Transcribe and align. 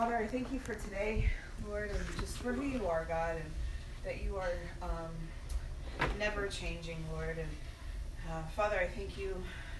Father, 0.00 0.16
I 0.16 0.26
thank 0.26 0.50
you 0.50 0.58
for 0.58 0.72
today, 0.72 1.28
Lord, 1.68 1.90
and 1.90 1.98
just 2.18 2.38
for 2.38 2.54
who 2.54 2.62
you 2.62 2.86
are, 2.86 3.04
God, 3.06 3.36
and 3.36 3.50
that 4.02 4.24
you 4.24 4.36
are 4.36 4.54
um, 4.80 6.08
never 6.18 6.48
changing, 6.48 6.96
Lord. 7.12 7.36
And 7.36 7.48
uh, 8.30 8.48
Father, 8.56 8.80
I 8.80 8.86
thank 8.86 9.18
you 9.18 9.36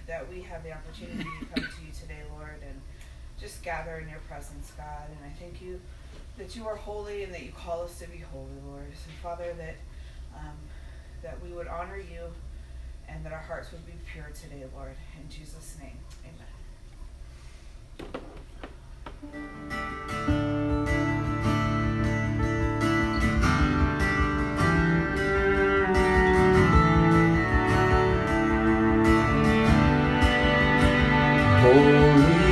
that 0.06 0.30
we 0.30 0.42
have 0.42 0.62
the 0.62 0.72
opportunity 0.72 1.24
to 1.24 1.46
come 1.46 1.64
to 1.64 1.86
you 1.86 1.90
today, 1.98 2.20
Lord, 2.36 2.58
and 2.60 2.78
just 3.40 3.62
gather 3.62 3.96
in 3.96 4.10
your 4.10 4.18
presence, 4.28 4.70
God. 4.76 5.08
And 5.08 5.18
I 5.24 5.32
thank 5.40 5.62
you 5.62 5.80
that 6.36 6.54
you 6.54 6.68
are 6.68 6.76
holy 6.76 7.24
and 7.24 7.32
that 7.32 7.42
you 7.42 7.52
call 7.52 7.80
us 7.80 7.98
to 8.00 8.08
be 8.08 8.18
holy, 8.18 8.60
Lord. 8.68 8.88
And 8.88 9.16
Father, 9.22 9.54
that 9.56 9.76
um, 10.36 10.58
that 11.22 11.42
we 11.42 11.48
would 11.48 11.66
honor 11.66 11.96
you 11.96 12.28
and 13.08 13.24
that 13.24 13.32
our 13.32 13.38
hearts 13.38 13.72
would 13.72 13.86
be 13.86 13.94
pure 14.12 14.30
today, 14.38 14.66
Lord. 14.76 14.96
In 15.18 15.30
Jesus' 15.30 15.78
name, 15.80 15.96
amen. 16.24 16.49
Holy 19.20 19.32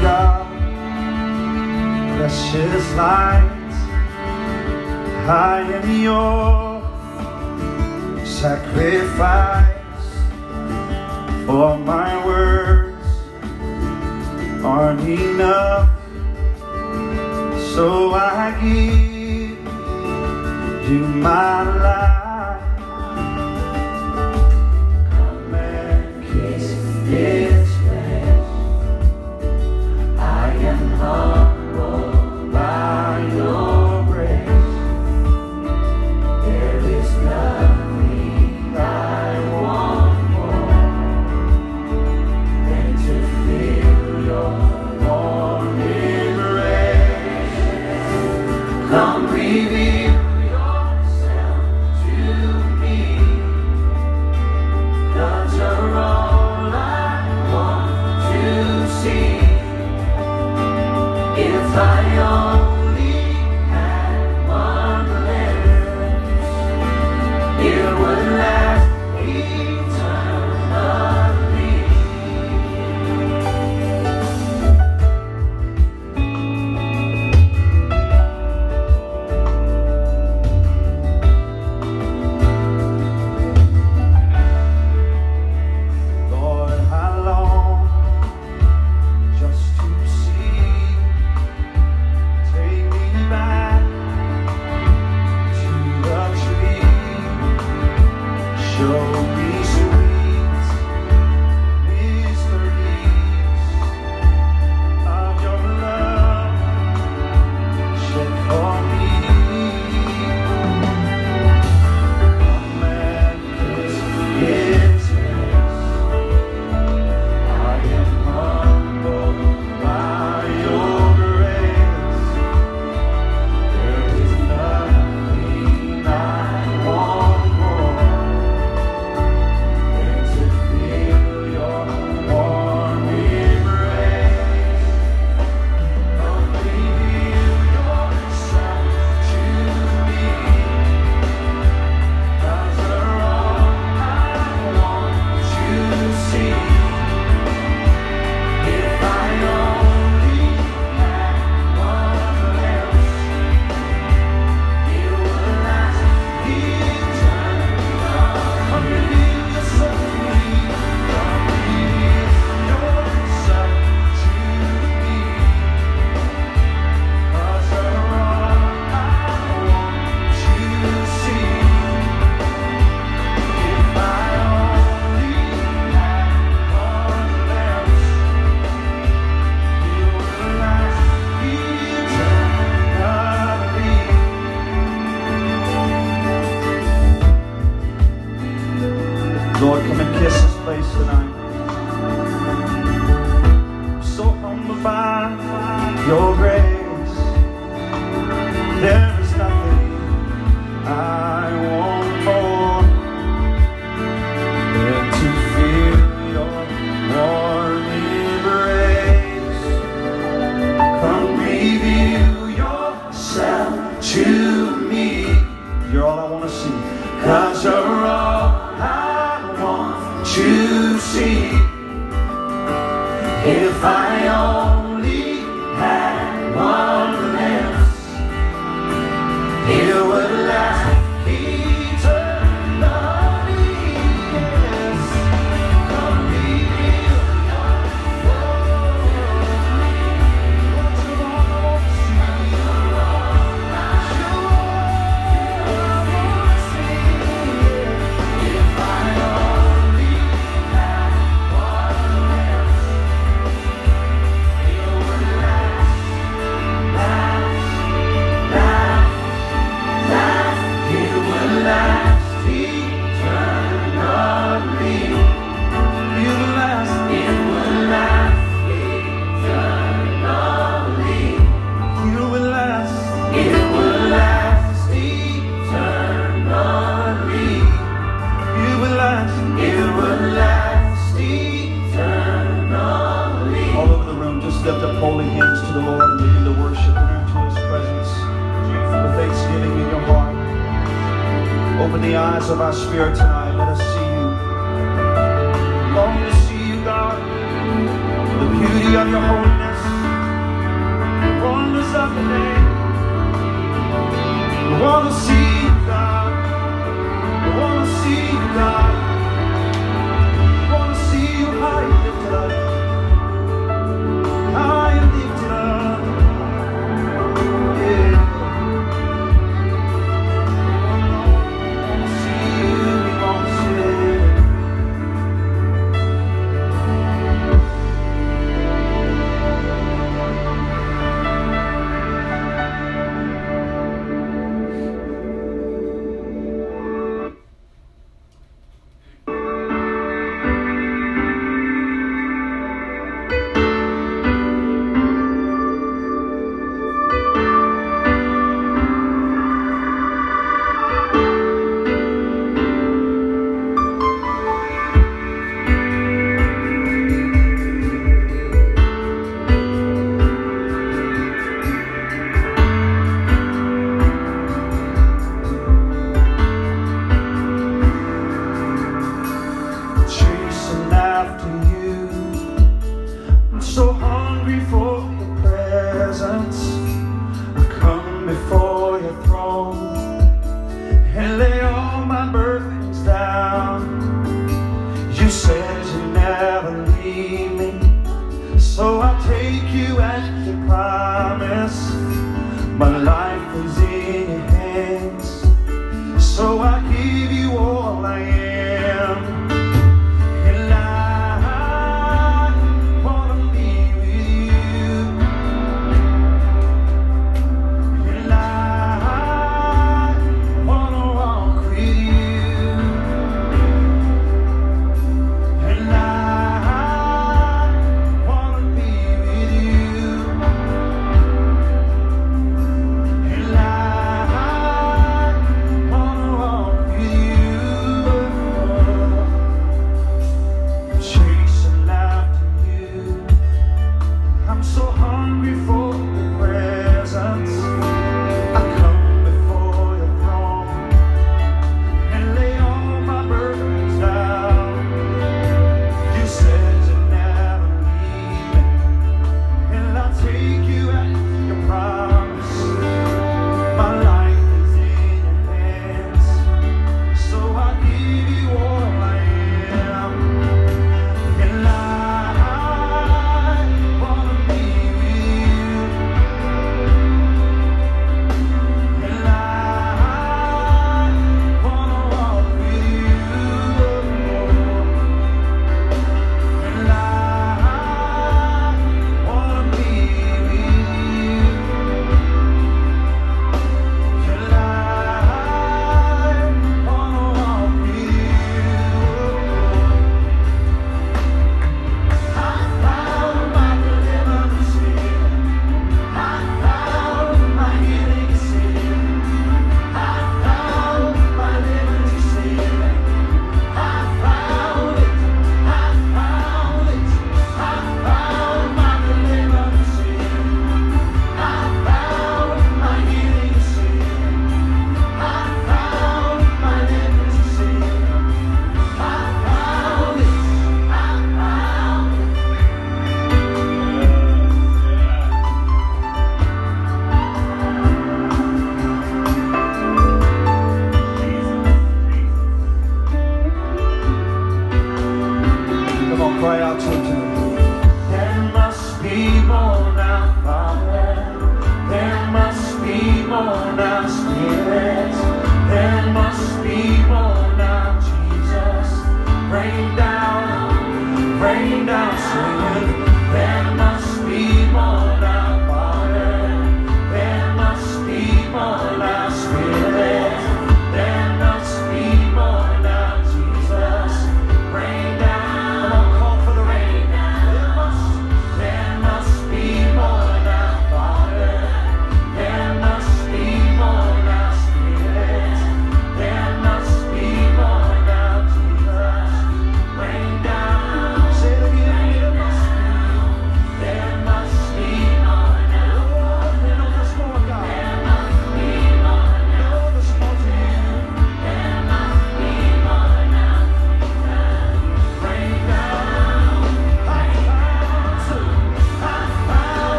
God, 0.00 0.46
precious 2.16 2.94
light, 2.94 3.48
high 5.26 5.66
in 5.82 6.02
your 6.02 6.80
sacrifice 8.24 9.66
for 11.44 11.76
my 11.78 12.24
words. 12.24 13.04
Aren't 14.64 15.00
enough, 15.08 15.91
so 17.74 18.12
I 18.12 18.50
give 18.60 19.58
you 20.90 21.04
my 21.24 21.62
life. 21.86 22.62
Come 25.10 25.54
and 25.54 26.22
kiss 26.26 26.66
its 27.08 27.51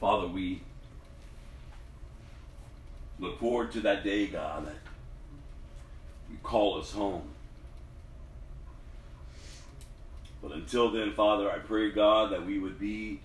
Father, 0.00 0.26
we 0.26 0.62
look 3.18 3.40
forward 3.40 3.72
to 3.72 3.80
that 3.80 4.04
day, 4.04 4.26
God, 4.26 4.66
that 4.66 4.76
you 6.30 6.36
call 6.42 6.78
us 6.78 6.92
home. 6.92 7.30
But 10.42 10.52
until 10.52 10.90
then, 10.90 11.12
Father, 11.12 11.50
I 11.50 11.58
pray, 11.58 11.90
God, 11.90 12.30
that 12.32 12.44
we 12.44 12.58
would 12.58 12.78
be 12.78 13.20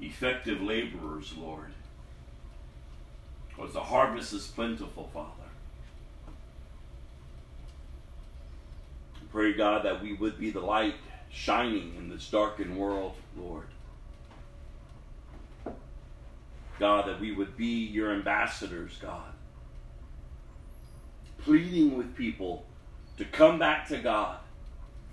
effective 0.00 0.60
laborers, 0.60 1.32
Lord. 1.36 1.72
Because 3.48 3.72
the 3.72 3.80
harvest 3.80 4.32
is 4.32 4.46
plentiful, 4.48 5.08
Father. 5.14 5.28
I 9.14 9.20
pray, 9.30 9.52
God, 9.52 9.84
that 9.84 10.02
we 10.02 10.14
would 10.14 10.38
be 10.38 10.50
the 10.50 10.60
light 10.60 10.96
shining 11.30 11.94
in 11.96 12.08
this 12.08 12.28
darkened 12.28 12.76
world, 12.76 13.14
Lord. 13.38 13.66
God, 16.80 17.06
that 17.06 17.20
we 17.20 17.30
would 17.30 17.56
be 17.56 17.84
your 17.84 18.12
ambassadors, 18.12 18.98
God. 19.00 19.32
Pleading 21.38 21.96
with 21.96 22.16
people 22.16 22.64
to 23.18 23.24
come 23.26 23.58
back 23.58 23.86
to 23.88 23.98
God, 23.98 24.38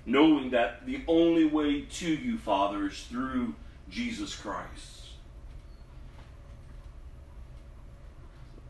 knowing 0.06 0.49
that 0.51 0.86
the 0.86 1.01
only 1.08 1.43
way 1.45 1.82
to 1.82 2.08
you, 2.08 2.38
Father, 2.38 2.88
is 2.88 3.03
through 3.03 3.53
Jesus 3.89 4.34
Christ. 4.34 5.10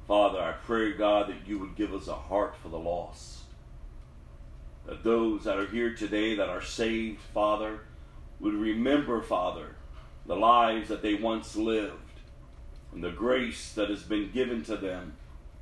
Father, 0.08 0.40
I 0.40 0.54
pray, 0.54 0.94
God, 0.94 1.30
that 1.30 1.48
you 1.48 1.60
would 1.60 1.76
give 1.76 1.94
us 1.94 2.08
a 2.08 2.16
heart 2.16 2.56
for 2.56 2.70
the 2.70 2.80
lost. 2.80 3.42
That 4.88 5.04
those 5.04 5.44
that 5.44 5.58
are 5.58 5.68
here 5.68 5.94
today 5.94 6.34
that 6.36 6.50
are 6.50 6.62
saved, 6.62 7.20
Father, 7.34 7.82
would 8.40 8.54
remember, 8.54 9.22
Father, 9.22 9.76
the 10.26 10.36
lives 10.36 10.90
that 10.90 11.02
they 11.02 11.16
once 11.16 11.56
lived 11.56 12.07
and 12.94 13.04
the 13.04 13.12
grace 13.12 13.74
that 13.74 13.90
has 13.90 14.04
been 14.04 14.32
given 14.32 14.64
to 14.64 14.78
them 14.78 15.14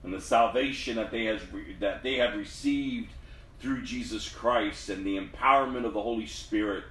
and 0.03 0.13
the 0.13 0.21
salvation 0.21 0.95
that 0.97 1.11
they, 1.11 1.25
has, 1.25 1.41
that 1.79 2.03
they 2.03 2.15
have 2.15 2.35
received 2.35 3.11
through 3.59 3.81
Jesus 3.81 4.29
Christ 4.29 4.89
and 4.89 5.05
the 5.05 5.17
empowerment 5.17 5.85
of 5.85 5.93
the 5.93 6.01
Holy 6.01 6.27
Spirit 6.27 6.83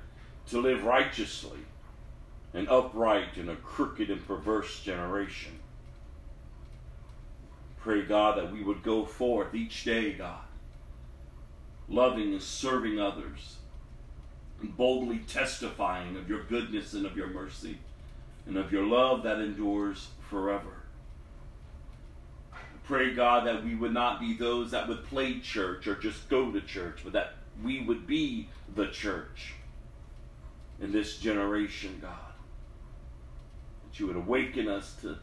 to 0.49 0.61
live 0.61 0.85
righteously 0.85 1.61
and 2.53 2.69
upright 2.69 3.37
in 3.37 3.49
a 3.49 3.57
crooked 3.57 4.11
and 4.11 4.27
perverse 4.27 4.81
generation. 4.81 5.53
Pray, 7.79 8.03
God, 8.03 8.39
that 8.39 8.53
we 8.53 8.63
would 8.63 8.83
go 8.83 9.05
forth 9.05 9.55
each 9.55 9.85
day, 9.85 10.15
God, 10.15 10.41
loving 11.89 12.33
and 12.33 12.43
serving 12.43 12.99
others, 12.99 13.57
and 14.61 14.77
boldly 14.77 15.19
testifying 15.19 16.17
of 16.17 16.29
your 16.29 16.45
goodness 16.45 16.95
and 16.95 17.05
of 17.05 17.17
your 17.17 17.27
mercy, 17.27 17.79
and 18.47 18.57
of 18.57 18.73
your 18.73 18.85
love 18.85 19.23
that 19.23 19.41
endures 19.41 20.09
forever. 20.29 20.83
Pray, 22.85 23.15
God, 23.15 23.47
that 23.47 23.65
we 23.65 23.75
would 23.75 23.95
not 23.95 24.21
be 24.21 24.35
those 24.35 24.71
that 24.73 24.89
would 24.89 25.05
play 25.07 25.41
church 25.41 25.87
or 25.87 25.95
just 25.95 26.29
go 26.29 26.51
to 26.53 26.61
church, 26.61 27.01
but 27.03 27.15
that 27.15 27.35
we 27.63 27.83
would 27.83 28.07
be 28.07 28.49
the 28.75 28.89
church 28.89 29.55
in 30.81 30.93
this 30.93 31.19
generation, 31.19 31.99
God. 32.03 32.35
That 33.85 33.99
you 33.99 34.07
would 34.07 34.17
awaken 34.17 34.69
us 34.69 34.97
to 35.01 35.17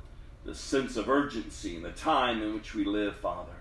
the 0.44 0.56
sense 0.56 0.98
of 0.98 1.08
urgency 1.08 1.76
and 1.76 1.86
the 1.86 1.92
time 1.92 2.42
in 2.42 2.56
which 2.56 2.74
we 2.74 2.84
live, 2.84 3.16
Father. 3.18 3.52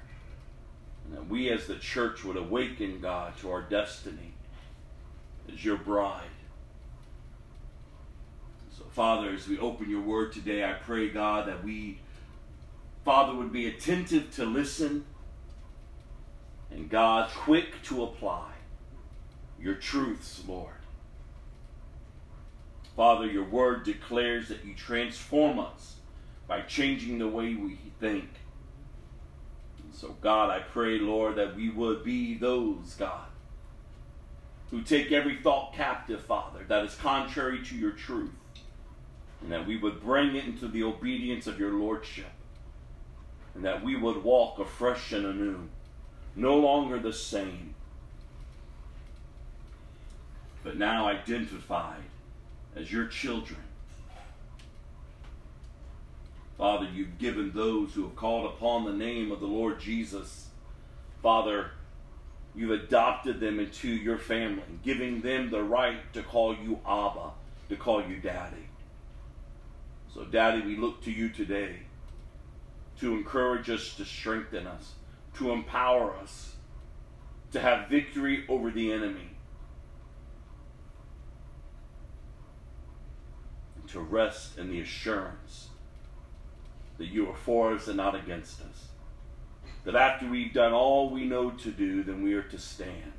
And 1.04 1.16
that 1.16 1.28
we 1.28 1.50
as 1.50 1.66
the 1.66 1.76
church 1.76 2.24
would 2.24 2.38
awaken, 2.38 3.00
God, 3.00 3.36
to 3.40 3.50
our 3.50 3.62
destiny 3.62 4.32
as 5.52 5.62
your 5.62 5.76
bride. 5.76 6.22
Father, 9.00 9.30
as 9.30 9.48
we 9.48 9.58
open 9.58 9.88
your 9.88 10.02
word 10.02 10.30
today, 10.30 10.62
I 10.62 10.74
pray, 10.74 11.08
God, 11.08 11.48
that 11.48 11.64
we, 11.64 12.00
Father, 13.02 13.34
would 13.34 13.50
be 13.50 13.66
attentive 13.66 14.30
to 14.34 14.44
listen 14.44 15.06
and, 16.70 16.90
God, 16.90 17.30
quick 17.30 17.82
to 17.84 18.02
apply 18.02 18.50
your 19.58 19.76
truths, 19.76 20.42
Lord. 20.46 20.74
Father, 22.94 23.24
your 23.24 23.44
word 23.44 23.84
declares 23.84 24.48
that 24.48 24.66
you 24.66 24.74
transform 24.74 25.58
us 25.58 25.94
by 26.46 26.60
changing 26.60 27.20
the 27.20 27.28
way 27.28 27.54
we 27.54 27.78
think. 28.00 28.28
And 29.82 29.94
so, 29.94 30.14
God, 30.20 30.50
I 30.50 30.58
pray, 30.58 30.98
Lord, 30.98 31.36
that 31.36 31.56
we 31.56 31.70
would 31.70 32.04
be 32.04 32.34
those, 32.34 32.96
God, 32.98 33.28
who 34.70 34.82
take 34.82 35.10
every 35.10 35.38
thought 35.38 35.72
captive, 35.72 36.20
Father, 36.20 36.66
that 36.68 36.84
is 36.84 36.94
contrary 36.96 37.64
to 37.64 37.74
your 37.74 37.92
truth, 37.92 38.34
and 39.42 39.52
that 39.52 39.66
we 39.66 39.76
would 39.76 40.02
bring 40.02 40.36
it 40.36 40.44
into 40.44 40.68
the 40.68 40.82
obedience 40.82 41.46
of 41.46 41.58
your 41.58 41.72
Lordship, 41.72 42.30
and 43.54 43.64
that 43.64 43.84
we 43.84 43.96
would 43.96 44.22
walk 44.22 44.58
afresh 44.58 45.12
and 45.12 45.26
anew, 45.26 45.68
no 46.36 46.56
longer 46.56 46.98
the 46.98 47.12
same, 47.12 47.74
but 50.62 50.76
now 50.76 51.08
identified 51.08 52.02
as 52.76 52.92
your 52.92 53.06
children. 53.06 53.60
Father, 56.58 56.86
you've 56.92 57.18
given 57.18 57.52
those 57.52 57.94
who 57.94 58.02
have 58.02 58.16
called 58.16 58.44
upon 58.44 58.84
the 58.84 58.92
name 58.92 59.32
of 59.32 59.40
the 59.40 59.46
Lord 59.46 59.80
Jesus, 59.80 60.48
Father, 61.22 61.70
you've 62.54 62.70
adopted 62.70 63.40
them 63.40 63.58
into 63.58 63.88
your 63.88 64.18
family, 64.18 64.62
giving 64.84 65.22
them 65.22 65.50
the 65.50 65.62
right 65.62 66.12
to 66.12 66.22
call 66.22 66.54
you 66.54 66.78
Abba, 66.86 67.30
to 67.70 67.76
call 67.76 68.04
you 68.04 68.16
Daddy. 68.16 68.69
So, 70.14 70.24
Daddy, 70.24 70.62
we 70.62 70.76
look 70.76 71.02
to 71.04 71.12
you 71.12 71.28
today 71.28 71.76
to 72.98 73.14
encourage 73.14 73.70
us, 73.70 73.94
to 73.94 74.04
strengthen 74.04 74.66
us, 74.66 74.94
to 75.34 75.52
empower 75.52 76.14
us, 76.16 76.56
to 77.52 77.60
have 77.60 77.88
victory 77.88 78.44
over 78.48 78.70
the 78.70 78.92
enemy, 78.92 79.30
and 83.76 83.88
to 83.90 84.00
rest 84.00 84.58
in 84.58 84.70
the 84.70 84.80
assurance 84.80 85.68
that 86.98 87.06
you 87.06 87.28
are 87.28 87.36
for 87.36 87.72
us 87.72 87.86
and 87.86 87.96
not 87.96 88.14
against 88.14 88.60
us. 88.60 88.88
That 89.84 89.94
after 89.94 90.28
we've 90.28 90.52
done 90.52 90.72
all 90.72 91.08
we 91.08 91.24
know 91.24 91.50
to 91.52 91.70
do, 91.70 92.02
then 92.02 92.22
we 92.22 92.34
are 92.34 92.42
to 92.42 92.58
stand. 92.58 93.12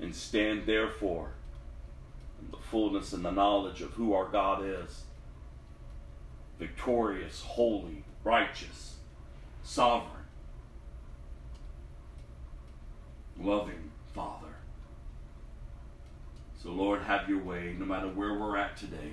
And 0.00 0.16
stand, 0.16 0.64
therefore, 0.66 1.32
in 2.40 2.50
the 2.50 2.56
fullness 2.56 3.12
and 3.12 3.24
the 3.24 3.30
knowledge 3.30 3.82
of 3.82 3.92
who 3.92 4.14
our 4.14 4.26
God 4.26 4.64
is 4.64 5.04
victorious, 6.60 7.42
holy, 7.42 8.04
righteous, 8.22 8.96
sovereign, 9.64 10.26
loving 13.40 13.90
Father. 14.14 14.46
So, 16.62 16.70
Lord, 16.70 17.00
have 17.00 17.30
your 17.30 17.42
way 17.42 17.74
no 17.78 17.86
matter 17.86 18.08
where 18.08 18.34
we're 18.34 18.58
at 18.58 18.76
today. 18.76 19.12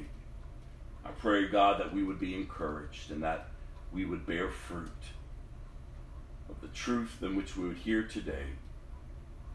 I 1.06 1.10
pray, 1.12 1.48
God, 1.48 1.80
that 1.80 1.94
we 1.94 2.04
would 2.04 2.20
be 2.20 2.36
encouraged 2.36 3.12
and 3.12 3.24
that 3.24 3.48
we 3.94 4.04
would 4.04 4.26
bear 4.26 4.50
fruit 4.50 4.92
of 6.50 6.60
the 6.60 6.68
truth 6.68 7.20
in 7.22 7.38
which 7.38 7.56
we 7.56 7.70
would 7.70 7.78
hear 7.78 8.04
today, 8.04 8.48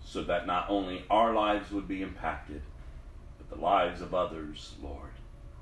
so 0.02 0.22
that 0.24 0.46
not 0.46 0.70
only 0.70 1.04
our 1.10 1.34
lives 1.34 1.70
would 1.70 1.86
be 1.86 2.00
impacted, 2.00 2.62
but 3.36 3.54
the 3.54 3.62
lives 3.62 4.00
of 4.00 4.14
others, 4.14 4.76
Lord, 4.82 5.10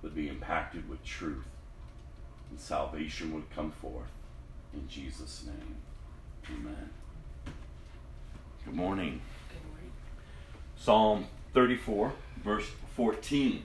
would 0.02 0.14
be 0.14 0.28
impacted 0.28 0.88
with 0.88 1.04
truth, 1.04 1.46
and 2.50 2.58
salvation 2.60 3.32
would 3.34 3.48
come 3.54 3.70
forth. 3.70 4.10
In 4.74 4.86
Jesus' 4.88 5.44
name, 5.46 5.76
amen. 6.48 6.90
Good 8.64 8.74
morning. 8.74 9.20
Psalm 10.76 11.26
34, 11.54 12.12
verse 12.42 12.66
14. 12.96 13.62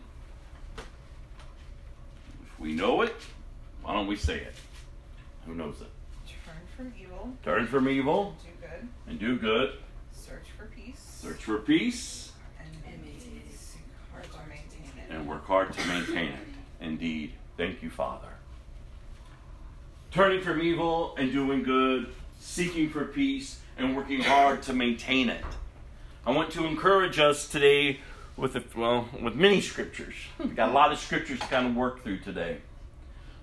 If 0.78 2.60
we 2.60 2.74
know 2.74 3.02
it, 3.02 3.16
why 3.82 3.94
don't 3.94 4.08
we 4.08 4.16
say 4.16 4.36
it? 4.40 4.54
Who 5.46 5.54
knows 5.56 5.76
it? 5.82 5.88
Turn 6.46 6.56
from 6.76 6.94
evil, 7.00 7.34
Turn 7.44 7.68
from 7.68 7.88
evil 7.90 8.36
do 8.44 8.50
good, 8.68 8.88
and 9.08 9.20
do 9.20 9.38
good. 9.38 9.76
search 10.12 10.48
for 10.58 10.66
peace, 10.66 11.00
Search 11.00 11.44
for 11.44 11.58
peace 11.60 12.32
and 12.60 13.06
seek 13.58 13.82
hard 14.12 14.24
to 14.26 14.38
maintain 14.50 14.92
it. 14.98 15.14
and 15.14 15.28
work 15.28 15.46
hard 15.46 15.72
to 15.74 15.88
maintain 15.88 16.30
it. 16.34 16.48
Indeed. 16.82 17.34
Thank 17.58 17.82
you, 17.82 17.90
Father. 17.90 18.28
Turning 20.16 20.40
from 20.40 20.62
evil 20.62 21.14
and 21.18 21.30
doing 21.34 21.62
good, 21.62 22.08
seeking 22.40 22.90
for 22.90 23.04
peace 23.04 23.60
and 23.78 23.98
working 23.98 24.22
hard 24.22 24.62
to 24.62 24.72
maintain 24.72 25.28
it. 25.28 25.44
I 26.26 26.32
want 26.32 26.54
to 26.54 26.66
encourage 26.66 27.20
us 27.20 27.50
today 27.50 28.00
with 28.38 28.56
a, 28.56 28.64
well 28.78 29.10
with 29.22 29.36
many 29.36 29.60
scriptures. 29.60 30.16
We've 30.40 30.56
got 30.56 30.70
a 30.70 30.72
lot 30.72 30.94
of 30.94 31.00
scriptures 31.00 31.42
to 31.42 31.48
kind 31.48 31.68
of 31.68 31.76
work 31.76 32.02
through 32.02 32.20
today. 32.20 32.60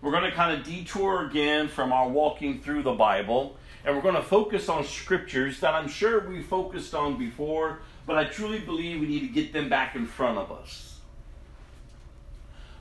We're 0.01 0.13
going 0.13 0.25
to 0.25 0.33
kind 0.33 0.59
of 0.59 0.65
detour 0.65 1.27
again 1.27 1.69
from 1.69 1.93
our 1.93 2.09
walking 2.09 2.63
through 2.63 2.85
the 2.85 2.95
Bible, 2.95 3.59
and 3.85 3.95
we're 3.95 4.01
going 4.01 4.15
to 4.15 4.23
focus 4.23 4.71
on 4.71 4.83
scriptures 4.85 5.61
that 5.61 5.75
I'm 5.75 5.89
sure 5.89 6.27
we 6.27 6.43
focused 6.43 6.95
on 6.95 7.19
before, 7.19 7.81
but 8.07 8.17
I 8.17 8.25
truly 8.25 8.61
believe 8.61 8.99
we 8.99 9.09
need 9.09 9.21
to 9.21 9.27
get 9.27 9.53
them 9.53 9.69
back 9.69 9.95
in 9.95 10.07
front 10.07 10.39
of 10.39 10.51
us. 10.51 11.01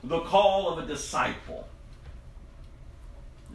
The 0.02 0.20
call 0.20 0.72
of 0.72 0.82
a 0.82 0.86
disciple 0.86 1.68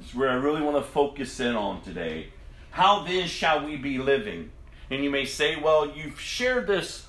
is 0.02 0.16
where 0.16 0.30
I 0.30 0.36
really 0.36 0.62
want 0.62 0.78
to 0.78 0.84
focus 0.84 1.40
in 1.40 1.56
on 1.56 1.82
today. 1.82 2.28
How 2.72 3.04
then 3.04 3.28
shall 3.28 3.66
we 3.66 3.76
be 3.76 3.98
living? 3.98 4.52
And 4.90 5.04
you 5.04 5.10
may 5.10 5.26
say, 5.26 5.56
well, 5.56 5.90
you've 5.90 6.20
shared 6.20 6.68
this 6.68 7.06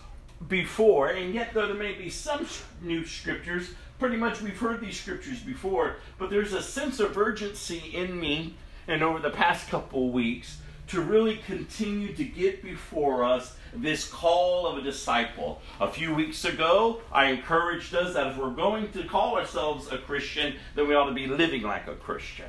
before, 0.46 1.08
and 1.08 1.34
yet 1.34 1.52
though 1.54 1.66
there 1.66 1.76
may 1.76 1.92
be 1.92 2.10
some 2.10 2.46
new 2.80 3.04
scriptures, 3.04 3.70
pretty 3.98 4.16
much 4.16 4.40
we've 4.40 4.58
heard 4.58 4.80
these 4.80 4.98
scriptures 4.98 5.40
before, 5.40 5.96
but 6.18 6.30
there's 6.30 6.52
a 6.52 6.62
sense 6.62 7.00
of 7.00 7.18
urgency 7.18 7.90
in 7.92 8.18
me 8.18 8.54
and 8.86 9.02
over 9.02 9.18
the 9.18 9.30
past 9.30 9.68
couple 9.68 10.10
weeks 10.10 10.58
to 10.88 11.00
really 11.02 11.36
continue 11.36 12.14
to 12.14 12.24
get 12.24 12.62
before 12.62 13.24
us 13.24 13.56
this 13.74 14.08
call 14.08 14.66
of 14.66 14.78
a 14.78 14.82
disciple. 14.82 15.60
A 15.80 15.90
few 15.90 16.14
weeks 16.14 16.44
ago, 16.44 17.02
I 17.12 17.26
encouraged 17.26 17.94
us 17.94 18.14
that 18.14 18.28
if 18.28 18.38
we're 18.38 18.50
going 18.50 18.90
to 18.92 19.04
call 19.04 19.36
ourselves 19.36 19.92
a 19.92 19.98
Christian, 19.98 20.54
then 20.74 20.88
we 20.88 20.94
ought 20.94 21.08
to 21.08 21.14
be 21.14 21.26
living 21.26 21.62
like 21.62 21.86
a 21.86 21.94
Christian. 21.94 22.46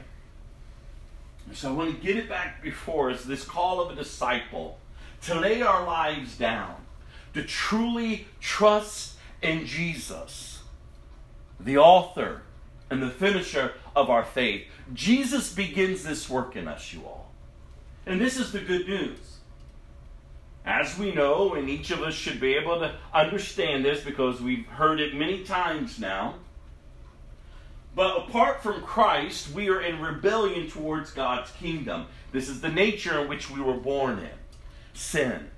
So 1.53 1.69
I 1.69 1.71
want 1.71 1.95
to 1.95 2.05
get 2.05 2.17
it 2.17 2.29
back 2.29 2.61
before 2.61 3.09
us 3.09 3.23
this 3.23 3.43
call 3.43 3.81
of 3.81 3.91
a 3.91 3.95
disciple 3.95 4.79
to 5.23 5.35
lay 5.39 5.61
our 5.61 5.85
lives 5.85 6.37
down, 6.37 6.75
to 7.33 7.43
truly 7.43 8.27
trust 8.39 9.15
in 9.41 9.65
Jesus, 9.65 10.61
the 11.59 11.77
author 11.77 12.43
and 12.89 13.01
the 13.01 13.09
finisher 13.09 13.73
of 13.95 14.09
our 14.09 14.23
faith. 14.23 14.65
Jesus 14.93 15.53
begins 15.53 16.03
this 16.03 16.29
work 16.29 16.55
in 16.55 16.67
us, 16.67 16.93
you 16.93 17.01
all. 17.05 17.31
And 18.05 18.19
this 18.19 18.37
is 18.37 18.51
the 18.51 18.59
good 18.59 18.87
news. 18.87 19.19
As 20.65 20.97
we 20.97 21.13
know, 21.13 21.53
and 21.53 21.69
each 21.69 21.91
of 21.91 22.01
us 22.01 22.13
should 22.13 22.39
be 22.39 22.53
able 22.55 22.79
to 22.79 22.95
understand 23.13 23.85
this 23.85 24.03
because 24.03 24.41
we've 24.41 24.65
heard 24.67 24.99
it 24.99 25.15
many 25.15 25.43
times 25.43 25.99
now. 25.99 26.35
But 27.95 28.17
apart 28.17 28.61
from 28.61 28.81
Christ, 28.81 29.51
we 29.53 29.69
are 29.69 29.81
in 29.81 29.99
rebellion 29.99 30.69
towards 30.69 31.11
God's 31.11 31.51
kingdom. 31.51 32.05
This 32.31 32.47
is 32.47 32.61
the 32.61 32.69
nature 32.69 33.19
in 33.19 33.27
which 33.27 33.49
we 33.49 33.61
were 33.61 33.73
born 33.73 34.19
in 34.19 34.29
sin. 34.93 35.49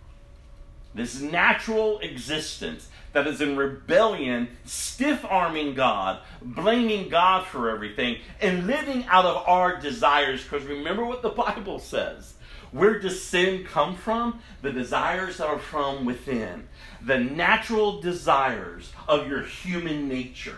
This 0.93 1.21
natural 1.21 1.99
existence 1.99 2.89
that 3.13 3.27
is 3.27 3.41
in 3.41 3.57
rebellion, 3.57 4.49
stiff 4.65 5.23
arming 5.25 5.73
God, 5.73 6.19
blaming 6.41 7.09
God 7.09 7.45
for 7.45 7.69
everything, 7.69 8.19
and 8.41 8.67
living 8.67 9.05
out 9.07 9.25
of 9.25 9.47
our 9.47 9.79
desires. 9.79 10.43
Because 10.43 10.63
remember 10.63 11.05
what 11.05 11.21
the 11.21 11.29
Bible 11.29 11.79
says 11.79 12.35
where 12.71 12.99
does 12.99 13.21
sin 13.21 13.65
come 13.65 13.95
from? 13.95 14.41
The 14.61 14.71
desires 14.71 15.37
that 15.37 15.47
are 15.47 15.59
from 15.59 16.05
within, 16.05 16.69
the 17.01 17.19
natural 17.19 17.99
desires 17.99 18.93
of 19.09 19.27
your 19.27 19.43
human 19.43 20.07
nature. 20.07 20.57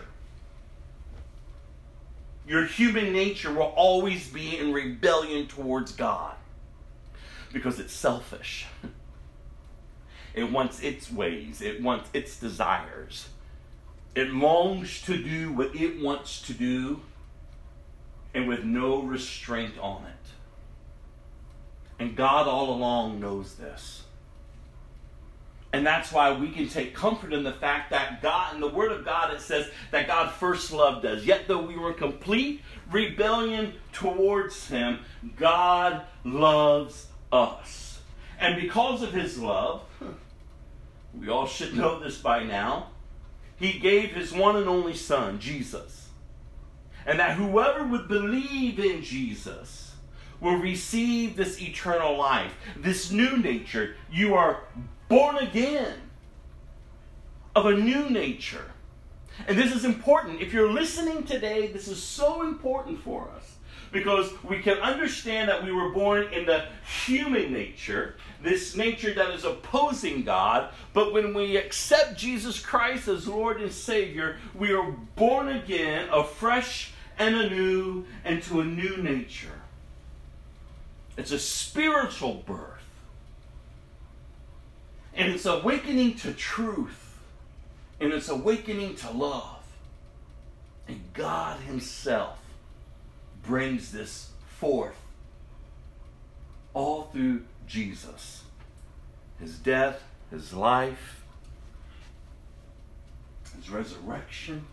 Your 2.46 2.66
human 2.66 3.12
nature 3.12 3.52
will 3.52 3.72
always 3.76 4.28
be 4.28 4.58
in 4.58 4.72
rebellion 4.72 5.46
towards 5.46 5.92
God 5.92 6.34
because 7.52 7.78
it's 7.78 7.94
selfish. 7.94 8.66
It 10.34 10.50
wants 10.50 10.82
its 10.82 11.10
ways, 11.10 11.62
it 11.62 11.80
wants 11.80 12.10
its 12.12 12.38
desires. 12.38 13.28
It 14.14 14.30
longs 14.30 15.00
to 15.02 15.16
do 15.16 15.52
what 15.52 15.74
it 15.74 16.00
wants 16.00 16.42
to 16.42 16.52
do 16.52 17.02
and 18.34 18.48
with 18.48 18.64
no 18.64 19.02
restraint 19.02 19.78
on 19.80 20.04
it. 20.04 20.12
And 21.98 22.16
God 22.16 22.46
all 22.48 22.70
along 22.70 23.20
knows 23.20 23.54
this. 23.54 24.02
And 25.74 25.84
that's 25.84 26.12
why 26.12 26.32
we 26.32 26.52
can 26.52 26.68
take 26.68 26.94
comfort 26.94 27.32
in 27.32 27.42
the 27.42 27.52
fact 27.52 27.90
that 27.90 28.22
God, 28.22 28.54
in 28.54 28.60
the 28.60 28.68
Word 28.68 28.92
of 28.92 29.04
God, 29.04 29.34
it 29.34 29.40
says 29.40 29.68
that 29.90 30.06
God 30.06 30.30
first 30.30 30.70
loved 30.70 31.04
us. 31.04 31.24
Yet, 31.24 31.48
though 31.48 31.62
we 31.62 31.76
were 31.76 31.90
in 31.90 31.98
complete 31.98 32.62
rebellion 32.92 33.72
towards 33.92 34.68
Him, 34.68 35.00
God 35.36 36.02
loves 36.22 37.08
us. 37.32 37.98
And 38.38 38.54
because 38.62 39.02
of 39.02 39.12
His 39.12 39.36
love, 39.36 39.82
we 41.12 41.28
all 41.28 41.48
should 41.48 41.76
know 41.76 41.98
this 41.98 42.18
by 42.18 42.44
now, 42.44 42.90
He 43.56 43.80
gave 43.80 44.10
His 44.10 44.32
one 44.32 44.54
and 44.54 44.68
only 44.68 44.94
Son, 44.94 45.40
Jesus. 45.40 46.08
And 47.04 47.18
that 47.18 47.36
whoever 47.36 47.84
would 47.84 48.06
believe 48.06 48.78
in 48.78 49.02
Jesus, 49.02 49.84
will 50.40 50.56
receive 50.56 51.36
this 51.36 51.60
eternal 51.60 52.16
life, 52.16 52.52
this 52.76 53.10
new 53.10 53.38
nature. 53.38 53.96
You 54.12 54.34
are 54.34 54.60
born 55.14 55.38
again 55.38 55.94
of 57.54 57.66
a 57.66 57.72
new 57.72 58.10
nature. 58.10 58.72
And 59.46 59.56
this 59.56 59.72
is 59.72 59.84
important. 59.84 60.40
If 60.40 60.52
you're 60.52 60.72
listening 60.72 61.22
today, 61.22 61.68
this 61.68 61.86
is 61.86 62.02
so 62.02 62.42
important 62.42 63.00
for 63.00 63.30
us 63.36 63.54
because 63.92 64.32
we 64.42 64.58
can 64.58 64.78
understand 64.78 65.48
that 65.48 65.62
we 65.62 65.70
were 65.70 65.90
born 65.90 66.32
in 66.32 66.46
the 66.46 66.64
human 67.06 67.52
nature, 67.52 68.16
this 68.42 68.74
nature 68.76 69.14
that 69.14 69.30
is 69.30 69.44
opposing 69.44 70.24
God. 70.24 70.72
But 70.92 71.12
when 71.12 71.32
we 71.32 71.56
accept 71.56 72.18
Jesus 72.18 72.58
Christ 72.58 73.06
as 73.06 73.28
Lord 73.28 73.62
and 73.62 73.70
Savior, 73.70 74.38
we 74.52 74.72
are 74.72 74.90
born 75.14 75.48
again, 75.48 76.08
afresh 76.10 76.90
and 77.20 77.36
anew, 77.36 78.04
into 78.24 78.60
a 78.60 78.64
new 78.64 78.96
nature. 78.96 79.60
It's 81.16 81.30
a 81.30 81.38
spiritual 81.38 82.42
birth. 82.46 82.73
And 85.14 85.32
it's 85.32 85.46
awakening 85.46 86.16
to 86.16 86.32
truth. 86.32 87.18
And 88.00 88.12
it's 88.12 88.28
awakening 88.28 88.96
to 88.96 89.10
love. 89.10 89.62
And 90.88 91.00
God 91.12 91.60
Himself 91.60 92.38
brings 93.42 93.92
this 93.92 94.30
forth 94.58 94.96
all 96.72 97.04
through 97.12 97.42
Jesus. 97.66 98.42
His 99.38 99.58
death, 99.58 100.02
His 100.30 100.52
life, 100.52 101.24
His 103.56 103.70
resurrection, 103.70 104.66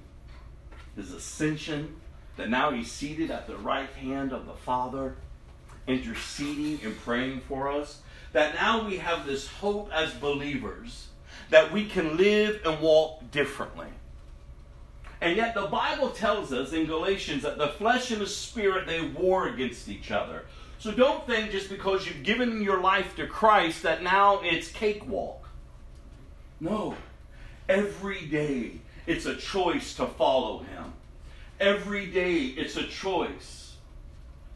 His 0.95 1.13
ascension, 1.13 1.95
that 2.37 2.49
now 2.49 2.71
He's 2.71 2.91
seated 2.91 3.31
at 3.31 3.47
the 3.47 3.57
right 3.57 3.89
hand 3.89 4.33
of 4.33 4.45
the 4.45 4.53
Father 4.53 5.15
interceding 5.87 6.79
and 6.83 6.97
praying 7.01 7.41
for 7.41 7.69
us, 7.69 8.01
that 8.33 8.55
now 8.55 8.85
we 8.85 8.97
have 8.97 9.25
this 9.25 9.47
hope 9.47 9.91
as 9.93 10.13
believers 10.13 11.07
that 11.49 11.71
we 11.71 11.85
can 11.85 12.17
live 12.17 12.61
and 12.65 12.79
walk 12.79 13.29
differently. 13.31 13.87
And 15.19 15.37
yet 15.37 15.53
the 15.53 15.67
Bible 15.67 16.09
tells 16.09 16.51
us 16.51 16.73
in 16.73 16.85
Galatians 16.87 17.43
that 17.43 17.57
the 17.57 17.67
flesh 17.67 18.09
and 18.09 18.21
the 18.21 18.27
spirit 18.27 18.87
they 18.87 19.01
war 19.01 19.47
against 19.47 19.87
each 19.87 20.11
other. 20.11 20.45
So 20.79 20.91
don't 20.91 21.27
think 21.27 21.51
just 21.51 21.69
because 21.69 22.07
you've 22.07 22.23
given 22.23 22.63
your 22.63 22.81
life 22.81 23.15
to 23.17 23.27
Christ 23.27 23.83
that 23.83 24.01
now 24.01 24.39
it's 24.41 24.71
cakewalk. 24.71 25.47
No. 26.59 26.95
Every 27.69 28.25
day 28.25 28.79
it's 29.05 29.27
a 29.27 29.35
choice 29.35 29.93
to 29.95 30.07
follow 30.07 30.59
him. 30.59 30.93
Every 31.59 32.07
day 32.07 32.45
it's 32.45 32.77
a 32.77 32.87
choice 32.87 33.75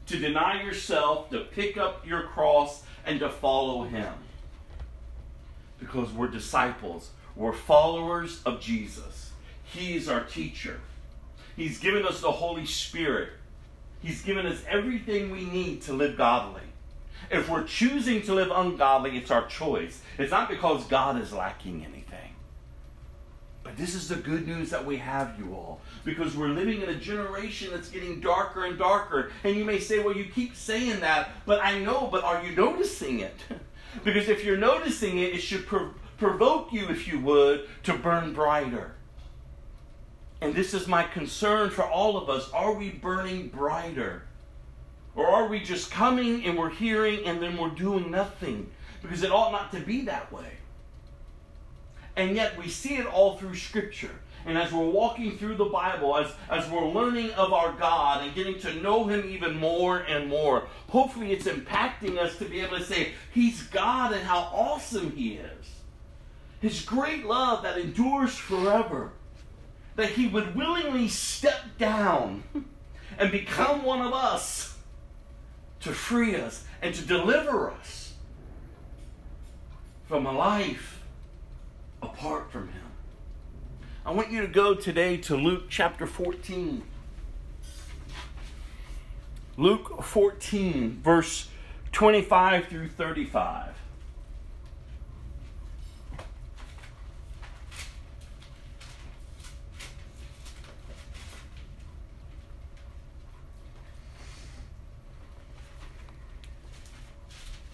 to 0.07 0.17
deny 0.17 0.63
yourself, 0.63 1.29
to 1.29 1.41
pick 1.41 1.77
up 1.77 2.07
your 2.07 2.23
cross, 2.23 2.83
and 3.05 3.19
to 3.19 3.29
follow 3.29 3.83
Him. 3.83 4.13
Because 5.79 6.11
we're 6.11 6.27
disciples, 6.27 7.11
we're 7.35 7.53
followers 7.53 8.41
of 8.45 8.61
Jesus. 8.61 9.31
He's 9.63 10.07
our 10.07 10.23
teacher. 10.23 10.79
He's 11.55 11.79
given 11.79 12.05
us 12.05 12.21
the 12.21 12.31
Holy 12.31 12.65
Spirit. 12.65 13.29
He's 14.01 14.21
given 14.21 14.45
us 14.45 14.61
everything 14.67 15.31
we 15.31 15.45
need 15.45 15.81
to 15.83 15.93
live 15.93 16.17
godly. 16.17 16.61
If 17.31 17.49
we're 17.49 17.63
choosing 17.63 18.21
to 18.23 18.33
live 18.33 18.51
ungodly, 18.51 19.17
it's 19.17 19.31
our 19.31 19.47
choice. 19.47 20.01
It's 20.17 20.31
not 20.31 20.49
because 20.49 20.85
God 20.85 21.19
is 21.19 21.33
lacking 21.33 21.81
in 21.83 21.91
But 21.91 21.94
this 23.77 23.95
is 23.95 24.07
the 24.07 24.15
good 24.15 24.47
news 24.47 24.69
that 24.69 24.85
we 24.85 24.97
have, 24.97 25.37
you 25.39 25.53
all, 25.53 25.81
because 26.03 26.35
we're 26.35 26.49
living 26.49 26.81
in 26.81 26.89
a 26.89 26.95
generation 26.95 27.69
that's 27.71 27.89
getting 27.89 28.19
darker 28.19 28.65
and 28.65 28.77
darker. 28.77 29.31
And 29.43 29.55
you 29.55 29.65
may 29.65 29.79
say, 29.79 29.99
well, 29.99 30.15
you 30.15 30.25
keep 30.25 30.55
saying 30.55 30.99
that, 31.01 31.29
but 31.45 31.63
I 31.63 31.79
know, 31.79 32.07
but 32.11 32.23
are 32.23 32.43
you 32.43 32.55
noticing 32.55 33.19
it? 33.19 33.35
because 34.03 34.29
if 34.29 34.43
you're 34.43 34.57
noticing 34.57 35.19
it, 35.19 35.33
it 35.33 35.39
should 35.39 35.65
prov- 35.65 35.95
provoke 36.17 36.71
you, 36.71 36.87
if 36.87 37.07
you 37.07 37.19
would, 37.19 37.67
to 37.83 37.97
burn 37.97 38.33
brighter. 38.33 38.95
And 40.41 40.53
this 40.53 40.73
is 40.73 40.87
my 40.87 41.03
concern 41.03 41.69
for 41.69 41.83
all 41.83 42.17
of 42.17 42.29
us. 42.29 42.49
Are 42.51 42.73
we 42.73 42.89
burning 42.89 43.47
brighter? 43.47 44.23
Or 45.15 45.27
are 45.27 45.47
we 45.47 45.61
just 45.61 45.91
coming 45.91 46.45
and 46.45 46.57
we're 46.57 46.69
hearing 46.69 47.25
and 47.25 47.41
then 47.41 47.57
we're 47.57 47.69
doing 47.69 48.11
nothing? 48.11 48.69
Because 49.01 49.23
it 49.23 49.31
ought 49.31 49.51
not 49.51 49.71
to 49.71 49.79
be 49.79 50.01
that 50.05 50.31
way. 50.31 50.51
And 52.15 52.35
yet 52.35 52.57
we 52.57 52.69
see 52.69 52.95
it 52.95 53.05
all 53.05 53.37
through 53.37 53.55
Scripture. 53.55 54.11
And 54.45 54.57
as 54.57 54.71
we're 54.71 54.87
walking 54.87 55.37
through 55.37 55.55
the 55.55 55.65
Bible, 55.65 56.17
as, 56.17 56.31
as 56.49 56.69
we're 56.69 56.87
learning 56.87 57.31
of 57.31 57.51
our 57.51 57.73
God 57.73 58.23
and 58.23 58.35
getting 58.35 58.59
to 58.59 58.75
know 58.75 59.05
Him 59.05 59.27
even 59.27 59.57
more 59.57 59.99
and 59.99 60.29
more, 60.29 60.67
hopefully 60.89 61.31
it's 61.31 61.45
impacting 61.47 62.17
us 62.17 62.37
to 62.37 62.45
be 62.45 62.61
able 62.61 62.77
to 62.77 62.83
say, 62.83 63.13
He's 63.33 63.63
God 63.63 64.13
and 64.13 64.23
how 64.23 64.49
awesome 64.53 65.11
He 65.11 65.33
is. 65.33 65.65
His 66.61 66.81
great 66.81 67.25
love 67.25 67.63
that 67.63 67.77
endures 67.77 68.35
forever. 68.35 69.11
That 69.95 70.11
He 70.11 70.27
would 70.27 70.55
willingly 70.55 71.07
step 71.07 71.61
down 71.79 72.43
and 73.17 73.31
become 73.31 73.83
one 73.83 74.01
of 74.01 74.13
us 74.13 74.77
to 75.81 75.91
free 75.91 76.35
us 76.35 76.63
and 76.81 76.93
to 76.93 77.01
deliver 77.03 77.71
us. 77.71 78.13
from 80.07 80.25
a 80.25 80.31
life 80.31 80.94
apart 82.05 82.51
from 82.51 82.69
Him. 82.69 82.81
I 84.05 84.11
want 84.11 84.31
you 84.31 84.41
to 84.41 84.47
go 84.47 84.75
today 84.75 85.17
to 85.17 85.35
Luke 85.35 85.63
chapter 85.69 86.05
14. 86.05 86.83
Luke 89.57 90.03
14, 90.03 90.99
verse 91.01 91.49
25 91.91 92.67
through 92.67 92.89
35. 92.89 93.73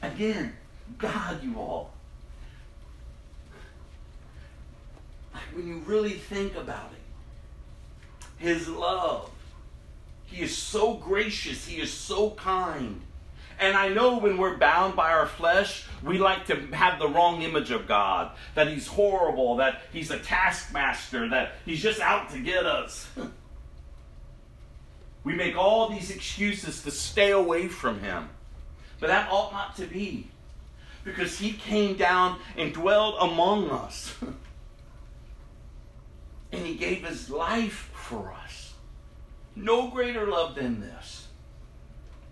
Again, 0.01 0.55
God, 0.97 1.43
you 1.43 1.55
all. 1.57 1.93
When 5.53 5.67
you 5.67 5.77
really 5.79 6.13
think 6.13 6.55
about 6.55 6.91
it, 6.91 8.43
His 8.43 8.67
love. 8.67 9.29
He 10.25 10.41
is 10.41 10.57
so 10.57 10.93
gracious. 10.93 11.67
He 11.67 11.81
is 11.81 11.91
so 11.91 12.31
kind. 12.31 13.01
And 13.59 13.77
I 13.77 13.89
know 13.89 14.17
when 14.17 14.37
we're 14.37 14.57
bound 14.57 14.95
by 14.95 15.11
our 15.11 15.27
flesh, 15.27 15.85
we 16.03 16.17
like 16.17 16.47
to 16.47 16.55
have 16.73 16.97
the 16.97 17.07
wrong 17.07 17.43
image 17.43 17.69
of 17.69 17.87
God 17.87 18.31
that 18.55 18.67
He's 18.67 18.87
horrible, 18.87 19.57
that 19.57 19.81
He's 19.93 20.09
a 20.09 20.17
taskmaster, 20.17 21.29
that 21.29 21.53
He's 21.63 21.81
just 21.81 21.99
out 21.99 22.31
to 22.31 22.39
get 22.39 22.65
us. 22.65 23.07
we 25.23 25.35
make 25.35 25.55
all 25.55 25.89
these 25.89 26.09
excuses 26.09 26.81
to 26.83 26.91
stay 26.91 27.31
away 27.31 27.67
from 27.67 27.99
Him. 27.99 28.29
But 28.99 29.07
that 29.07 29.31
ought 29.31 29.51
not 29.51 29.75
to 29.75 29.85
be. 29.85 30.29
Because 31.03 31.37
He 31.37 31.53
came 31.53 31.97
down 31.97 32.39
and 32.57 32.73
dwelled 32.73 33.15
among 33.19 33.69
us. 33.69 34.15
and 36.51 36.65
He 36.65 36.75
gave 36.75 37.05
His 37.05 37.29
life 37.29 37.89
for 37.93 38.33
us. 38.43 38.73
No 39.55 39.89
greater 39.89 40.27
love 40.27 40.55
than 40.55 40.79
this 40.79 41.27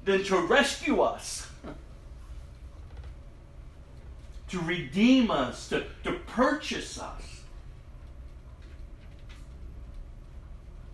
than 0.09 0.23
to 0.23 0.37
rescue 0.41 1.01
us, 1.01 1.47
to 4.47 4.59
redeem 4.59 5.29
us, 5.29 5.69
to, 5.69 5.85
to 6.03 6.13
purchase 6.25 6.99
us, 6.99 7.41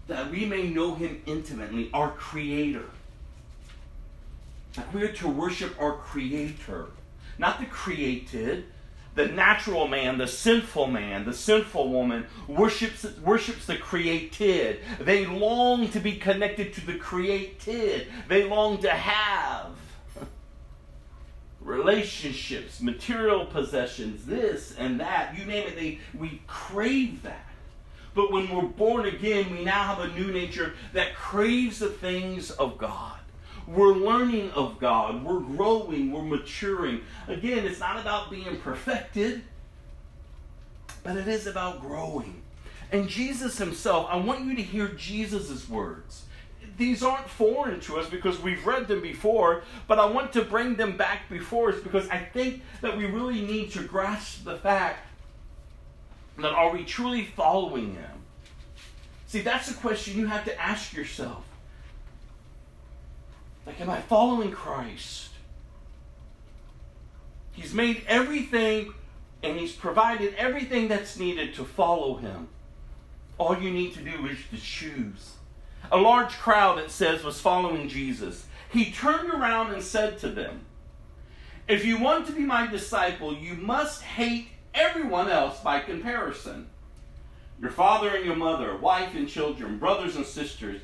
that 0.08 0.30
we 0.30 0.46
may 0.46 0.68
know 0.70 0.96
Him 0.96 1.22
intimately, 1.26 1.90
our 1.94 2.12
Creator. 2.12 2.86
That 4.74 4.94
we 4.94 5.04
are 5.04 5.14
to 5.14 5.30
worship 5.30 5.74
our 5.80 5.94
Creator, 5.94 6.88
not 7.38 7.60
the 7.60 7.66
created. 7.66 8.66
The 9.16 9.28
natural 9.28 9.88
man, 9.88 10.18
the 10.18 10.28
sinful 10.28 10.88
man, 10.88 11.26
the 11.26 11.34
sinful 11.34 11.90
woman 11.90 12.28
worships, 12.48 13.06
worships 13.24 13.66
the 13.66 13.78
created. 13.78 14.82
They 15.00 15.26
long 15.26 15.88
to 15.90 16.02
be 16.02 16.18
connected 16.18 16.74
to 16.74 16.86
the 16.86 16.98
created. 16.98 18.08
They 18.28 18.44
long 18.44 18.80
to 18.80 18.90
have 18.90 19.72
relationships, 21.62 22.82
material 22.82 23.46
possessions, 23.46 24.26
this 24.26 24.76
and 24.78 25.00
that. 25.00 25.38
You 25.38 25.46
name 25.46 25.68
it, 25.68 25.76
they, 25.76 26.00
we 26.14 26.42
crave 26.46 27.24
that. 27.24 27.48
But 28.14 28.32
when 28.32 28.50
we're 28.50 28.64
born 28.64 29.06
again, 29.06 29.52
we 29.52 29.64
now 29.64 29.96
have 29.96 30.00
a 30.00 30.14
new 30.20 30.32
nature 30.32 30.74
that 30.94 31.16
craves 31.16 31.80
the 31.80 31.90
things 31.90 32.52
of 32.52 32.78
God. 32.78 33.20
We're 33.68 33.94
learning 33.94 34.52
of 34.52 34.80
God. 34.80 35.24
We're 35.24 35.40
growing. 35.40 36.12
We're 36.12 36.22
maturing. 36.22 37.02
Again, 37.28 37.66
it's 37.66 37.80
not 37.80 38.00
about 38.00 38.30
being 38.30 38.58
perfected, 38.58 39.42
but 41.04 41.18
it 41.18 41.28
is 41.28 41.48
about 41.48 41.82
growing. 41.82 42.42
And 42.92 43.10
Jesus 43.10 43.58
himself, 43.58 44.08
I 44.10 44.18
want 44.18 44.46
you 44.46 44.56
to 44.56 44.62
hear 44.62 44.90
Jesus' 44.90 45.68
words. 45.68 46.26
These 46.78 47.04
aren't 47.04 47.30
foreign 47.30 47.80
to 47.82 47.98
us 47.98 48.10
because 48.10 48.40
we've 48.42 48.66
read 48.66 48.88
them 48.88 49.02
before, 49.02 49.64
but 49.88 49.98
I 49.98 50.06
want 50.06 50.34
to 50.34 50.44
bring 50.44 50.76
them 50.76 50.98
back 50.98 51.30
before 51.30 51.70
us 51.70 51.80
because 51.80 52.08
I 52.10 52.20
think 52.20 52.62
that 52.82 52.98
we 52.98 53.06
really 53.06 53.42
need 53.42 53.72
to 53.72 53.84
grasp 53.84 54.44
the 54.44 54.58
fact 54.58 55.00
that 56.38 56.52
are 56.52 56.72
we 56.72 56.84
truly 56.84 57.26
following 57.26 57.96
him? 57.96 58.12
See, 59.28 59.42
that's 59.42 59.68
the 59.68 59.76
question 59.76 60.20
you 60.20 60.28
have 60.28 60.46
to 60.46 60.62
ask 60.62 60.94
yourself. 60.94 61.45
Like, 63.66 63.82
am 63.82 63.90
I 63.90 64.02
following 64.02 64.52
Christ? 64.52 65.30
He's 67.52 67.74
made 67.74 68.04
everything 68.08 68.94
and 69.42 69.58
He's 69.58 69.74
provided 69.74 70.36
everything 70.36 70.88
that's 70.88 71.18
needed 71.18 71.54
to 71.56 71.64
follow 71.64 72.18
Him. 72.18 72.50
All 73.38 73.60
you 73.60 73.72
need 73.72 73.94
to 73.94 74.02
do 74.02 74.28
is 74.28 74.38
to 74.52 74.58
choose. 74.58 75.34
A 75.92 75.98
large 75.98 76.34
crowd, 76.34 76.80
it 76.80 76.90
says, 76.90 77.24
was 77.24 77.40
following 77.40 77.88
Jesus. 77.88 78.46
He 78.72 78.92
turned 78.92 79.30
around 79.30 79.74
and 79.74 79.84
said 79.84 80.18
to 80.20 80.30
them, 80.30 80.62
If 81.68 81.86
you 81.86 82.00
want 82.00 82.28
to 82.28 82.34
be 82.34 82.42
my 82.42 82.68
disciple, 82.68 83.34
you 83.34 83.54
must 83.54 84.02
hate 84.02 84.50
everyone 84.74 85.30
else 85.30 85.60
by 85.60 85.80
comparison. 85.80 86.68
Your 87.62 87.72
father 87.72 88.16
and 88.16 88.26
your 88.26 88.36
mother, 88.36 88.76
wife 88.76 89.16
and 89.16 89.30
children, 89.30 89.78
brothers 89.78 90.16
and 90.16 90.26
sisters, 90.26 90.82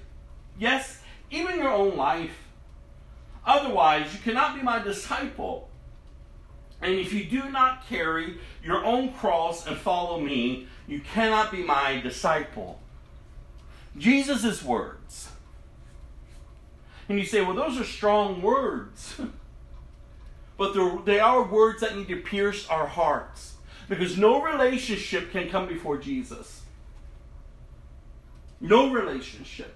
yes, 0.58 1.02
even 1.30 1.58
your 1.58 1.72
own 1.72 1.98
life. 1.98 2.32
Otherwise, 3.46 4.14
you 4.14 4.20
cannot 4.20 4.56
be 4.56 4.62
my 4.62 4.80
disciple. 4.80 5.70
And 6.82 6.94
if 6.94 7.14
you 7.14 7.24
do 7.26 7.50
not 7.50 7.88
carry 7.88 8.38
your 8.64 8.84
own 8.84 9.14
cross 9.14 9.68
and 9.68 9.78
follow 9.78 10.20
me, 10.20 10.68
you 10.88 11.00
cannot 11.00 11.52
be 11.52 11.64
my 11.64 12.00
disciple. 12.02 12.80
Jesus' 13.98 14.64
words. 14.64 15.30
And 17.08 17.20
you 17.20 17.26
say, 17.26 17.42
well, 17.42 17.56
those 17.56 17.80
are 17.80 17.84
strong 17.84 18.42
words. 18.42 19.20
but 20.58 21.06
they 21.06 21.20
are 21.20 21.44
words 21.44 21.82
that 21.82 21.96
need 21.96 22.08
to 22.08 22.18
pierce 22.18 22.68
our 22.68 22.88
hearts. 22.88 23.56
Because 23.90 24.18
no 24.18 24.42
relationship 24.42 25.32
can 25.32 25.50
come 25.50 25.68
before 25.68 25.98
Jesus. 25.98 26.62
No 28.60 28.92
relationship. 28.92 29.76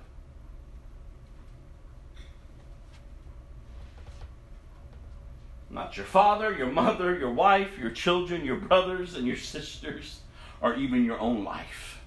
Not 5.76 5.98
your 5.98 6.06
father, 6.06 6.54
your 6.54 6.72
mother, 6.72 7.18
your 7.18 7.32
wife, 7.32 7.78
your 7.78 7.90
children, 7.90 8.46
your 8.46 8.56
brothers, 8.56 9.14
and 9.16 9.28
your 9.28 9.36
sisters, 9.36 10.22
or 10.62 10.74
even 10.76 11.04
your 11.04 11.20
own 11.20 11.44
life. 11.44 12.02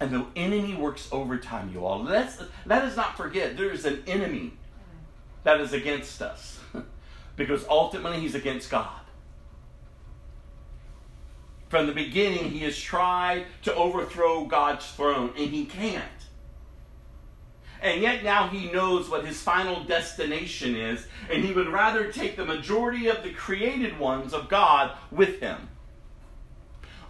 And 0.00 0.10
the 0.10 0.24
enemy 0.34 0.74
works 0.74 1.06
overtime, 1.12 1.70
you 1.74 1.84
all. 1.84 2.02
Let's, 2.02 2.42
let 2.64 2.82
us 2.82 2.96
not 2.96 3.14
forget 3.18 3.58
there 3.58 3.70
is 3.70 3.84
an 3.84 4.02
enemy 4.06 4.54
that 5.42 5.60
is 5.60 5.74
against 5.74 6.22
us. 6.22 6.58
because 7.36 7.66
ultimately 7.68 8.20
he's 8.20 8.34
against 8.34 8.70
God. 8.70 9.00
From 11.68 11.86
the 11.86 11.92
beginning, 11.92 12.52
he 12.52 12.60
has 12.60 12.78
tried 12.78 13.44
to 13.64 13.74
overthrow 13.74 14.46
God's 14.46 14.86
throne, 14.92 15.34
and 15.36 15.50
he 15.50 15.66
can't. 15.66 16.04
And 17.82 18.00
yet 18.00 18.24
now 18.24 18.48
he 18.48 18.70
knows 18.70 19.08
what 19.08 19.26
his 19.26 19.42
final 19.42 19.84
destination 19.84 20.74
is, 20.74 21.06
and 21.30 21.44
he 21.44 21.52
would 21.52 21.68
rather 21.68 22.10
take 22.10 22.36
the 22.36 22.44
majority 22.44 23.08
of 23.08 23.22
the 23.22 23.30
created 23.30 23.98
ones 23.98 24.32
of 24.32 24.48
God 24.48 24.96
with 25.10 25.40
him. 25.40 25.68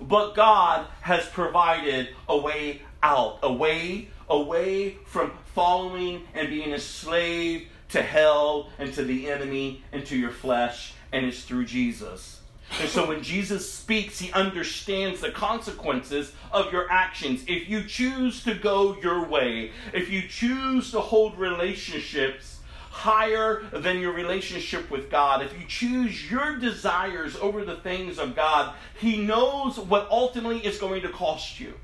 But 0.01 0.35
God 0.35 0.87
has 1.03 1.27
provided 1.27 2.09
a 2.29 2.37
way 2.37 2.83
out, 3.03 3.39
a 3.43 3.53
way 3.53 4.09
away 4.29 4.99
from 5.07 5.33
following 5.55 6.25
and 6.35 6.49
being 6.49 6.73
a 6.73 6.79
slave 6.79 7.69
to 7.91 8.03
hell 8.03 8.71
and 8.79 8.93
to 8.95 9.05
the 9.05 9.31
enemy 9.31 9.85
and 9.93 10.05
to 10.07 10.17
your 10.17 10.31
flesh, 10.31 10.95
and 11.13 11.25
it's 11.25 11.43
through 11.45 11.67
Jesus. 11.67 12.41
And 12.81 12.89
so 12.89 13.07
when 13.07 13.23
Jesus 13.23 13.73
speaks, 13.73 14.19
he 14.19 14.33
understands 14.33 15.21
the 15.21 15.31
consequences 15.31 16.33
of 16.53 16.73
your 16.73 16.91
actions. 16.91 17.45
If 17.47 17.69
you 17.69 17.85
choose 17.85 18.43
to 18.45 18.55
go 18.55 18.97
your 19.01 19.27
way, 19.27 19.71
if 19.93 20.11
you 20.11 20.27
choose 20.29 20.91
to 20.91 21.01
hold 21.01 21.39
relationships 21.39 22.59
higher 22.91 23.65
than 23.73 24.01
your 24.01 24.13
relationship 24.13 24.91
with 24.91 25.11
God, 25.11 25.43
if 25.43 25.53
you 25.59 25.67
choose 25.67 26.31
your 26.31 26.57
desires 26.57 27.37
over 27.37 27.65
the 27.65 27.77
things 27.77 28.19
of 28.19 28.35
God, 28.35 28.75
he 28.99 29.25
knows 29.25 29.79
what 29.79 30.09
ultimately 30.11 30.65
is 30.65 30.79
going 30.79 31.03
to 31.03 31.09
cost 31.09 31.61
you 31.61 31.75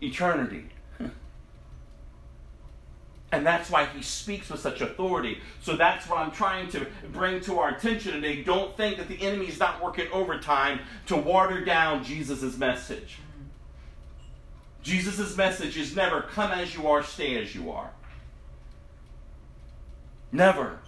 eternity. 0.00 0.71
And 3.32 3.46
that's 3.46 3.70
why 3.70 3.86
he 3.86 4.02
speaks 4.02 4.50
with 4.50 4.60
such 4.60 4.82
authority. 4.82 5.38
So 5.62 5.74
that's 5.74 6.06
what 6.06 6.18
I'm 6.18 6.30
trying 6.30 6.68
to 6.70 6.86
bring 7.12 7.40
to 7.42 7.58
our 7.58 7.70
attention 7.70 8.12
today. 8.12 8.42
Don't 8.42 8.76
think 8.76 8.98
that 8.98 9.08
the 9.08 9.20
enemy 9.22 9.46
is 9.46 9.58
not 9.58 9.82
working 9.82 10.06
overtime 10.12 10.80
to 11.06 11.16
water 11.16 11.64
down 11.64 12.04
Jesus' 12.04 12.58
message. 12.58 13.18
Jesus' 14.82 15.34
message 15.36 15.78
is 15.78 15.96
never 15.96 16.20
come 16.20 16.50
as 16.50 16.74
you 16.74 16.86
are, 16.88 17.02
stay 17.02 17.40
as 17.42 17.54
you 17.54 17.70
are. 17.70 17.90
Never. 20.30 20.81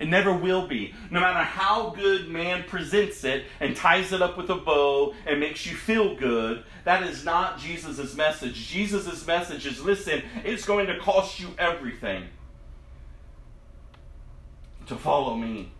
It 0.00 0.08
never 0.08 0.32
will 0.32 0.66
be. 0.66 0.94
No 1.10 1.20
matter 1.20 1.42
how 1.42 1.90
good 1.90 2.28
man 2.28 2.64
presents 2.64 3.24
it 3.24 3.44
and 3.60 3.76
ties 3.76 4.12
it 4.12 4.22
up 4.22 4.36
with 4.36 4.50
a 4.50 4.56
bow 4.56 5.14
and 5.26 5.40
makes 5.40 5.66
you 5.66 5.76
feel 5.76 6.16
good, 6.16 6.64
that 6.84 7.02
is 7.04 7.24
not 7.24 7.58
Jesus' 7.58 8.14
message. 8.14 8.54
Jesus' 8.54 9.26
message 9.26 9.66
is 9.66 9.82
listen, 9.82 10.22
it's 10.44 10.64
going 10.64 10.86
to 10.88 10.98
cost 10.98 11.38
you 11.40 11.48
everything 11.58 12.24
to 14.86 14.96
follow 14.96 15.36
me. 15.36 15.72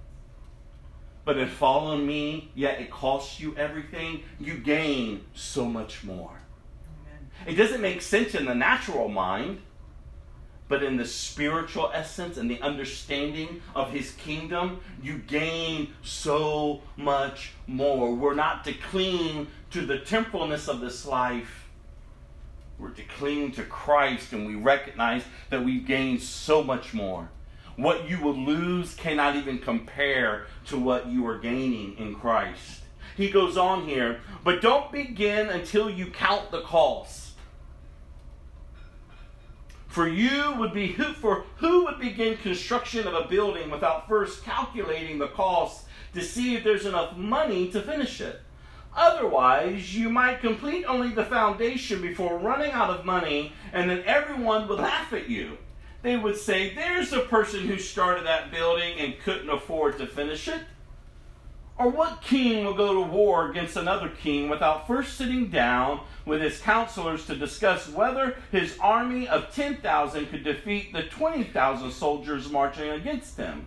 But 1.25 1.39
in 1.39 1.49
following 1.49 2.07
me, 2.07 2.51
yet 2.55 2.81
it 2.81 2.91
costs 2.91 3.41
you 3.41 3.57
everything, 3.57 4.23
you 4.39 4.59
gain 4.59 5.25
so 5.35 5.65
much 5.65 6.05
more. 6.05 6.31
Amen. 6.31 7.31
It 7.47 7.55
doesn't 7.55 7.81
make 7.81 8.03
sense 8.03 8.35
in 8.35 8.45
the 8.45 8.55
natural 8.55 9.09
mind, 9.09 9.61
but 10.69 10.83
in 10.83 10.97
the 10.97 11.05
spiritual 11.05 11.91
essence 11.93 12.37
and 12.37 12.51
the 12.51 12.61
understanding 12.61 13.61
of 13.75 13.91
his 13.91 14.13
kingdom, 14.13 14.81
you 15.03 15.19
gain 15.19 15.89
so 16.03 16.83
much 16.97 17.53
more. 17.67 18.15
We're 18.15 18.35
not 18.35 18.65
to 18.65 18.73
cling 18.73 19.49
to 19.73 19.85
the 19.85 19.99
temporalness 19.99 20.69
of 20.69 20.81
this 20.81 21.05
life. 21.05 21.69
We're 22.79 22.91
to 22.91 23.03
cling 23.03 23.53
to 23.53 23.63
Christ, 23.63 24.33
and 24.33 24.47
we 24.47 24.55
recognize 24.55 25.23
that 25.51 25.65
we've 25.65 25.87
gained 25.87 26.23
so 26.23 26.63
much 26.63 26.95
more. 26.95 27.29
What 27.77 28.09
you 28.09 28.21
will 28.21 28.37
lose 28.37 28.95
cannot 28.95 29.37
even 29.37 29.59
compare 29.59 30.47
to 30.67 30.79
what 30.79 31.09
you 31.09 31.27
are 31.27 31.39
gaining 31.39 31.97
in 31.99 32.15
Christ. 32.15 32.81
He 33.17 33.31
goes 33.31 33.57
on 33.57 33.87
here, 33.87 34.21
but 34.43 34.61
don't 34.61 34.91
begin 34.91 35.49
until 35.49 35.89
you 35.91 36.07
count 36.07 36.51
the 36.51 36.63
cost. 36.63 37.24
For 39.95 40.09
you 40.09 40.53
would 40.59 40.75
be 40.75 40.89
who 40.89 41.13
for 41.13 41.45
who 41.59 41.85
would 41.85 42.01
begin 42.01 42.37
construction 42.39 43.07
of 43.07 43.15
a 43.15 43.29
building 43.29 43.71
without 43.71 44.09
first 44.09 44.43
calculating 44.43 45.21
the 45.21 45.29
cost 45.29 45.87
to 46.15 46.21
see 46.21 46.57
if 46.57 46.65
there's 46.65 46.85
enough 46.85 47.17
money 47.17 47.71
to 47.71 47.81
finish 47.81 48.21
it. 48.21 48.41
Otherwise, 48.97 49.95
you 49.95 50.09
might 50.09 50.41
complete 50.41 50.85
only 50.87 51.11
the 51.11 51.25
foundation 51.25 52.03
before 52.03 52.41
running 52.41 52.73
out 52.73 52.91
of 52.91 53.05
money, 53.05 53.53
and 53.73 53.89
then 53.89 54.03
everyone 54.05 54.67
would 54.67 54.81
laugh 54.81 55.13
at 55.13 55.31
you. 55.31 55.59
They 56.03 56.17
would 56.17 56.39
say, 56.39 56.75
There's 56.75 57.13
a 57.13 57.21
person 57.21 57.61
who 57.61 57.79
started 57.79 58.27
that 58.27 58.51
building 58.51 58.99
and 58.99 59.21
couldn't 59.21 59.49
afford 59.49 59.99
to 59.99 60.09
finish 60.09 60.49
it. 60.49 60.63
Or 61.79 61.89
what 61.89 62.21
king 62.21 62.65
will 62.65 62.75
go 62.75 62.95
to 62.95 63.09
war 63.09 63.49
against 63.49 63.77
another 63.77 64.09
king 64.09 64.49
without 64.49 64.89
first 64.89 65.17
sitting 65.17 65.51
down 65.51 66.01
with 66.25 66.41
his 66.41 66.59
counselors 66.61 67.27
to 67.27 67.37
discuss 67.37 67.89
whether 67.89 68.37
his 68.51 68.79
army 68.81 69.29
of 69.29 69.55
10,000 69.55 70.27
could 70.27 70.45
defeat 70.45 70.93
the 70.93 71.03
20,000 71.03 71.91
soldiers 71.91 72.51
marching 72.51 72.91
against 72.91 73.37
him? 73.37 73.67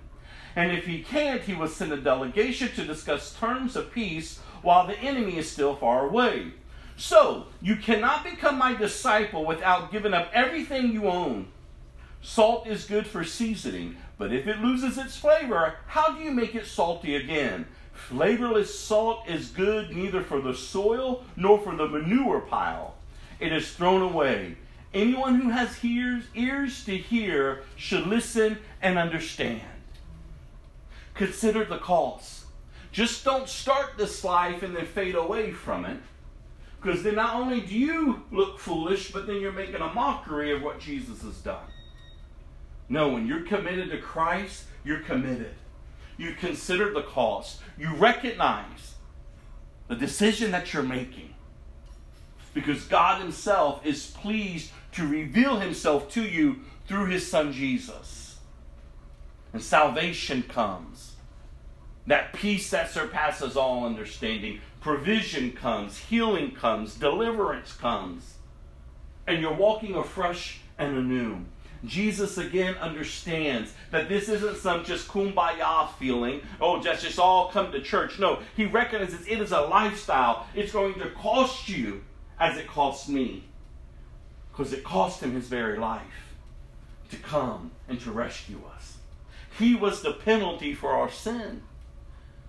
And 0.55 0.72
if 0.72 0.86
he 0.86 1.03
can't, 1.03 1.41
he 1.41 1.53
will 1.53 1.68
send 1.68 1.93
a 1.93 1.97
delegation 1.97 2.70
to 2.70 2.84
discuss 2.84 3.34
terms 3.34 3.76
of 3.76 3.91
peace 3.91 4.39
while 4.64 4.88
the 4.88 4.97
enemy 4.99 5.38
is 5.38 5.49
still 5.49 5.76
far 5.76 6.08
away. 6.08 6.53
So, 6.95 7.45
you 7.62 7.76
cannot 7.76 8.24
become 8.24 8.58
my 8.58 8.74
disciple 8.74 9.45
without 9.45 9.91
giving 9.91 10.16
up 10.16 10.32
everything 10.34 10.91
you 10.91 11.05
own. 11.05 11.49
Salt 12.22 12.68
is 12.68 12.86
good 12.86 13.05
for 13.05 13.24
seasoning, 13.24 13.97
but 14.18 14.34
if 14.34 14.47
it 14.47 14.60
loses 14.60 14.97
its 14.97 15.16
flavor, 15.16 15.76
how 15.86 16.14
do 16.14 16.24
you 16.24 16.32
make 16.32 16.55
it 16.55 16.66
salty 16.66 17.16
again? 17.16 17.68
Flavorless 17.97 18.79
salt 18.79 19.27
is 19.27 19.49
good 19.49 19.93
neither 19.93 20.21
for 20.21 20.39
the 20.39 20.53
soil 20.53 21.25
nor 21.35 21.59
for 21.59 21.75
the 21.75 21.87
manure 21.87 22.39
pile. 22.39 22.95
It 23.39 23.51
is 23.51 23.71
thrown 23.71 24.01
away. 24.01 24.55
Anyone 24.93 25.41
who 25.41 25.49
has 25.49 25.83
ears, 25.83 26.23
ears 26.33 26.85
to 26.85 26.95
hear 26.95 27.63
should 27.75 28.07
listen 28.07 28.59
and 28.81 28.97
understand. 28.97 29.61
Consider 31.15 31.65
the 31.65 31.79
cost. 31.79 32.45
Just 32.93 33.25
don't 33.25 33.49
start 33.49 33.97
this 33.97 34.23
life 34.23 34.63
and 34.63 34.75
then 34.75 34.85
fade 34.85 35.15
away 35.15 35.51
from 35.51 35.83
it. 35.83 35.97
Because 36.81 37.03
then 37.03 37.15
not 37.15 37.35
only 37.35 37.59
do 37.59 37.77
you 37.77 38.23
look 38.31 38.59
foolish, 38.59 39.11
but 39.11 39.27
then 39.27 39.41
you're 39.41 39.51
making 39.51 39.75
a 39.75 39.93
mockery 39.93 40.53
of 40.53 40.61
what 40.61 40.79
Jesus 40.79 41.23
has 41.23 41.37
done. 41.39 41.67
No, 42.87 43.09
when 43.09 43.27
you're 43.27 43.43
committed 43.43 43.89
to 43.89 43.99
Christ, 43.99 44.63
you're 44.85 45.01
committed. 45.01 45.55
You 46.18 46.34
consider 46.34 46.93
the 46.93 47.03
cost. 47.03 47.61
You 47.78 47.93
recognize 47.95 48.95
the 49.88 49.95
decision 49.95 50.51
that 50.51 50.74
you're 50.74 50.84
making. 50.84 51.34
Because 52.53 52.84
God 52.86 53.22
Himself 53.22 53.86
is 53.86 54.07
pleased 54.07 54.72
to 54.93 55.07
reveal 55.07 55.59
Himself 55.59 56.09
to 56.11 56.24
you 56.24 56.61
through 56.88 57.05
His 57.05 57.30
Son 57.30 57.53
Jesus. 57.53 58.39
And 59.53 59.61
salvation 59.61 60.43
comes. 60.43 61.13
That 62.07 62.34
peace 62.34 62.70
that 62.72 62.89
surpasses 62.89 63.55
all 63.55 63.86
understanding. 63.86 64.61
Provision 64.82 65.51
comes, 65.51 65.97
healing 65.97 66.51
comes, 66.51 66.95
deliverance 66.95 67.74
comes. 67.74 68.36
And 69.28 69.41
you're 69.41 69.53
walking 69.53 69.95
afresh 69.95 70.61
and 70.78 70.97
anew. 70.97 71.45
Jesus 71.88 72.38
again 72.38 72.75
understands 72.75 73.73
that 73.91 74.09
this 74.09 74.29
isn't 74.29 74.57
some 74.57 74.83
just 74.83 75.07
kumbaya 75.07 75.89
feeling, 75.93 76.41
oh, 76.61 76.81
just, 76.81 77.03
just 77.03 77.19
all 77.19 77.49
come 77.49 77.71
to 77.71 77.81
church. 77.81 78.19
No, 78.19 78.39
he 78.55 78.65
recognizes 78.65 79.25
it 79.27 79.39
is 79.39 79.51
a 79.51 79.61
lifestyle. 79.61 80.47
It's 80.53 80.71
going 80.71 80.95
to 80.95 81.09
cost 81.11 81.69
you 81.69 82.03
as 82.39 82.57
it 82.57 82.67
cost 82.67 83.09
me. 83.09 83.43
Because 84.51 84.73
it 84.73 84.83
cost 84.83 85.21
him 85.21 85.33
his 85.33 85.47
very 85.47 85.77
life 85.77 86.33
to 87.11 87.17
come 87.17 87.71
and 87.88 87.99
to 88.01 88.11
rescue 88.11 88.61
us. 88.75 88.97
He 89.57 89.75
was 89.75 90.01
the 90.01 90.13
penalty 90.13 90.73
for 90.73 90.91
our 90.91 91.09
sin. 91.09 91.61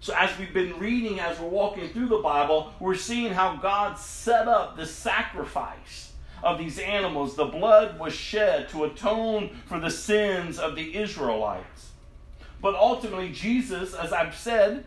So, 0.01 0.15
as 0.15 0.31
we've 0.39 0.55
been 0.55 0.79
reading, 0.79 1.19
as 1.19 1.41
we're 1.41 1.49
walking 1.49 1.89
through 1.89 2.09
the 2.09 2.19
Bible, 2.19 2.73
we're 2.79 2.95
seeing 2.95 3.33
how 3.33 3.57
God 3.57 3.99
set 3.99 4.47
up 4.47 4.77
the 4.77 4.87
sacrifice 4.87 6.08
of 6.43 6.59
these 6.59 6.79
animals. 6.79 7.37
The 7.37 7.45
blood 7.45 7.99
was 7.99 8.13
shed 8.13 8.69
to 8.71 8.85
atone 8.85 9.51
for 9.67 9.79
the 9.79 9.91
sins 9.91 10.59
of 10.59 10.77
the 10.77 10.97
Israelites. 10.97 11.91
But 12.61 12.75
ultimately, 12.75 13.31
Jesus, 13.31 13.95
as 13.95 14.13
I've 14.13 14.37
said, 14.37 14.85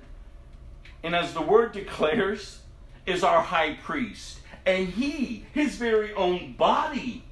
and 1.04 1.16
as 1.16 1.34
the 1.34 1.41
word 1.41 1.72
declares, 1.72 2.60
is 3.06 3.24
our 3.24 3.41
high 3.41 3.76
priest. 3.76 4.39
And 4.66 4.89
he, 4.89 5.45
his 5.54 5.78
very 5.78 6.14
own 6.14 6.54
body, 6.54 7.24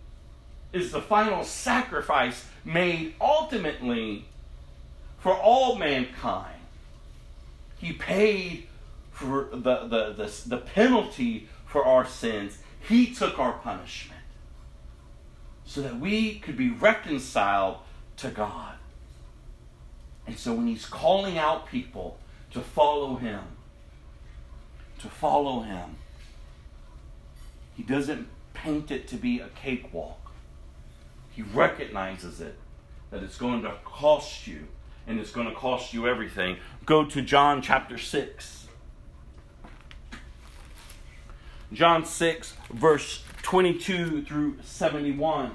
is 0.74 0.92
the 0.92 1.02
final 1.02 1.44
sacrifice 1.44 2.46
made 2.64 3.14
ultimately 3.20 4.26
for 5.20 5.36
all 5.36 5.76
mankind. 5.76 6.56
He 7.78 7.94
paid 7.94 8.68
for 9.12 9.50
the, 9.52 9.88
the, 9.88 10.14
the, 10.14 10.32
the 10.48 10.58
penalty 10.58 11.50
for 11.66 11.86
our 11.86 12.06
sins. 12.06 12.58
He 12.90 13.14
took 13.14 13.38
our 13.38 13.54
punishment 13.54 14.20
so 15.64 15.82
that 15.82 16.00
we 16.00 16.40
could 16.40 16.58
be 16.58 16.72
reconciled 16.72 17.78
to 18.18 18.30
God. 18.30 18.78
And 20.26 20.36
so 20.40 20.56
when 20.56 20.66
he's 20.66 20.88
calling 20.88 21.38
out 21.38 21.68
people 21.68 22.18
to 22.50 22.62
follow 22.62 23.18
him, 23.18 23.42
to 24.98 25.08
follow 25.08 25.62
him, 25.62 25.98
he 27.76 27.84
doesn't 27.84 28.28
paint 28.56 28.90
it 28.90 29.08
to 29.10 29.18
be 29.18 29.40
a 29.40 29.50
cakewalk. 29.50 30.32
He 31.30 31.44
recognizes 31.44 32.42
it, 32.42 32.56
that 33.12 33.22
it's 33.22 33.38
going 33.38 33.62
to 33.62 33.76
cost 33.86 34.48
you, 34.48 34.68
and 35.06 35.20
it's 35.20 35.32
going 35.32 35.48
to 35.48 35.54
cost 35.54 35.94
you 35.94 36.08
everything. 36.08 36.58
Go 36.88 37.06
to 37.06 37.22
John 37.22 37.62
chapter 37.62 38.00
6. 38.00 38.59
John 41.72 42.06
6, 42.06 42.54
verse 42.72 43.24
22 43.44 44.24
through 44.24 44.58
71. 44.64 45.52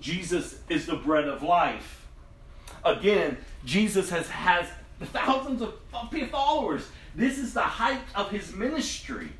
Jesus 0.00 0.58
is 0.68 0.86
the 0.86 0.96
bread 0.96 1.28
of 1.28 1.42
life. 1.42 2.06
Again, 2.84 3.38
Jesus 3.64 4.10
has, 4.10 4.28
has 4.28 4.66
thousands 5.00 5.62
of 5.62 5.74
followers. 6.30 6.88
This 7.14 7.38
is 7.38 7.54
the 7.54 7.60
height 7.60 8.00
of 8.14 8.30
his 8.30 8.54
ministry. 8.54 9.30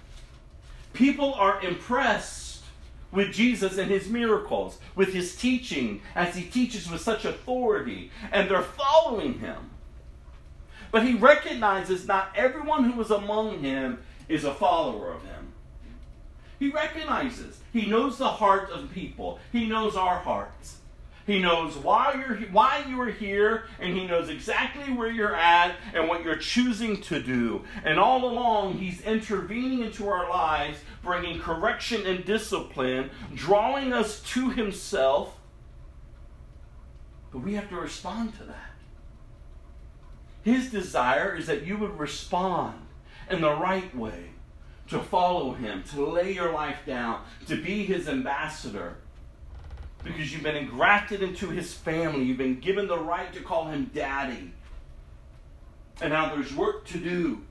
People 0.93 1.35
are 1.35 1.61
impressed 1.61 2.63
with 3.11 3.33
Jesus 3.33 3.79
and 3.79 3.91
his 3.91 4.09
miracles, 4.09 4.79
with 4.95 5.13
his 5.13 5.37
teaching, 5.37 6.03
as 6.15 6.35
he 6.35 6.45
teaches 6.45 6.91
with 6.91 7.01
such 7.01 7.25
authority, 7.25 8.11
and 8.33 8.51
they're 8.51 8.63
following 8.63 9.39
him. 9.39 9.71
But 10.95 11.05
he 11.05 11.15
recognizes 11.15 12.07
not 12.07 12.31
everyone 12.37 12.89
who 12.89 13.01
is 13.01 13.11
among 13.11 13.59
him 13.59 13.99
is 14.29 14.45
a 14.45 14.55
follower 14.55 15.11
of 15.11 15.25
him. 15.25 15.53
He 16.61 16.71
recognizes. 16.71 17.59
He 17.73 17.87
knows 17.87 18.17
the 18.17 18.29
heart 18.29 18.71
of 18.71 18.93
people. 18.93 19.41
He 19.51 19.67
knows 19.67 19.97
our 19.97 20.21
hearts. 20.21 20.77
He 21.27 21.41
knows 21.41 21.75
why 21.77 22.15
you're 22.15 22.37
why 22.53 22.85
you 22.89 23.01
are 23.01 23.11
here, 23.11 23.65
and 23.81 23.97
he 23.97 24.07
knows 24.07 24.29
exactly 24.29 24.93
where 24.93 25.11
you're 25.11 25.35
at 25.35 25.75
and 25.95 26.07
what 26.07 26.23
you're 26.23 26.37
choosing 26.37 27.01
to 27.03 27.21
do. 27.21 27.65
And 27.83 27.99
all 27.99 28.25
along, 28.25 28.75
he's 28.75 29.01
intervening 29.01 29.81
into 29.81 30.09
our 30.09 30.31
lives, 30.31 30.79
bringing 31.03 31.41
correction 31.41 32.07
and 32.07 32.25
discipline, 32.25 33.11
drawing 33.35 33.93
us 33.93 34.23
to 34.35 34.51
himself, 34.51 35.41
But 37.33 37.41
we 37.41 37.55
have 37.55 37.69
to 37.71 37.75
respond 37.81 38.39
to 38.39 38.45
that. 38.45 38.74
His 40.45 40.71
desire 40.71 41.35
is 41.35 41.47
that 41.47 41.65
you 41.65 41.77
would 41.79 41.99
respond 41.99 42.75
in 43.31 43.41
the 43.41 43.57
right 43.57 43.95
way 43.97 44.31
to 44.89 45.01
follow 45.01 45.55
him, 45.55 45.83
to 45.95 46.05
lay 46.07 46.33
your 46.33 46.53
life 46.53 46.79
down, 46.87 47.23
to 47.47 47.61
be 47.61 47.85
his 47.85 48.09
ambassador. 48.09 48.97
Because 50.03 50.31
you've 50.33 50.43
been 50.43 50.57
engrafted 50.57 51.23
into 51.23 51.49
his 51.49 51.73
family, 51.73 52.25
you've 52.25 52.37
been 52.37 52.61
given 52.61 52.87
the 52.87 52.99
right 52.99 53.33
to 53.33 53.41
call 53.41 53.69
him 53.69 53.91
daddy. 53.95 54.53
And 56.03 56.13
now 56.13 56.35
there's 56.35 56.55
work 56.55 56.85
to 56.89 56.99
do. 56.99 57.43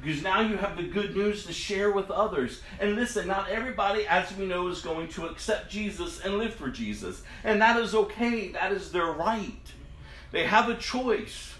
Because 0.00 0.22
now 0.22 0.40
you 0.40 0.56
have 0.56 0.76
the 0.76 0.84
good 0.84 1.16
news 1.16 1.44
to 1.46 1.52
share 1.52 1.90
with 1.90 2.08
others. 2.08 2.62
And 2.78 2.94
listen, 2.94 3.26
not 3.26 3.50
everybody, 3.50 4.06
as 4.06 4.32
we 4.36 4.46
know, 4.46 4.68
is 4.68 4.80
going 4.80 5.08
to 5.08 5.26
accept 5.26 5.70
Jesus 5.70 6.20
and 6.20 6.38
live 6.38 6.54
for 6.54 6.68
Jesus. 6.68 7.22
And 7.42 7.60
that 7.60 7.80
is 7.80 7.96
okay, 7.96 8.52
that 8.52 8.70
is 8.70 8.92
their 8.92 9.10
right. 9.10 9.72
They 10.30 10.46
have 10.46 10.68
a 10.68 10.76
choice. 10.76 11.54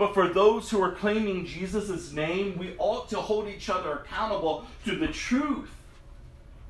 But 0.00 0.14
for 0.14 0.28
those 0.28 0.70
who 0.70 0.80
are 0.82 0.92
claiming 0.92 1.44
Jesus' 1.44 2.10
name, 2.10 2.56
we 2.56 2.74
ought 2.78 3.10
to 3.10 3.18
hold 3.18 3.48
each 3.48 3.68
other 3.68 3.92
accountable 3.92 4.64
to 4.86 4.96
the 4.96 5.08
truth 5.08 5.76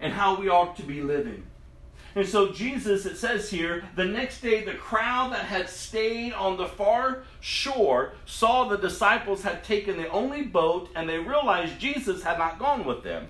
and 0.01 0.13
how 0.13 0.35
we 0.35 0.49
ought 0.49 0.75
to 0.79 0.83
be 0.83 1.01
living. 1.01 1.45
And 2.17 2.27
so, 2.27 2.51
Jesus, 2.51 3.07
it 3.07 3.19
says 3.19 3.49
here, 3.49 3.85
the 3.95 4.05
next 4.05 4.41
day 4.41 4.65
the 4.65 4.75
crowd 4.75 5.31
that 5.31 5.45
had 5.45 5.69
stayed 5.69 6.33
on 6.33 6.57
the 6.57 6.67
far 6.67 7.23
shore 7.39 8.15
saw 8.27 8.65
the 8.65 8.77
disciples 8.77 9.45
had 9.45 9.63
taken 9.63 9.97
the 9.97 10.09
only 10.09 10.43
boat 10.43 10.91
and 10.97 11.09
they 11.09 11.19
realized 11.19 11.79
Jesus 11.79 12.25
had 12.25 12.37
not 12.37 12.59
gone 12.59 12.85
with 12.85 13.05
them. 13.05 13.29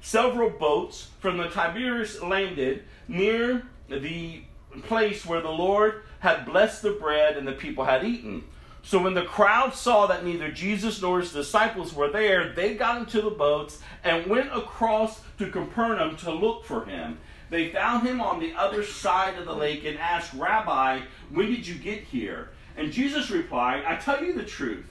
Several 0.00 0.50
boats 0.50 1.10
from 1.20 1.36
the 1.36 1.50
Tiberias 1.50 2.20
landed 2.20 2.82
near 3.06 3.68
the 3.88 4.42
place 4.82 5.24
where 5.24 5.40
the 5.40 5.48
Lord 5.50 6.02
had 6.18 6.44
blessed 6.46 6.82
the 6.82 6.90
bread 6.90 7.36
and 7.36 7.46
the 7.46 7.52
people 7.52 7.84
had 7.84 8.02
eaten. 8.02 8.42
So 8.86 9.02
when 9.02 9.14
the 9.14 9.24
crowd 9.24 9.74
saw 9.74 10.06
that 10.06 10.24
neither 10.24 10.48
Jesus 10.48 11.02
nor 11.02 11.18
his 11.18 11.32
disciples 11.32 11.92
were 11.92 12.08
there, 12.08 12.52
they 12.52 12.76
got 12.76 12.98
into 12.98 13.20
the 13.20 13.32
boats 13.32 13.80
and 14.04 14.28
went 14.28 14.56
across 14.56 15.22
to 15.38 15.50
Capernaum 15.50 16.16
to 16.18 16.30
look 16.30 16.64
for 16.64 16.84
him. 16.84 17.18
They 17.50 17.70
found 17.70 18.06
him 18.06 18.20
on 18.20 18.38
the 18.38 18.54
other 18.54 18.84
side 18.84 19.36
of 19.38 19.44
the 19.44 19.56
lake 19.56 19.84
and 19.84 19.98
asked, 19.98 20.32
Rabbi, 20.34 21.00
when 21.32 21.46
did 21.48 21.66
you 21.66 21.74
get 21.74 22.04
here? 22.04 22.50
And 22.76 22.92
Jesus 22.92 23.28
replied, 23.28 23.82
I 23.84 23.96
tell 23.96 24.22
you 24.22 24.34
the 24.34 24.44
truth. 24.44 24.86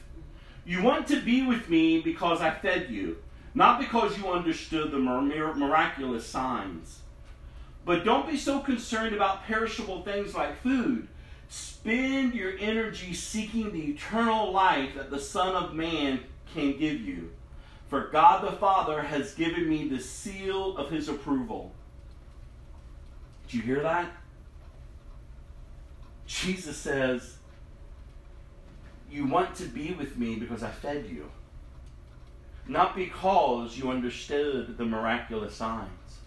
You 0.66 0.84
want 0.84 1.08
to 1.08 1.22
be 1.22 1.46
with 1.46 1.70
me 1.70 2.02
because 2.02 2.41
I 2.41 2.52
fed 2.52 2.89
you, 2.89 3.20
not 3.54 3.80
because 3.80 4.18
you 4.18 4.30
understood 4.30 4.91
the 4.91 5.00
miraculous 5.00 6.28
signs. 6.28 7.00
But 7.86 8.04
don't 8.04 8.28
be 8.28 8.36
so 8.36 8.60
concerned 8.60 9.16
about 9.16 9.46
perishable 9.46 10.02
things 10.02 10.36
like 10.36 10.62
food 10.62 11.08
Spend 11.56 12.34
your 12.34 12.51
energy 12.60 13.14
seeking 13.14 13.72
the 13.72 13.91
eternal 13.91 14.51
life 14.51 14.93
that 14.95 15.10
the 15.10 15.20
Son 15.20 15.56
of 15.56 15.74
Man 15.74 16.20
can 16.53 16.78
give 16.78 16.99
you. 16.99 17.32
For 17.88 18.10
God 18.10 18.43
the 18.43 18.58
Father 18.58 19.01
has 19.01 19.34
given 19.36 19.70
me 19.70 19.88
the 19.88 20.01
seal 20.01 20.76
of 20.76 20.89
his 20.89 21.08
approval. 21.08 21.72
Did 23.47 23.53
you 23.53 23.62
hear 23.62 23.82
that? 23.84 24.12
Jesus 26.28 26.76
says, 26.76 27.38
You 29.10 29.26
want 29.26 29.56
to 29.56 29.64
be 29.64 29.93
with 29.93 30.18
me 30.18 30.36
because 30.36 30.62
I 30.62 30.72
fed 30.72 31.06
you, 31.10 31.32
not 32.68 32.97
because 32.97 33.78
you 33.78 33.91
understood 33.91 34.78
the 34.78 34.86
miraculous 34.86 35.56
signs. 35.56 36.20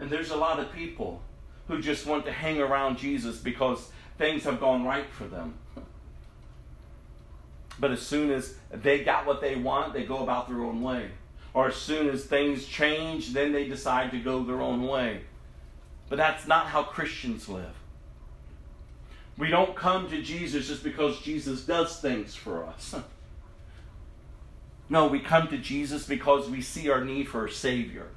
And 0.00 0.10
there's 0.10 0.30
a 0.30 0.36
lot 0.36 0.58
of 0.58 0.72
people 0.72 1.22
who 1.68 1.80
just 1.80 2.06
want 2.06 2.24
to 2.24 2.32
hang 2.32 2.60
around 2.60 2.98
Jesus 2.98 3.38
because 3.38 3.92
things 4.18 4.44
have 4.44 4.60
gone 4.60 4.84
right 4.84 5.08
for 5.10 5.24
them. 5.24 5.54
But 7.78 7.90
as 7.90 8.02
soon 8.02 8.30
as 8.30 8.54
they 8.70 9.02
got 9.02 9.26
what 9.26 9.40
they 9.40 9.56
want, 9.56 9.92
they 9.92 10.04
go 10.04 10.18
about 10.22 10.48
their 10.48 10.60
own 10.60 10.82
way. 10.82 11.10
Or 11.54 11.68
as 11.68 11.76
soon 11.76 12.08
as 12.08 12.24
things 12.24 12.66
change, 12.66 13.32
then 13.32 13.52
they 13.52 13.68
decide 13.68 14.10
to 14.12 14.18
go 14.18 14.42
their 14.42 14.60
own 14.60 14.86
way. 14.86 15.22
But 16.08 16.16
that's 16.16 16.46
not 16.46 16.66
how 16.66 16.82
Christians 16.82 17.48
live. 17.48 17.74
We 19.38 19.48
don't 19.48 19.74
come 19.74 20.08
to 20.10 20.22
Jesus 20.22 20.68
just 20.68 20.84
because 20.84 21.20
Jesus 21.20 21.64
does 21.64 22.00
things 22.00 22.34
for 22.34 22.64
us. 22.64 22.94
No, 24.88 25.06
we 25.06 25.20
come 25.20 25.48
to 25.48 25.58
Jesus 25.58 26.06
because 26.06 26.50
we 26.50 26.60
see 26.60 26.90
our 26.90 27.02
need 27.02 27.28
for 27.28 27.46
a 27.46 27.50
Savior. 27.50 28.08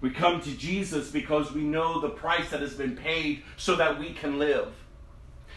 We 0.00 0.10
come 0.10 0.40
to 0.42 0.50
Jesus 0.50 1.10
because 1.10 1.52
we 1.52 1.62
know 1.62 2.00
the 2.00 2.10
price 2.10 2.50
that 2.50 2.60
has 2.60 2.74
been 2.74 2.96
paid 2.96 3.42
so 3.56 3.76
that 3.76 3.98
we 3.98 4.12
can 4.12 4.38
live. 4.38 4.68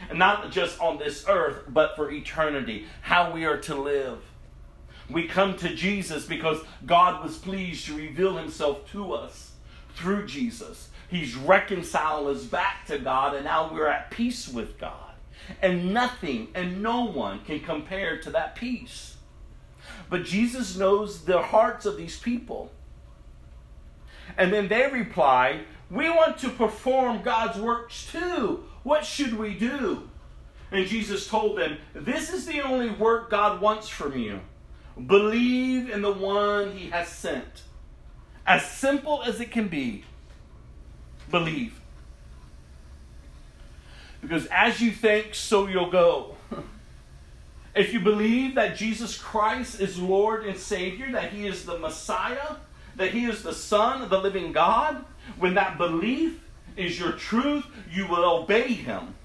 And 0.10 0.18
not 0.18 0.52
just 0.52 0.80
on 0.80 0.98
this 0.98 1.26
earth, 1.28 1.64
but 1.68 1.96
for 1.96 2.10
eternity, 2.10 2.86
how 3.02 3.32
we 3.32 3.46
are 3.46 3.58
to 3.58 3.76
live. 3.76 4.20
We 5.10 5.28
come 5.28 5.58
to 5.58 5.76
Jesus 5.76 6.26
because 6.26 6.60
God 6.86 7.24
was 7.24 7.38
pleased 7.38 7.86
to 7.88 7.98
reveal 7.98 8.38
himself 8.38 8.90
to 8.92 9.14
us 9.14 9.52
through 9.96 10.28
Jesus. 10.28 10.90
He's 11.10 11.36
reconciled 11.36 12.28
us 12.28 12.46
back 12.46 12.86
to 12.88 13.00
God, 13.00 13.36
and 13.36 13.46
now 13.46 13.74
we're 13.74 13.88
at 13.88 14.12
peace 14.12 14.48
with 14.48 14.78
God. 14.78 14.94
And 15.62 15.94
nothing 15.94 16.50
and 16.54 16.84
no 16.84 17.06
one 17.06 17.44
can 17.44 17.60
compare 17.60 18.20
to 18.22 18.30
that 18.32 18.56
peace. 18.56 19.18
But 20.10 20.24
Jesus 20.24 20.78
knows 20.78 21.26
the 21.26 21.42
hearts 21.42 21.86
of 21.86 21.98
these 21.98 22.20
people. 22.20 22.72
And 24.40 24.54
then 24.54 24.70
they 24.70 24.88
replied, 24.88 25.66
We 25.92 26.10
want 26.10 26.38
to 26.40 26.50
perform 26.50 27.22
God's 27.22 27.60
works 27.60 28.10
too. 28.10 28.64
What 28.84 29.06
should 29.06 29.38
we 29.38 29.54
do? 29.54 30.10
And 30.72 30.88
Jesus 30.88 31.28
told 31.28 31.58
them, 31.58 31.78
This 31.94 32.32
is 32.34 32.46
the 32.46 32.62
only 32.62 32.90
work 32.90 33.30
God 33.30 33.60
wants 33.60 33.90
from 33.90 34.18
you. 34.18 34.40
Believe 35.06 35.90
in 35.90 36.02
the 36.02 36.12
one 36.12 36.72
he 36.72 36.90
has 36.90 37.10
sent. 37.10 37.64
As 38.48 38.66
simple 38.66 39.22
as 39.24 39.42
it 39.42 39.52
can 39.52 39.68
be, 39.68 40.06
believe. 41.30 41.82
Because 44.22 44.46
as 44.48 44.80
you 44.80 44.92
think, 44.92 45.36
so 45.36 45.68
you'll 45.68 45.92
go. 45.92 46.38
if 47.76 47.92
you 47.92 48.00
believe 48.00 48.56
that 48.56 48.78
Jesus 48.78 49.18
Christ 49.18 49.82
is 49.82 50.00
Lord 50.00 50.46
and 50.46 50.58
Savior, 50.58 51.12
that 51.12 51.34
he 51.34 51.46
is 51.46 51.66
the 51.66 51.78
Messiah, 51.78 52.56
that 53.00 53.12
He 53.12 53.24
is 53.24 53.44
the 53.44 53.54
Son 53.54 54.02
of 54.02 54.10
the 54.10 54.20
living 54.20 54.52
God, 54.52 55.06
when 55.38 55.54
that 55.54 55.78
belief 55.78 56.44
is 56.76 57.00
your 57.00 57.14
truth, 57.14 57.66
you 57.90 58.06
will 58.06 58.26
obey 58.26 58.74
Him. 58.74 59.16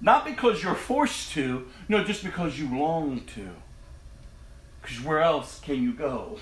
Not 0.00 0.24
because 0.24 0.62
you're 0.62 0.76
forced 0.76 1.32
to, 1.32 1.66
no, 1.88 2.04
just 2.04 2.22
because 2.22 2.56
you 2.56 2.68
long 2.78 3.24
to. 3.34 3.48
Because 4.80 5.02
where 5.02 5.20
else 5.20 5.60
can 5.60 5.82
you 5.82 5.92
go? 5.92 6.38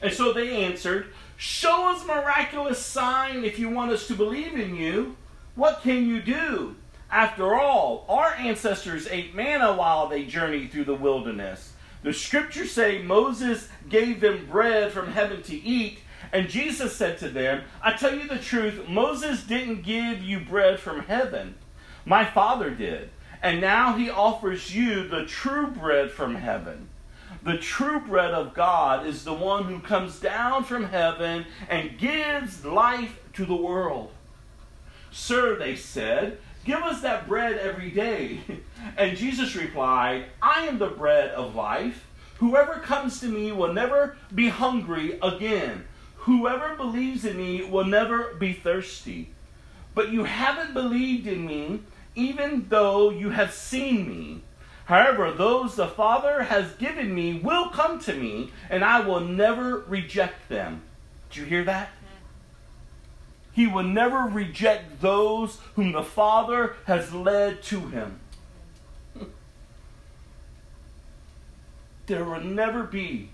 And 0.00 0.12
so 0.12 0.32
they 0.32 0.64
answered, 0.64 1.08
Show 1.36 1.90
us 1.90 2.06
miraculous 2.06 2.78
sign 2.78 3.44
if 3.44 3.58
you 3.58 3.68
want 3.68 3.90
us 3.90 4.06
to 4.06 4.14
believe 4.14 4.54
in 4.54 4.76
you. 4.76 5.16
What 5.56 5.82
can 5.82 6.08
you 6.08 6.20
do? 6.22 6.76
After 7.10 7.54
all, 7.54 8.04
our 8.08 8.34
ancestors 8.34 9.08
ate 9.08 9.34
manna 9.34 9.74
while 9.74 10.06
they 10.06 10.24
journeyed 10.24 10.70
through 10.70 10.84
the 10.84 10.94
wilderness. 10.94 11.72
The 12.02 12.12
scriptures 12.12 12.70
say 12.72 13.02
Moses 13.02 13.68
gave 13.88 14.20
them 14.20 14.46
bread 14.50 14.92
from 14.92 15.12
heaven 15.12 15.42
to 15.44 15.56
eat, 15.56 16.00
and 16.32 16.48
Jesus 16.48 16.96
said 16.96 17.18
to 17.18 17.28
them, 17.28 17.64
I 17.82 17.92
tell 17.92 18.14
you 18.14 18.28
the 18.28 18.38
truth, 18.38 18.88
Moses 18.88 19.42
didn't 19.42 19.82
give 19.82 20.22
you 20.22 20.40
bread 20.40 20.80
from 20.80 21.00
heaven. 21.00 21.56
My 22.04 22.24
Father 22.24 22.70
did. 22.70 23.10
And 23.42 23.60
now 23.60 23.96
he 23.96 24.10
offers 24.10 24.74
you 24.74 25.06
the 25.06 25.24
true 25.26 25.68
bread 25.68 26.10
from 26.10 26.36
heaven. 26.36 26.88
The 27.42 27.58
true 27.58 28.00
bread 28.00 28.32
of 28.32 28.54
God 28.54 29.06
is 29.06 29.24
the 29.24 29.34
one 29.34 29.64
who 29.64 29.78
comes 29.78 30.18
down 30.18 30.64
from 30.64 30.84
heaven 30.84 31.46
and 31.68 31.98
gives 31.98 32.64
life 32.64 33.20
to 33.34 33.44
the 33.44 33.54
world. 33.54 34.10
Sir, 35.12 35.56
they 35.56 35.76
said, 35.76 36.38
Give 36.66 36.82
us 36.82 37.00
that 37.02 37.28
bread 37.28 37.58
every 37.58 37.90
day. 37.90 38.40
And 38.96 39.16
Jesus 39.16 39.56
replied, 39.56 40.26
I 40.40 40.66
am 40.66 40.78
the 40.78 40.86
bread 40.86 41.30
of 41.30 41.54
life. 41.56 42.06
Whoever 42.38 42.74
comes 42.74 43.20
to 43.20 43.26
me 43.26 43.50
will 43.50 43.72
never 43.72 44.16
be 44.32 44.48
hungry 44.48 45.18
again. 45.22 45.84
Whoever 46.18 46.76
believes 46.76 47.24
in 47.24 47.36
me 47.36 47.64
will 47.64 47.84
never 47.84 48.34
be 48.34 48.52
thirsty. 48.52 49.30
But 49.94 50.12
you 50.12 50.24
haven't 50.24 50.72
believed 50.72 51.26
in 51.26 51.46
me, 51.46 51.80
even 52.14 52.66
though 52.68 53.10
you 53.10 53.30
have 53.30 53.52
seen 53.52 54.08
me. 54.08 54.42
However, 54.86 55.32
those 55.32 55.74
the 55.74 55.88
Father 55.88 56.44
has 56.44 56.72
given 56.74 57.12
me 57.14 57.40
will 57.40 57.70
come 57.70 57.98
to 58.00 58.14
me, 58.14 58.52
and 58.70 58.84
I 58.84 59.00
will 59.00 59.20
never 59.20 59.80
reject 59.80 60.48
them. 60.48 60.82
Do 61.30 61.40
you 61.40 61.46
hear 61.46 61.64
that? 61.64 61.90
He 63.56 63.66
will 63.66 63.82
never 63.82 64.18
reject 64.18 65.00
those 65.00 65.58
whom 65.74 65.90
the 65.90 66.04
Father 66.04 66.76
has 66.84 67.12
led 67.12 67.62
to 67.64 67.80
him. 67.80 68.20
There 72.06 72.24
will 72.24 72.40
never 72.40 72.84
be 72.84 73.30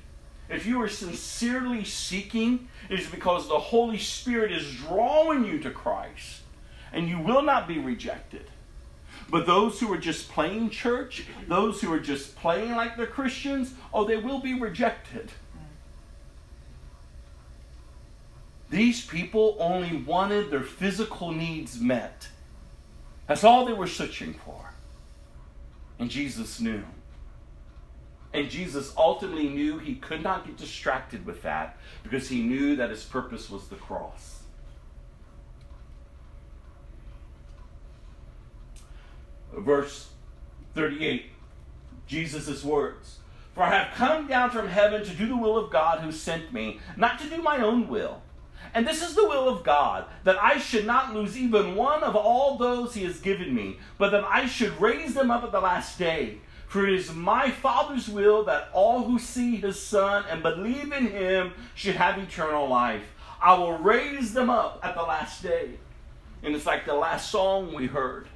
if 0.52 0.66
you 0.66 0.80
are 0.82 0.88
sincerely 0.88 1.82
seeking, 1.82 2.68
it 2.90 3.00
is 3.00 3.06
because 3.06 3.48
the 3.48 3.58
Holy 3.58 3.96
Spirit 3.96 4.52
is 4.52 4.74
drawing 4.74 5.46
you 5.46 5.58
to 5.60 5.70
Christ, 5.70 6.42
and 6.92 7.08
you 7.08 7.18
will 7.18 7.40
not 7.40 7.66
be 7.66 7.78
rejected. 7.78 8.50
But 9.30 9.46
those 9.46 9.80
who 9.80 9.90
are 9.92 9.98
just 9.98 10.28
playing 10.28 10.68
church, 10.68 11.24
those 11.48 11.80
who 11.80 11.90
are 11.92 12.00
just 12.00 12.36
playing 12.36 12.72
like 12.72 12.98
they're 12.98 13.06
Christians, 13.06 13.72
oh, 13.94 14.04
they 14.04 14.18
will 14.18 14.40
be 14.40 14.52
rejected. 14.52 15.32
These 18.72 19.04
people 19.04 19.58
only 19.60 19.98
wanted 19.98 20.50
their 20.50 20.62
physical 20.62 21.30
needs 21.30 21.78
met. 21.78 22.28
That's 23.26 23.44
all 23.44 23.66
they 23.66 23.74
were 23.74 23.86
searching 23.86 24.32
for. 24.32 24.72
And 25.98 26.08
Jesus 26.08 26.58
knew. 26.58 26.82
And 28.32 28.48
Jesus 28.48 28.94
ultimately 28.96 29.50
knew 29.50 29.78
he 29.78 29.96
could 29.96 30.22
not 30.22 30.46
get 30.46 30.56
distracted 30.56 31.26
with 31.26 31.42
that 31.42 31.76
because 32.02 32.30
he 32.30 32.40
knew 32.40 32.74
that 32.76 32.88
his 32.88 33.04
purpose 33.04 33.50
was 33.50 33.68
the 33.68 33.76
cross. 33.76 34.40
Verse 39.54 40.08
38, 40.74 41.26
Jesus' 42.06 42.64
words 42.64 43.18
For 43.52 43.64
I 43.64 43.74
have 43.74 43.94
come 43.94 44.26
down 44.28 44.48
from 44.48 44.68
heaven 44.68 45.04
to 45.04 45.14
do 45.14 45.26
the 45.26 45.36
will 45.36 45.58
of 45.58 45.70
God 45.70 46.00
who 46.00 46.10
sent 46.10 46.54
me, 46.54 46.80
not 46.96 47.18
to 47.18 47.28
do 47.28 47.42
my 47.42 47.58
own 47.58 47.86
will. 47.86 48.22
And 48.74 48.86
this 48.86 49.02
is 49.02 49.14
the 49.14 49.28
will 49.28 49.48
of 49.48 49.64
God, 49.64 50.06
that 50.24 50.42
I 50.42 50.58
should 50.58 50.86
not 50.86 51.14
lose 51.14 51.36
even 51.36 51.76
one 51.76 52.02
of 52.02 52.16
all 52.16 52.56
those 52.56 52.94
he 52.94 53.04
has 53.04 53.20
given 53.20 53.54
me, 53.54 53.78
but 53.98 54.10
that 54.10 54.24
I 54.24 54.46
should 54.46 54.80
raise 54.80 55.14
them 55.14 55.30
up 55.30 55.44
at 55.44 55.52
the 55.52 55.60
last 55.60 55.98
day. 55.98 56.38
For 56.68 56.86
it 56.86 56.94
is 56.94 57.12
my 57.12 57.50
Father's 57.50 58.08
will 58.08 58.44
that 58.44 58.70
all 58.72 59.04
who 59.04 59.18
see 59.18 59.56
his 59.56 59.78
Son 59.78 60.24
and 60.30 60.42
believe 60.42 60.90
in 60.90 61.08
him 61.08 61.52
should 61.74 61.96
have 61.96 62.18
eternal 62.18 62.66
life. 62.66 63.04
I 63.42 63.58
will 63.58 63.76
raise 63.76 64.32
them 64.32 64.48
up 64.48 64.80
at 64.82 64.94
the 64.94 65.02
last 65.02 65.42
day. 65.42 65.72
And 66.42 66.54
it's 66.54 66.64
like 66.64 66.86
the 66.86 66.94
last 66.94 67.30
song 67.30 67.74
we 67.74 67.86
heard 67.86 68.26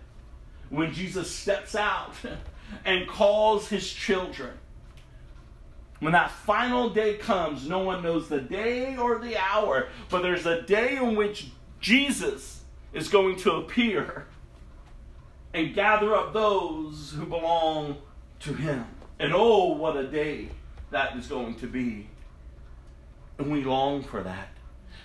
when 0.68 0.92
Jesus 0.92 1.30
steps 1.30 1.74
out 1.74 2.14
and 2.84 3.08
calls 3.08 3.68
his 3.68 3.90
children. 3.90 4.52
When 6.00 6.12
that 6.12 6.30
final 6.30 6.90
day 6.90 7.14
comes, 7.14 7.68
no 7.68 7.78
one 7.78 8.02
knows 8.02 8.28
the 8.28 8.40
day 8.40 8.96
or 8.96 9.18
the 9.18 9.36
hour, 9.38 9.88
but 10.10 10.22
there's 10.22 10.44
a 10.44 10.62
day 10.62 10.96
in 10.96 11.16
which 11.16 11.48
Jesus 11.80 12.62
is 12.92 13.08
going 13.08 13.36
to 13.36 13.52
appear 13.52 14.26
and 15.54 15.74
gather 15.74 16.14
up 16.14 16.34
those 16.34 17.14
who 17.16 17.24
belong 17.24 17.96
to 18.40 18.52
him. 18.52 18.84
And 19.18 19.32
oh, 19.34 19.72
what 19.72 19.96
a 19.96 20.06
day 20.06 20.50
that 20.90 21.16
is 21.16 21.26
going 21.28 21.54
to 21.56 21.66
be. 21.66 22.08
And 23.38 23.50
we 23.50 23.64
long 23.64 24.02
for 24.02 24.22
that. 24.22 24.48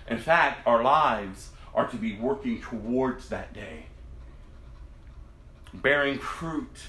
In 0.09 0.17
fact, 0.17 0.67
our 0.67 0.83
lives 0.83 1.51
are 1.73 1.87
to 1.87 1.95
be 1.95 2.17
working 2.17 2.61
towards 2.61 3.29
that 3.29 3.53
day, 3.53 3.85
bearing 5.73 6.19
fruit, 6.19 6.81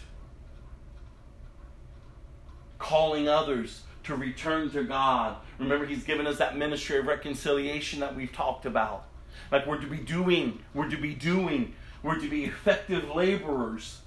calling 2.78 3.28
others 3.28 3.82
to 4.04 4.16
return 4.16 4.70
to 4.70 4.84
God. 4.84 5.36
Remember, 5.58 5.86
He's 5.86 6.04
given 6.04 6.26
us 6.26 6.38
that 6.38 6.56
ministry 6.56 6.98
of 6.98 7.06
reconciliation 7.06 8.00
that 8.00 8.16
we've 8.16 8.32
talked 8.32 8.66
about. 8.66 9.06
Like 9.50 9.66
we're 9.66 9.80
to 9.80 9.86
be 9.86 9.98
doing, 9.98 10.60
we're 10.74 10.88
to 10.88 10.96
be 10.96 11.14
doing, 11.14 11.74
we're 12.02 12.18
to 12.18 12.28
be 12.28 12.44
effective 12.44 13.14
laborers. 13.14 14.00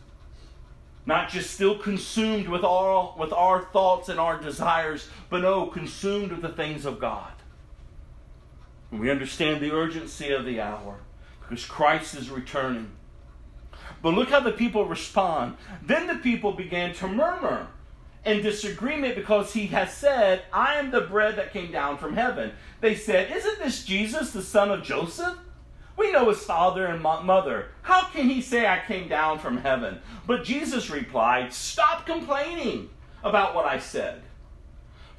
Not 1.05 1.29
just 1.29 1.51
still 1.51 1.77
consumed 1.77 2.47
with 2.47 2.63
all 2.63 3.15
with 3.17 3.31
our 3.31 3.63
thoughts 3.65 4.09
and 4.09 4.19
our 4.19 4.41
desires, 4.41 5.07
but 5.29 5.41
no, 5.41 5.67
consumed 5.67 6.31
with 6.31 6.41
the 6.41 6.49
things 6.49 6.85
of 6.85 6.99
God. 6.99 7.31
And 8.91 8.99
we 8.99 9.11
understand 9.11 9.61
the 9.61 9.71
urgency 9.71 10.31
of 10.31 10.45
the 10.45 10.61
hour 10.61 10.97
because 11.41 11.65
Christ 11.65 12.15
is 12.15 12.29
returning. 12.29 12.91
But 14.01 14.15
look 14.15 14.29
how 14.29 14.39
the 14.39 14.51
people 14.51 14.85
respond. 14.85 15.57
Then 15.83 16.07
the 16.07 16.15
people 16.15 16.53
began 16.53 16.93
to 16.95 17.07
murmur 17.07 17.67
in 18.25 18.41
disagreement 18.41 19.15
because 19.15 19.53
he 19.53 19.67
has 19.67 19.93
said, 19.93 20.43
I 20.51 20.75
am 20.75 20.91
the 20.91 21.01
bread 21.01 21.37
that 21.37 21.53
came 21.53 21.71
down 21.71 21.97
from 21.97 22.15
heaven. 22.15 22.51
They 22.81 22.95
said, 22.95 23.31
Isn't 23.31 23.59
this 23.59 23.85
Jesus, 23.85 24.31
the 24.31 24.41
son 24.41 24.71
of 24.71 24.83
Joseph? 24.83 25.37
We 25.97 26.11
know 26.11 26.27
his 26.29 26.43
father 26.43 26.87
and 26.87 27.01
mother. 27.01 27.67
How 27.83 28.07
can 28.07 28.27
he 28.27 28.41
say 28.41 28.67
I 28.67 28.81
came 28.85 29.07
down 29.07 29.39
from 29.39 29.57
heaven? 29.57 29.99
But 30.27 30.43
Jesus 30.43 30.89
replied, 30.89 31.53
Stop 31.53 32.05
complaining 32.05 32.89
about 33.23 33.55
what 33.55 33.65
I 33.65 33.79
said. 33.79 34.21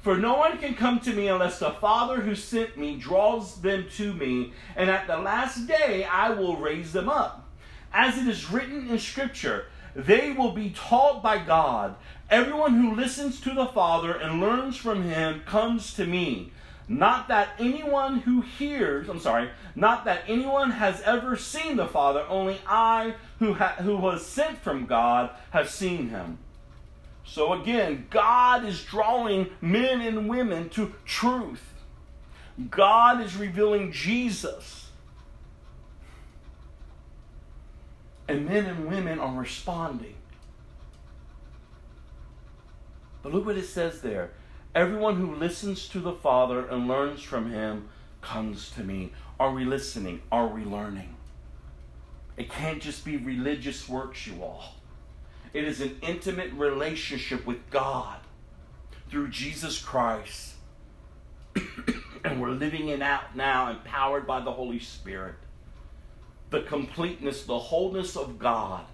For 0.01 0.17
no 0.17 0.35
one 0.37 0.57
can 0.59 0.75
come 0.75 0.99
to 1.01 1.13
me 1.13 1.27
unless 1.27 1.59
the 1.59 1.71
Father 1.71 2.21
who 2.21 2.35
sent 2.35 2.77
me 2.77 2.95
draws 2.95 3.59
them 3.61 3.87
to 3.95 4.13
me, 4.13 4.53
and 4.75 4.89
at 4.89 5.07
the 5.07 5.17
last 5.17 5.67
day 5.67 6.03
I 6.05 6.29
will 6.29 6.55
raise 6.55 6.93
them 6.93 7.09
up. 7.09 7.49
As 7.91 8.17
it 8.17 8.27
is 8.27 8.51
written 8.51 8.89
in 8.89 8.99
Scripture, 8.99 9.65
they 9.95 10.31
will 10.31 10.51
be 10.51 10.69
taught 10.69 11.23
by 11.23 11.39
God. 11.39 11.95
Everyone 12.29 12.75
who 12.75 12.95
listens 12.95 13.39
to 13.41 13.53
the 13.53 13.67
Father 13.67 14.13
and 14.13 14.41
learns 14.41 14.75
from 14.75 15.03
him 15.03 15.41
comes 15.45 15.93
to 15.93 16.05
me. 16.05 16.51
Not 16.89 17.27
that 17.27 17.49
anyone 17.59 18.19
who 18.19 18.41
hears, 18.41 19.09
I'm 19.09 19.19
sorry, 19.19 19.49
not 19.75 20.05
that 20.05 20.23
anyone 20.27 20.71
has 20.71 21.01
ever 21.01 21.35
seen 21.35 21.77
the 21.77 21.87
Father, 21.87 22.25
only 22.29 22.59
I, 22.65 23.15
who, 23.39 23.53
ha- 23.53 23.75
who 23.79 23.97
was 23.97 24.25
sent 24.25 24.57
from 24.59 24.85
God, 24.85 25.29
have 25.51 25.69
seen 25.69 26.09
him. 26.09 26.37
So 27.25 27.53
again, 27.53 28.07
God 28.09 28.65
is 28.65 28.83
drawing 28.83 29.49
men 29.61 30.01
and 30.01 30.29
women 30.29 30.69
to 30.69 30.95
truth. 31.05 31.63
God 32.69 33.21
is 33.21 33.35
revealing 33.35 33.91
Jesus. 33.91 34.89
And 38.27 38.45
men 38.45 38.65
and 38.65 38.87
women 38.87 39.19
are 39.19 39.33
responding. 39.39 40.16
But 43.27 43.33
look 43.33 43.45
what 43.47 43.57
it 43.57 43.65
says 43.65 43.99
there. 43.99 44.31
Everyone 44.73 45.17
who 45.17 45.35
listens 45.35 45.89
to 45.89 45.99
the 45.99 46.13
Father 46.13 46.65
and 46.65 46.87
learns 46.87 47.21
from 47.21 47.51
him 47.51 47.89
comes 48.21 48.71
to 48.71 48.85
me. 48.85 49.11
Are 49.37 49.51
we 49.51 49.65
listening? 49.65 50.21
Are 50.31 50.47
we 50.47 50.63
learning? 50.63 51.13
It 52.37 52.49
can't 52.49 52.81
just 52.81 53.03
be 53.03 53.17
religious 53.17 53.89
works, 53.89 54.25
you 54.25 54.41
all. 54.41 54.75
It 55.51 55.65
is 55.65 55.81
an 55.81 55.97
intimate 56.01 56.53
relationship 56.53 57.45
with 57.45 57.69
God 57.69 58.21
through 59.09 59.27
Jesus 59.27 59.77
Christ. 59.77 60.53
and 62.23 62.41
we're 62.41 62.51
living 62.51 62.87
it 62.87 63.01
out 63.01 63.35
now, 63.35 63.71
empowered 63.71 64.25
by 64.25 64.39
the 64.39 64.53
Holy 64.53 64.79
Spirit. 64.79 65.35
The 66.49 66.61
completeness, 66.61 67.43
the 67.43 67.59
wholeness 67.59 68.15
of 68.15 68.39
God 68.39 68.85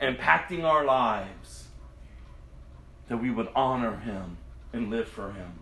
impacting 0.00 0.64
our 0.64 0.86
lives, 0.86 1.59
that 3.10 3.18
we 3.18 3.28
would 3.28 3.48
honor 3.56 3.96
Him 3.98 4.38
and 4.72 4.88
live 4.88 5.08
for 5.08 5.32
Him. 5.32 5.58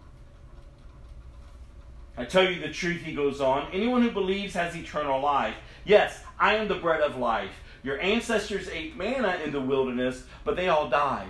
I 2.16 2.24
tell 2.24 2.48
you 2.48 2.60
the 2.60 2.68
truth, 2.68 3.02
he 3.02 3.14
goes 3.14 3.40
on. 3.40 3.68
Anyone 3.72 4.02
who 4.02 4.10
believes 4.10 4.54
has 4.54 4.76
eternal 4.76 5.20
life. 5.20 5.54
Yes, 5.84 6.20
I 6.38 6.56
am 6.56 6.68
the 6.68 6.74
bread 6.74 7.00
of 7.00 7.16
life. 7.16 7.62
Your 7.82 7.98
ancestors 8.00 8.68
ate 8.68 8.96
manna 8.96 9.38
in 9.42 9.52
the 9.52 9.60
wilderness, 9.60 10.24
but 10.44 10.56
they 10.56 10.68
all 10.68 10.90
died. 10.90 11.28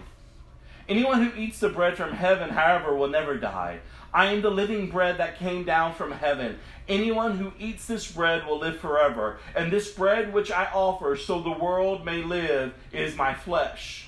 Anyone 0.88 1.22
who 1.22 1.38
eats 1.38 1.60
the 1.60 1.68
bread 1.68 1.96
from 1.96 2.12
heaven, 2.12 2.48
however, 2.48 2.96
will 2.96 3.08
never 3.08 3.36
die. 3.36 3.80
I 4.12 4.32
am 4.32 4.40
the 4.40 4.50
living 4.50 4.88
bread 4.88 5.18
that 5.18 5.38
came 5.38 5.64
down 5.64 5.94
from 5.94 6.10
heaven. 6.10 6.58
Anyone 6.88 7.36
who 7.36 7.52
eats 7.60 7.86
this 7.86 8.10
bread 8.10 8.46
will 8.46 8.58
live 8.58 8.80
forever. 8.80 9.38
And 9.54 9.70
this 9.70 9.92
bread 9.92 10.32
which 10.32 10.50
I 10.50 10.64
offer 10.72 11.14
so 11.16 11.42
the 11.42 11.50
world 11.50 12.04
may 12.04 12.24
live 12.24 12.72
is 12.90 13.14
my 13.14 13.34
flesh. 13.34 14.07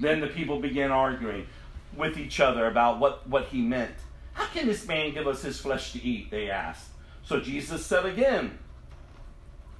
Then 0.00 0.20
the 0.20 0.26
people 0.28 0.60
began 0.60 0.90
arguing 0.90 1.46
with 1.96 2.18
each 2.18 2.40
other 2.40 2.66
about 2.66 3.00
what, 3.00 3.28
what 3.28 3.46
he 3.46 3.60
meant. 3.60 3.94
How 4.32 4.46
can 4.46 4.66
this 4.66 4.86
man 4.86 5.12
give 5.12 5.26
us 5.26 5.42
his 5.42 5.60
flesh 5.60 5.92
to 5.92 6.02
eat? 6.02 6.30
They 6.30 6.50
asked. 6.50 6.88
So 7.24 7.40
Jesus 7.40 7.84
said 7.84 8.06
again, 8.06 8.58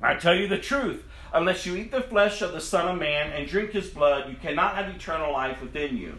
I 0.03 0.15
tell 0.15 0.35
you 0.35 0.49
the 0.49 0.59
truth. 0.59 1.05
Unless 1.33 1.67
you 1.67 1.77
eat 1.77 1.91
the 1.91 2.01
flesh 2.01 2.43
of 2.43 2.53
the 2.53 2.61
Son 2.61 2.89
of 2.89 2.99
Man 2.99 3.33
and 3.33 3.47
drink 3.47 3.73
his 3.73 3.89
blood, 3.89 4.29
you 4.29 4.37
cannot 4.37 4.75
have 4.75 4.95
eternal 4.95 5.33
life 5.33 5.61
within 5.61 5.97
you. 5.97 6.19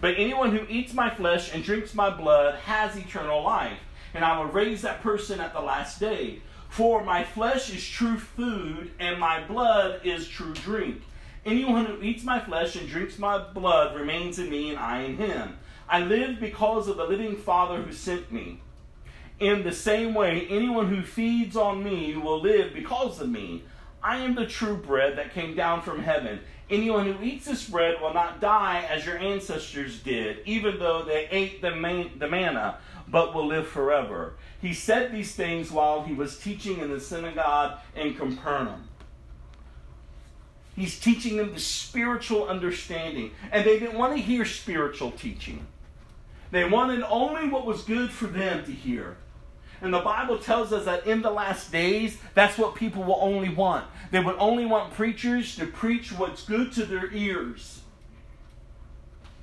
But 0.00 0.14
anyone 0.16 0.54
who 0.54 0.66
eats 0.68 0.94
my 0.94 1.10
flesh 1.10 1.52
and 1.52 1.62
drinks 1.62 1.94
my 1.94 2.10
blood 2.10 2.56
has 2.60 2.96
eternal 2.96 3.42
life, 3.42 3.78
and 4.14 4.24
I 4.24 4.38
will 4.38 4.46
raise 4.46 4.82
that 4.82 5.02
person 5.02 5.40
at 5.40 5.52
the 5.52 5.60
last 5.60 6.00
day. 6.00 6.40
For 6.68 7.04
my 7.04 7.24
flesh 7.24 7.74
is 7.74 7.86
true 7.86 8.18
food, 8.18 8.92
and 8.98 9.18
my 9.18 9.44
blood 9.44 10.00
is 10.04 10.28
true 10.28 10.54
drink. 10.54 11.02
Anyone 11.50 11.86
who 11.86 12.00
eats 12.00 12.22
my 12.22 12.38
flesh 12.38 12.76
and 12.76 12.88
drinks 12.88 13.18
my 13.18 13.36
blood 13.36 13.96
remains 13.96 14.38
in 14.38 14.48
me, 14.48 14.70
and 14.70 14.78
I 14.78 15.00
in 15.00 15.16
him. 15.16 15.58
I 15.88 15.98
live 15.98 16.38
because 16.38 16.86
of 16.86 16.96
the 16.96 17.02
living 17.02 17.34
Father 17.34 17.82
who 17.82 17.92
sent 17.92 18.30
me. 18.30 18.60
In 19.40 19.64
the 19.64 19.72
same 19.72 20.14
way, 20.14 20.46
anyone 20.48 20.94
who 20.94 21.02
feeds 21.02 21.56
on 21.56 21.82
me 21.82 22.16
will 22.16 22.40
live 22.40 22.72
because 22.72 23.20
of 23.20 23.28
me. 23.28 23.64
I 24.00 24.18
am 24.18 24.36
the 24.36 24.46
true 24.46 24.76
bread 24.76 25.18
that 25.18 25.34
came 25.34 25.56
down 25.56 25.82
from 25.82 26.04
heaven. 26.04 26.38
Anyone 26.70 27.12
who 27.12 27.20
eats 27.20 27.46
this 27.46 27.68
bread 27.68 28.00
will 28.00 28.14
not 28.14 28.40
die 28.40 28.86
as 28.88 29.04
your 29.04 29.18
ancestors 29.18 29.98
did, 29.98 30.46
even 30.46 30.78
though 30.78 31.02
they 31.02 31.26
ate 31.32 31.60
the, 31.62 31.74
man- 31.74 32.12
the 32.20 32.28
manna, 32.28 32.78
but 33.08 33.34
will 33.34 33.48
live 33.48 33.66
forever. 33.66 34.34
He 34.62 34.72
said 34.72 35.10
these 35.10 35.34
things 35.34 35.72
while 35.72 36.04
he 36.04 36.14
was 36.14 36.38
teaching 36.38 36.78
in 36.78 36.92
the 36.92 37.00
synagogue 37.00 37.80
in 37.96 38.14
Capernaum. 38.14 38.84
He's 40.80 40.98
teaching 40.98 41.36
them 41.36 41.52
the 41.52 41.60
spiritual 41.60 42.48
understanding. 42.48 43.32
And 43.52 43.66
they 43.66 43.78
didn't 43.78 43.98
want 43.98 44.16
to 44.16 44.22
hear 44.22 44.46
spiritual 44.46 45.10
teaching, 45.10 45.66
they 46.52 46.66
wanted 46.66 47.02
only 47.02 47.50
what 47.50 47.66
was 47.66 47.82
good 47.82 48.10
for 48.10 48.26
them 48.26 48.64
to 48.64 48.72
hear. 48.72 49.18
And 49.82 49.92
the 49.92 50.00
Bible 50.00 50.38
tells 50.38 50.72
us 50.72 50.86
that 50.86 51.06
in 51.06 51.20
the 51.20 51.30
last 51.30 51.70
days, 51.70 52.16
that's 52.32 52.56
what 52.56 52.74
people 52.74 53.02
will 53.02 53.18
only 53.20 53.50
want. 53.50 53.84
They 54.10 54.20
would 54.20 54.36
only 54.38 54.64
want 54.64 54.94
preachers 54.94 55.54
to 55.56 55.66
preach 55.66 56.12
what's 56.12 56.44
good 56.44 56.72
to 56.72 56.86
their 56.86 57.12
ears, 57.12 57.82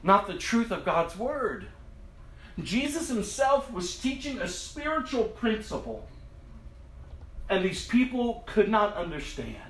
not 0.02 0.26
the 0.26 0.38
truth 0.38 0.72
of 0.72 0.86
God's 0.86 1.16
Word. 1.16 1.68
Jesus 2.64 3.10
himself 3.10 3.72
was 3.72 3.96
teaching 4.00 4.40
a 4.40 4.48
spiritual 4.48 5.26
principle, 5.26 6.08
and 7.48 7.64
these 7.64 7.88
people 7.88 8.44
could 8.48 8.70
not 8.70 8.96
understand 8.96 9.67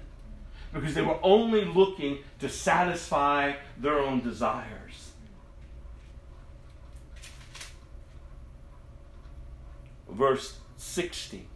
because 0.80 0.96
they 0.96 1.02
were 1.02 1.20
only 1.24 1.66
looking 1.66 2.20
to 2.40 2.50
satisfy 2.50 3.54
their 3.78 4.00
own 4.00 4.22
desires. 4.22 5.12
Verse 10.10 10.58
60. 10.78 11.48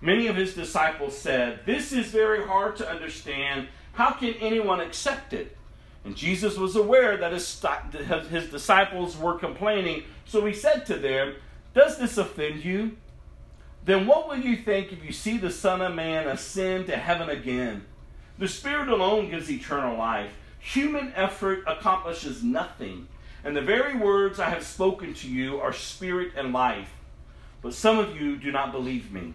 Many 0.00 0.26
of 0.26 0.36
his 0.36 0.54
disciples 0.54 1.16
said, 1.16 1.60
This 1.64 1.92
is 1.92 2.06
very 2.06 2.46
hard 2.46 2.76
to 2.76 2.88
understand. 2.88 3.68
How 3.92 4.10
can 4.10 4.34
anyone 4.34 4.80
accept 4.80 5.32
it? 5.32 5.56
And 6.04 6.14
Jesus 6.14 6.58
was 6.58 6.76
aware 6.76 7.16
that 7.16 7.32
his, 7.32 7.64
his 8.28 8.50
disciples 8.50 9.16
were 9.16 9.38
complaining, 9.38 10.02
so 10.26 10.44
he 10.44 10.52
said 10.52 10.84
to 10.86 10.96
them, 10.96 11.36
Does 11.74 11.98
this 11.98 12.18
offend 12.18 12.64
you? 12.64 12.96
Then 13.84 14.06
what 14.06 14.28
will 14.28 14.36
you 14.36 14.56
think 14.56 14.92
if 14.92 15.04
you 15.04 15.12
see 15.12 15.38
the 15.38 15.50
Son 15.50 15.80
of 15.80 15.94
Man 15.94 16.26
ascend 16.26 16.86
to 16.86 16.96
heaven 16.96 17.28
again? 17.28 17.84
The 18.38 18.48
Spirit 18.48 18.88
alone 18.88 19.30
gives 19.30 19.50
eternal 19.50 19.96
life. 19.96 20.32
Human 20.58 21.12
effort 21.14 21.64
accomplishes 21.66 22.42
nothing. 22.42 23.08
And 23.44 23.54
the 23.54 23.62
very 23.62 23.94
words 23.94 24.40
I 24.40 24.48
have 24.50 24.64
spoken 24.64 25.14
to 25.14 25.28
you 25.28 25.60
are 25.60 25.72
spirit 25.72 26.32
and 26.36 26.52
life. 26.52 26.90
But 27.62 27.74
some 27.74 27.98
of 27.98 28.16
you 28.20 28.36
do 28.36 28.50
not 28.50 28.72
believe 28.72 29.12
me. 29.12 29.34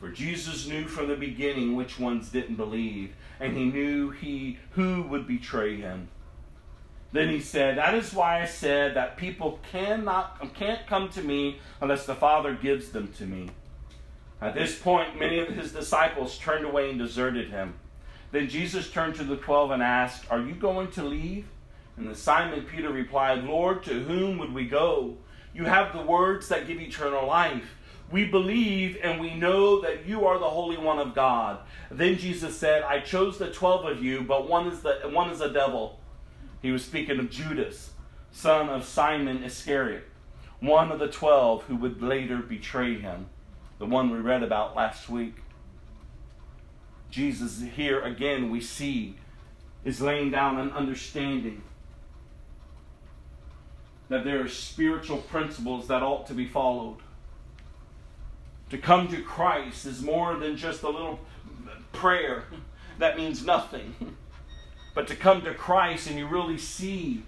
For 0.00 0.10
Jesus 0.10 0.66
knew 0.66 0.86
from 0.86 1.08
the 1.08 1.16
beginning 1.16 1.74
which 1.74 1.98
ones 1.98 2.28
didn't 2.28 2.56
believe, 2.56 3.14
and 3.40 3.56
he 3.56 3.64
knew 3.64 4.10
he 4.10 4.58
who 4.72 5.02
would 5.02 5.26
betray 5.26 5.76
him. 5.76 6.08
Then 7.10 7.30
he 7.30 7.40
said, 7.40 7.78
That 7.78 7.94
is 7.94 8.12
why 8.12 8.42
I 8.42 8.44
said 8.44 8.94
that 8.94 9.16
people 9.16 9.58
cannot 9.72 10.54
can't 10.54 10.86
come 10.86 11.08
to 11.10 11.22
me 11.22 11.58
unless 11.80 12.06
the 12.06 12.14
Father 12.14 12.54
gives 12.54 12.90
them 12.90 13.12
to 13.18 13.24
me. 13.24 13.50
At 14.40 14.54
this 14.54 14.78
point, 14.78 15.18
many 15.18 15.40
of 15.40 15.48
his 15.48 15.72
disciples 15.72 16.38
turned 16.38 16.64
away 16.64 16.90
and 16.90 16.98
deserted 16.98 17.50
him. 17.50 17.74
Then 18.30 18.48
Jesus 18.48 18.90
turned 18.90 19.14
to 19.16 19.24
the 19.24 19.36
twelve 19.36 19.70
and 19.70 19.82
asked, 19.82 20.30
Are 20.30 20.40
you 20.40 20.54
going 20.54 20.90
to 20.92 21.02
leave? 21.02 21.46
And 21.96 22.16
Simon 22.16 22.64
Peter 22.64 22.90
replied, 22.90 23.44
Lord, 23.44 23.82
to 23.84 24.02
whom 24.02 24.38
would 24.38 24.54
we 24.54 24.66
go? 24.66 25.16
You 25.54 25.64
have 25.64 25.92
the 25.92 26.02
words 26.02 26.48
that 26.48 26.66
give 26.66 26.80
eternal 26.80 27.26
life. 27.26 27.74
We 28.10 28.24
believe 28.24 28.98
and 29.02 29.20
we 29.20 29.34
know 29.34 29.80
that 29.80 30.06
you 30.06 30.24
are 30.26 30.38
the 30.38 30.48
Holy 30.48 30.78
One 30.78 30.98
of 30.98 31.14
God. 31.14 31.58
Then 31.90 32.16
Jesus 32.16 32.56
said, 32.56 32.82
I 32.82 33.00
chose 33.00 33.38
the 33.38 33.50
twelve 33.50 33.84
of 33.84 34.02
you, 34.02 34.22
but 34.22 34.48
one 34.48 34.66
is 34.66 34.80
the 34.80 35.10
one 35.12 35.30
is 35.30 35.40
a 35.40 35.50
devil. 35.50 35.98
He 36.62 36.70
was 36.70 36.84
speaking 36.84 37.18
of 37.18 37.30
Judas, 37.30 37.90
son 38.30 38.68
of 38.68 38.84
Simon 38.84 39.42
Iscariot, 39.44 40.04
one 40.60 40.90
of 40.90 40.98
the 40.98 41.08
twelve 41.08 41.64
who 41.64 41.76
would 41.76 42.02
later 42.02 42.38
betray 42.38 42.98
him, 42.98 43.26
the 43.78 43.86
one 43.86 44.10
we 44.10 44.18
read 44.18 44.42
about 44.42 44.74
last 44.74 45.08
week. 45.08 45.36
Jesus 47.10 47.62
here 47.76 48.00
again 48.00 48.50
we 48.50 48.60
see 48.60 49.16
is 49.84 50.00
laying 50.00 50.30
down 50.30 50.58
an 50.58 50.70
understanding 50.72 51.62
that 54.08 54.24
there 54.24 54.42
are 54.42 54.48
spiritual 54.48 55.18
principles 55.18 55.88
that 55.88 56.02
ought 56.02 56.26
to 56.26 56.34
be 56.34 56.46
followed. 56.46 56.98
To 58.70 58.78
come 58.78 59.08
to 59.08 59.22
Christ 59.22 59.86
is 59.86 60.02
more 60.02 60.36
than 60.36 60.56
just 60.56 60.82
a 60.82 60.88
little 60.88 61.20
prayer 61.92 62.44
that 62.98 63.16
means 63.16 63.44
nothing. 63.44 63.94
But 64.94 65.06
to 65.08 65.16
come 65.16 65.42
to 65.42 65.54
Christ 65.54 66.08
and 66.08 66.18
you 66.18 66.26
really 66.26 66.58
see 66.58 67.22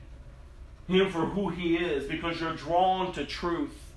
Him 0.88 1.10
for 1.10 1.26
who 1.26 1.50
He 1.50 1.76
is 1.76 2.04
because 2.04 2.40
you're 2.40 2.54
drawn 2.54 3.12
to 3.12 3.24
truth. 3.24 3.92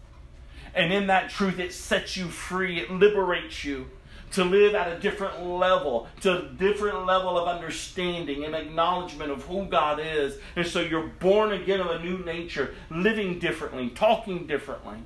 And 0.76 0.94
in 0.94 1.08
that 1.08 1.30
truth, 1.30 1.60
it 1.60 1.74
sets 1.74 2.16
you 2.16 2.26
free, 2.26 2.80
it 2.80 2.92
liberates 2.92 3.64
you 3.64 3.90
to 4.34 4.44
live 4.44 4.74
at 4.74 4.92
a 4.92 5.00
different 5.00 5.46
level, 5.46 6.08
to 6.22 6.40
a 6.40 6.50
different 6.50 7.06
level 7.06 7.38
of 7.38 7.48
understanding 7.48 8.44
and 8.44 8.56
acknowledgement 8.56 9.32
of 9.32 9.44
who 9.44 9.66
God 9.66 10.00
is. 10.04 10.38
And 10.56 10.66
so 10.66 10.82
you're 10.82 11.08
born 11.08 11.54
again 11.54 11.80
of 11.80 11.88
a 11.88 12.00
new 12.00 12.18
nature, 12.20 12.74
living 12.90 13.40
differently, 13.40 13.90
talking 13.90 14.48
differently, 14.48 14.98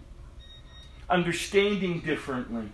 understanding 1.10 2.00
differently, 2.00 2.72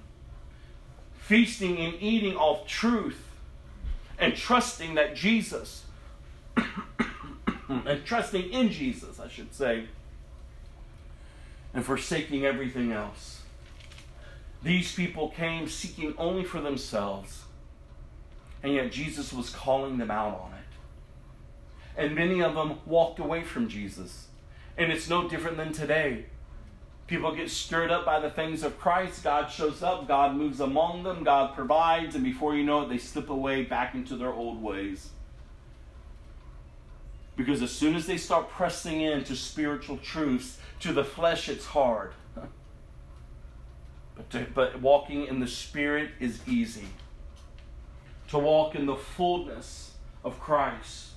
feasting 1.18 1.78
and 1.78 1.96
eating 2.00 2.36
off 2.36 2.68
truth, 2.68 3.30
and 4.20 4.36
trusting 4.36 4.94
that 4.94 5.16
Jesus, 5.16 5.86
and 7.68 8.06
trusting 8.06 8.52
in 8.52 8.70
Jesus, 8.70 9.20
I 9.20 9.28
should 9.28 9.56
say, 9.56 9.86
and 11.74 11.84
forsaking 11.84 12.46
everything 12.46 12.92
else. 12.92 13.43
These 14.64 14.96
people 14.96 15.30
came 15.30 15.68
seeking 15.68 16.14
only 16.18 16.46
for 16.46 16.62
themselves, 16.62 17.44
and 18.64 18.74
yet 18.74 18.92
Jesus 18.92 19.34
was 19.34 19.50
calling 19.50 19.98
them 19.98 20.10
out 20.10 20.40
on 20.40 20.54
it. 20.54 22.02
And 22.02 22.16
many 22.16 22.42
of 22.42 22.56
them 22.56 22.80
walked 22.86 23.20
away 23.20 23.44
from 23.44 23.68
Jesus. 23.68 24.28
And 24.78 24.92
it's 24.92 25.10
no 25.10 25.30
different 25.30 25.58
than 25.58 25.74
today. 25.74 26.26
People 27.06 27.36
get 27.36 27.52
stirred 27.52 27.92
up 27.92 28.06
by 28.06 28.20
the 28.20 28.30
things 28.30 28.64
of 28.64 28.80
Christ. 28.80 29.24
God 29.24 29.52
shows 29.52 29.84
up, 29.84 30.08
God 30.08 30.36
moves 30.36 30.62
among 30.62 31.04
them, 31.04 31.24
God 31.24 31.54
provides, 31.54 32.16
and 32.16 32.24
before 32.24 32.56
you 32.56 32.64
know 32.64 32.84
it, 32.84 32.90
they 32.90 32.98
slip 32.98 33.30
away 33.30 33.64
back 33.64 33.94
into 33.94 34.16
their 34.16 34.32
old 34.34 34.64
ways. 34.64 35.10
Because 37.36 37.62
as 37.62 37.72
soon 37.72 37.96
as 37.96 38.08
they 38.08 38.18
start 38.18 38.50
pressing 38.50 39.02
into 39.02 39.36
spiritual 39.36 39.98
truths, 39.98 40.60
to 40.80 40.94
the 40.94 41.04
flesh, 41.04 41.50
it's 41.50 41.66
hard. 41.66 42.14
But, 44.16 44.30
to, 44.32 44.48
but 44.54 44.82
walking 44.82 45.26
in 45.26 45.40
the 45.40 45.48
Spirit 45.48 46.12
is 46.20 46.40
easy. 46.48 46.88
To 48.30 48.40
walk 48.40 48.76
in 48.76 48.86
the 48.86 48.96
fullness 48.96 49.94
of 50.24 50.40
Christ. 50.40 51.10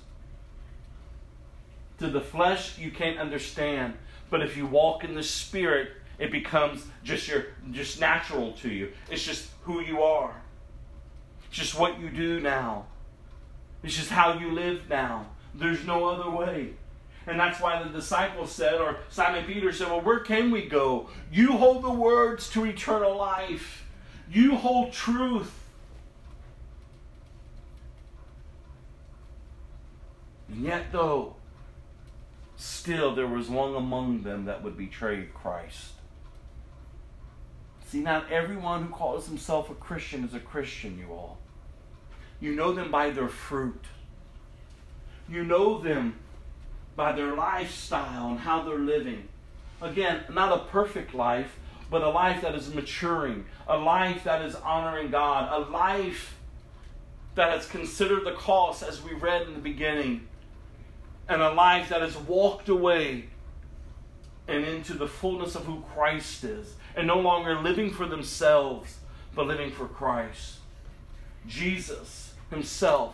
To 1.99 2.07
the 2.07 2.21
flesh, 2.21 2.77
you 2.77 2.91
can't 2.91 3.17
understand. 3.17 3.93
But 4.29 4.41
if 4.41 4.57
you 4.57 4.65
walk 4.65 5.03
in 5.03 5.15
the 5.15 5.23
Spirit, 5.23 5.91
it 6.19 6.31
becomes 6.31 6.85
just 7.03 7.27
your 7.27 7.45
just 7.71 7.99
natural 7.99 8.53
to 8.53 8.69
you. 8.69 8.91
It's 9.09 9.23
just 9.23 9.49
who 9.63 9.81
you 9.81 10.01
are. 10.01 10.41
It's 11.47 11.57
just 11.57 11.79
what 11.79 11.99
you 11.99 12.09
do 12.09 12.39
now. 12.39 12.85
It's 13.83 13.95
just 13.95 14.09
how 14.09 14.33
you 14.33 14.51
live 14.51 14.89
now. 14.89 15.27
There's 15.53 15.85
no 15.85 16.05
other 16.05 16.29
way. 16.29 16.73
And 17.27 17.37
that's 17.37 17.59
why 17.59 17.83
the 17.83 17.89
disciples 17.89 18.53
said, 18.53 18.75
or 18.75 18.97
Simon 19.09 19.43
Peter 19.43 19.73
said, 19.73 19.87
Well, 19.87 20.01
where 20.01 20.19
can 20.19 20.49
we 20.49 20.65
go? 20.65 21.09
You 21.29 21.51
hold 21.57 21.83
the 21.83 21.91
words 21.91 22.49
to 22.51 22.65
eternal 22.65 23.15
life, 23.17 23.85
you 24.31 24.55
hold 24.55 24.93
truth. 24.93 25.53
And 30.47 30.63
yet, 30.63 30.93
though, 30.93 31.35
still 32.55 33.13
there 33.13 33.27
was 33.27 33.49
one 33.49 33.75
among 33.75 34.23
them 34.23 34.45
that 34.45 34.63
would 34.63 34.77
betray 34.77 35.27
Christ. 35.33 35.91
See, 37.87 37.99
not 37.99 38.31
everyone 38.31 38.83
who 38.83 38.89
calls 38.89 39.27
himself 39.27 39.69
a 39.69 39.73
Christian 39.73 40.23
is 40.23 40.33
a 40.33 40.39
Christian, 40.39 40.97
you 40.97 41.13
all. 41.13 41.37
You 42.39 42.55
know 42.55 42.71
them 42.71 42.89
by 42.89 43.09
their 43.09 43.27
fruit. 43.27 43.83
You 45.29 45.43
know 45.43 45.79
them 45.79 46.15
by 46.97 47.11
their 47.13 47.35
lifestyle 47.35 48.31
and 48.31 48.39
how 48.39 48.63
they're 48.63 48.79
living. 48.79 49.29
Again, 49.81 50.23
not 50.31 50.51
a 50.51 50.65
perfect 50.65 51.13
life, 51.13 51.57
but 51.91 52.01
a 52.01 52.09
life 52.09 52.41
that 52.41 52.55
is 52.55 52.73
maturing, 52.73 53.45
a 53.67 53.77
life 53.77 54.23
that 54.23 54.41
is 54.41 54.55
honoring 54.55 55.11
God, 55.11 55.49
a 55.53 55.71
life 55.71 56.35
that 57.35 57.51
has 57.51 57.67
considered 57.67 58.25
the 58.25 58.33
cost, 58.33 58.81
as 58.81 59.01
we 59.03 59.13
read 59.13 59.43
in 59.43 59.53
the 59.53 59.59
beginning, 59.59 60.27
and 61.29 61.39
a 61.41 61.53
life 61.53 61.89
that 61.89 62.01
has 62.01 62.17
walked 62.17 62.67
away 62.67 63.29
and 64.47 64.65
into 64.65 64.93
the 64.93 65.07
fullness 65.07 65.55
of 65.55 65.65
who 65.65 65.83
Christ 65.93 66.43
is, 66.43 66.73
and 66.95 67.05
no 67.05 67.19
longer 67.19 67.59
living 67.59 67.91
for 67.91 68.07
themselves, 68.07 68.97
but 69.35 69.45
living 69.45 69.71
for 69.71 69.87
Christ. 69.87 70.55
Jesus 71.45 72.33
Himself 72.49 73.13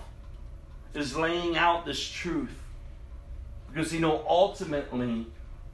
is 0.93 1.17
laying 1.17 1.57
out 1.57 1.85
this 1.85 2.07
truth 2.07 2.62
because 3.73 3.91
he 3.91 3.97
know 3.97 4.23
ultimately 4.27 5.25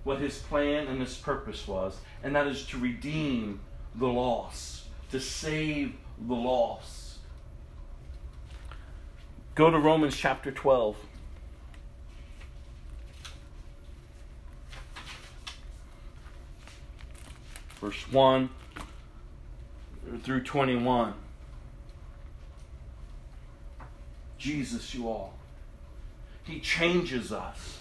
what 0.04 0.20
his 0.20 0.38
plan 0.38 0.88
and 0.88 1.02
his 1.02 1.18
purpose 1.18 1.68
was, 1.68 2.00
and 2.24 2.34
that 2.36 2.48
is 2.48 2.66
to 2.68 2.78
redeem 2.78 3.60
the 3.96 4.08
lost, 4.08 4.86
to 5.12 5.20
save 5.20 5.94
the 6.18 6.34
lost. 6.34 7.18
Go 9.56 9.70
to 9.70 9.78
Romans 9.78 10.16
chapter 10.16 10.52
12. 10.52 10.96
Verse 17.82 18.12
1 18.12 18.50
through 20.24 20.44
21. 20.44 21.14
Jesus, 24.38 24.94
you 24.96 25.10
all. 25.10 25.34
He 26.44 26.62
changes 26.62 27.34
us. 27.34 27.79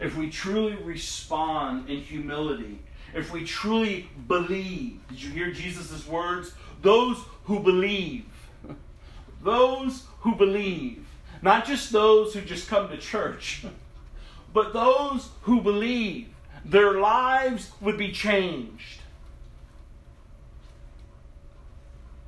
If 0.00 0.16
we 0.16 0.30
truly 0.30 0.76
respond 0.76 1.90
in 1.90 1.98
humility, 1.98 2.78
if 3.14 3.30
we 3.32 3.44
truly 3.44 4.08
believe, 4.26 5.00
did 5.08 5.22
you 5.22 5.30
hear 5.30 5.50
Jesus' 5.50 6.06
words? 6.06 6.54
Those 6.80 7.18
who 7.44 7.60
believe. 7.60 8.24
Those 9.42 10.04
who 10.20 10.34
believe. 10.34 11.06
Not 11.42 11.66
just 11.66 11.90
those 11.90 12.34
who 12.34 12.42
just 12.42 12.68
come 12.68 12.88
to 12.90 12.98
church, 12.98 13.64
but 14.52 14.74
those 14.74 15.30
who 15.42 15.62
believe. 15.62 16.28
Their 16.64 17.00
lives 17.00 17.70
would 17.80 17.96
be 17.96 18.12
changed, 18.12 19.00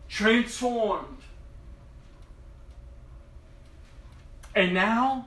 transformed. 0.09 1.19
And 4.55 4.73
now, 4.73 5.27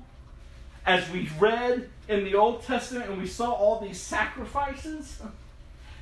as 0.88 1.08
we 1.12 1.30
read 1.40 1.90
in 2.08 2.24
the 2.24 2.36
Old 2.36 2.64
Testament 2.64 3.10
and 3.10 3.20
we 3.20 3.28
saw 3.28 3.52
all 3.52 3.80
these 3.80 4.00
sacrifices, 4.00 5.22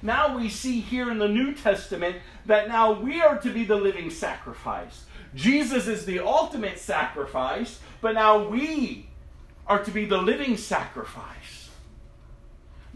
now 0.01 0.37
we 0.37 0.49
see 0.49 0.81
here 0.81 1.09
in 1.09 1.17
the 1.17 1.29
New 1.29 1.53
Testament 1.53 2.17
that 2.45 2.67
now 2.67 2.91
we 2.91 3.21
are 3.21 3.37
to 3.37 3.49
be 3.49 3.63
the 3.63 3.77
living 3.77 4.09
sacrifice. 4.09 5.05
Jesus 5.33 5.87
is 5.87 6.05
the 6.05 6.19
ultimate 6.19 6.77
sacrifice, 6.77 7.79
but 8.01 8.13
now 8.13 8.47
we 8.47 9.07
are 9.65 9.81
to 9.83 9.91
be 9.91 10.05
the 10.05 10.17
living 10.17 10.57
sacrifice. 10.57 11.69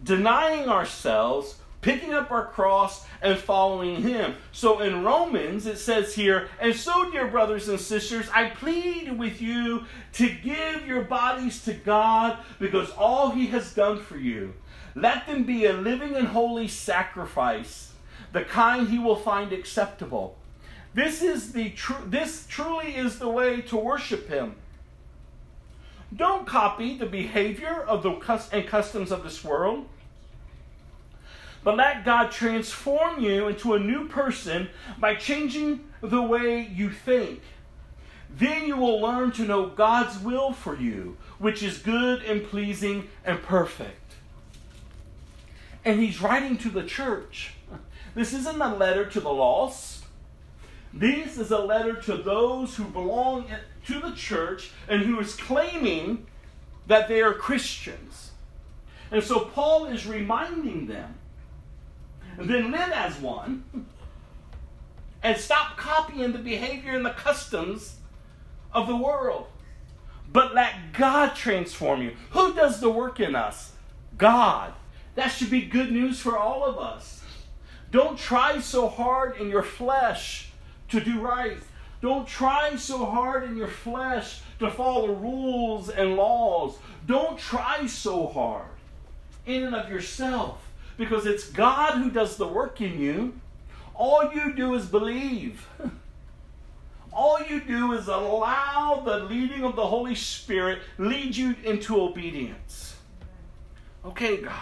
Denying 0.03 0.67
ourselves, 0.67 1.55
picking 1.81 2.13
up 2.13 2.31
our 2.31 2.45
cross, 2.45 3.05
and 3.21 3.37
following 3.37 4.01
Him. 4.01 4.35
So 4.51 4.79
in 4.79 5.03
Romans, 5.03 5.65
it 5.65 5.77
says 5.77 6.15
here, 6.15 6.49
And 6.59 6.75
so, 6.75 7.09
dear 7.11 7.27
brothers 7.27 7.67
and 7.67 7.79
sisters, 7.79 8.27
I 8.33 8.49
plead 8.49 9.17
with 9.17 9.41
you 9.41 9.85
to 10.13 10.29
give 10.29 10.85
your 10.87 11.03
bodies 11.03 11.63
to 11.65 11.73
God 11.73 12.37
because 12.59 12.91
all 12.91 13.31
He 13.31 13.47
has 13.47 13.73
done 13.73 13.99
for 13.99 14.17
you. 14.17 14.53
Let 14.95 15.27
them 15.27 15.43
be 15.43 15.65
a 15.65 15.73
living 15.73 16.15
and 16.15 16.27
holy 16.27 16.67
sacrifice, 16.67 17.93
the 18.33 18.43
kind 18.43 18.89
He 18.89 18.99
will 18.99 19.15
find 19.15 19.53
acceptable. 19.53 20.37
This 20.93 21.21
is 21.21 21.53
the 21.53 21.69
tr- 21.71 22.05
this 22.05 22.47
truly 22.47 22.95
is 22.95 23.19
the 23.19 23.29
way 23.29 23.61
to 23.61 23.77
worship 23.77 24.29
Him. 24.29 24.55
Don't 26.15 26.47
copy 26.47 26.97
the 26.97 27.05
behavior 27.05 27.83
of 27.83 28.01
the 28.01 28.13
cus- 28.13 28.49
and 28.51 28.65
customs 28.65 29.11
of 29.11 29.23
this 29.23 29.43
world 29.43 29.87
but 31.67 31.75
let 31.75 32.05
God 32.05 32.31
transform 32.31 33.21
you 33.21 33.49
into 33.49 33.73
a 33.73 33.79
new 33.79 34.07
person 34.07 34.69
by 34.99 35.15
changing 35.15 35.83
the 35.99 36.21
way 36.21 36.61
you 36.61 36.89
think. 36.89 37.41
Then 38.29 38.67
you 38.67 38.77
will 38.77 39.01
learn 39.01 39.33
to 39.33 39.41
know 39.41 39.65
God's 39.67 40.17
will 40.17 40.53
for 40.53 40.77
you, 40.77 41.17
which 41.39 41.61
is 41.61 41.79
good 41.79 42.23
and 42.23 42.41
pleasing 42.41 43.09
and 43.25 43.43
perfect. 43.43 44.13
And 45.83 45.99
he's 45.99 46.21
writing 46.21 46.57
to 46.59 46.69
the 46.69 46.83
church. 46.83 47.51
This 48.15 48.33
isn't 48.33 48.61
a 48.61 48.73
letter 48.73 49.05
to 49.05 49.19
the 49.19 49.33
lost. 49.33 50.05
This 50.93 51.37
is 51.37 51.51
a 51.51 51.59
letter 51.59 51.95
to 52.03 52.15
those 52.15 52.77
who 52.77 52.85
belong 52.85 53.45
to 53.87 53.99
the 53.99 54.13
church 54.13 54.71
and 54.87 55.01
who 55.01 55.19
is 55.19 55.35
claiming 55.35 56.27
that 56.85 57.09
they 57.09 57.21
are 57.21 57.33
Christians. 57.33 58.31
And 59.11 59.21
so 59.21 59.41
Paul 59.41 59.87
is 59.87 60.07
reminding 60.07 60.87
them 60.87 61.15
then 62.37 62.71
live 62.71 62.91
as 62.91 63.17
one, 63.19 63.63
and 65.23 65.37
stop 65.37 65.77
copying 65.77 66.31
the 66.31 66.39
behavior 66.39 66.91
and 66.95 67.05
the 67.05 67.11
customs 67.11 67.95
of 68.71 68.87
the 68.87 68.95
world. 68.95 69.47
But 70.31 70.53
let 70.53 70.93
God 70.93 71.35
transform 71.35 72.01
you. 72.01 72.15
Who 72.31 72.53
does 72.53 72.79
the 72.79 72.89
work 72.89 73.19
in 73.19 73.35
us? 73.35 73.73
God. 74.17 74.73
That 75.15 75.29
should 75.29 75.49
be 75.49 75.61
good 75.61 75.91
news 75.91 76.19
for 76.19 76.37
all 76.37 76.63
of 76.63 76.77
us. 76.77 77.23
Don't 77.89 78.19
try 78.19 78.59
so 78.59 78.87
hard 78.87 79.37
in 79.37 79.49
your 79.49 79.63
flesh 79.63 80.51
to 80.89 80.99
do 80.99 81.19
right. 81.19 81.57
Don't 82.01 82.27
try 82.27 82.75
so 82.75 83.05
hard 83.05 83.43
in 83.45 83.57
your 83.57 83.67
flesh 83.67 84.41
to 84.59 84.69
follow 84.69 85.13
rules 85.13 85.89
and 85.89 86.15
laws. 86.15 86.77
Don't 87.07 87.39
try 87.39 87.87
so 87.87 88.27
hard 88.27 88.67
in 89.47 89.63
and 89.63 89.75
of 89.75 89.89
yourself 89.89 90.66
because 90.97 91.25
it's 91.25 91.49
God 91.49 91.99
who 91.99 92.09
does 92.09 92.37
the 92.37 92.47
work 92.47 92.81
in 92.81 92.99
you. 92.99 93.39
All 93.95 94.31
you 94.33 94.53
do 94.53 94.73
is 94.75 94.85
believe. 94.85 95.67
All 97.13 97.39
you 97.41 97.61
do 97.61 97.93
is 97.93 98.07
allow 98.07 99.01
the 99.03 99.19
leading 99.19 99.63
of 99.63 99.75
the 99.75 99.87
Holy 99.87 100.13
Spirit 100.13 100.79
lead 100.97 101.35
you 101.35 101.55
into 101.63 101.99
obedience. 101.99 102.95
Okay, 104.05 104.37
God, 104.37 104.53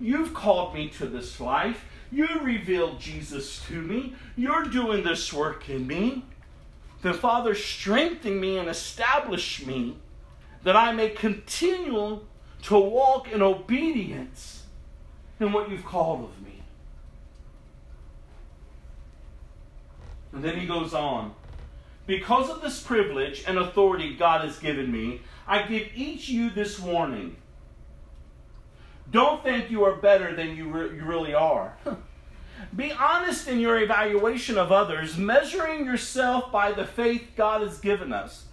you've 0.00 0.34
called 0.34 0.74
me 0.74 0.88
to 0.90 1.06
this 1.06 1.40
life. 1.40 1.84
You 2.10 2.26
revealed 2.42 3.00
Jesus 3.00 3.64
to 3.66 3.80
me. 3.80 4.14
You're 4.36 4.64
doing 4.64 5.04
this 5.04 5.32
work 5.32 5.68
in 5.68 5.86
me. 5.86 6.24
The 7.02 7.14
Father, 7.14 7.54
strengthen 7.54 8.40
me 8.40 8.58
and 8.58 8.68
establish 8.68 9.64
me 9.64 9.96
that 10.64 10.76
I 10.76 10.92
may 10.92 11.10
continue 11.10 12.20
to 12.62 12.78
walk 12.78 13.30
in 13.30 13.42
obedience 13.42 14.63
in 15.40 15.52
what 15.52 15.70
you've 15.70 15.84
called 15.84 16.24
of 16.24 16.44
me. 16.44 16.62
And 20.32 20.42
then 20.42 20.58
he 20.58 20.66
goes 20.66 20.94
on. 20.94 21.34
Because 22.06 22.50
of 22.50 22.60
this 22.60 22.82
privilege 22.82 23.44
and 23.46 23.58
authority 23.58 24.14
God 24.14 24.42
has 24.42 24.58
given 24.58 24.92
me, 24.92 25.22
I 25.46 25.62
give 25.62 25.88
each 25.94 26.28
you 26.28 26.50
this 26.50 26.78
warning. 26.78 27.36
Don't 29.10 29.42
think 29.42 29.70
you 29.70 29.84
are 29.84 29.96
better 29.96 30.34
than 30.34 30.56
you, 30.56 30.68
re- 30.68 30.96
you 30.96 31.04
really 31.04 31.34
are. 31.34 31.76
Be 32.76 32.92
honest 32.92 33.48
in 33.48 33.60
your 33.60 33.80
evaluation 33.80 34.58
of 34.58 34.72
others, 34.72 35.16
measuring 35.16 35.84
yourself 35.84 36.50
by 36.50 36.72
the 36.72 36.84
faith 36.84 37.32
God 37.36 37.62
has 37.62 37.78
given 37.78 38.12
us. 38.12 38.46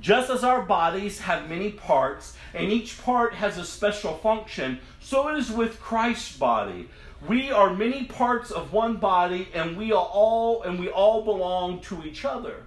Just 0.00 0.30
as 0.30 0.44
our 0.44 0.62
bodies 0.62 1.20
have 1.20 1.48
many 1.48 1.70
parts, 1.70 2.36
and 2.54 2.70
each 2.70 3.02
part 3.02 3.34
has 3.34 3.58
a 3.58 3.64
special 3.64 4.14
function, 4.14 4.78
so 5.00 5.28
it 5.28 5.36
is 5.36 5.50
with 5.50 5.80
Christ's 5.80 6.36
body. 6.36 6.88
We 7.26 7.50
are 7.50 7.74
many 7.74 8.04
parts 8.04 8.52
of 8.52 8.72
one 8.72 8.96
body, 8.98 9.48
and 9.52 9.76
we 9.76 9.90
are 9.90 10.04
all 10.04 10.62
and 10.62 10.78
we 10.78 10.88
all 10.88 11.24
belong 11.24 11.80
to 11.82 12.04
each 12.04 12.24
other. 12.24 12.62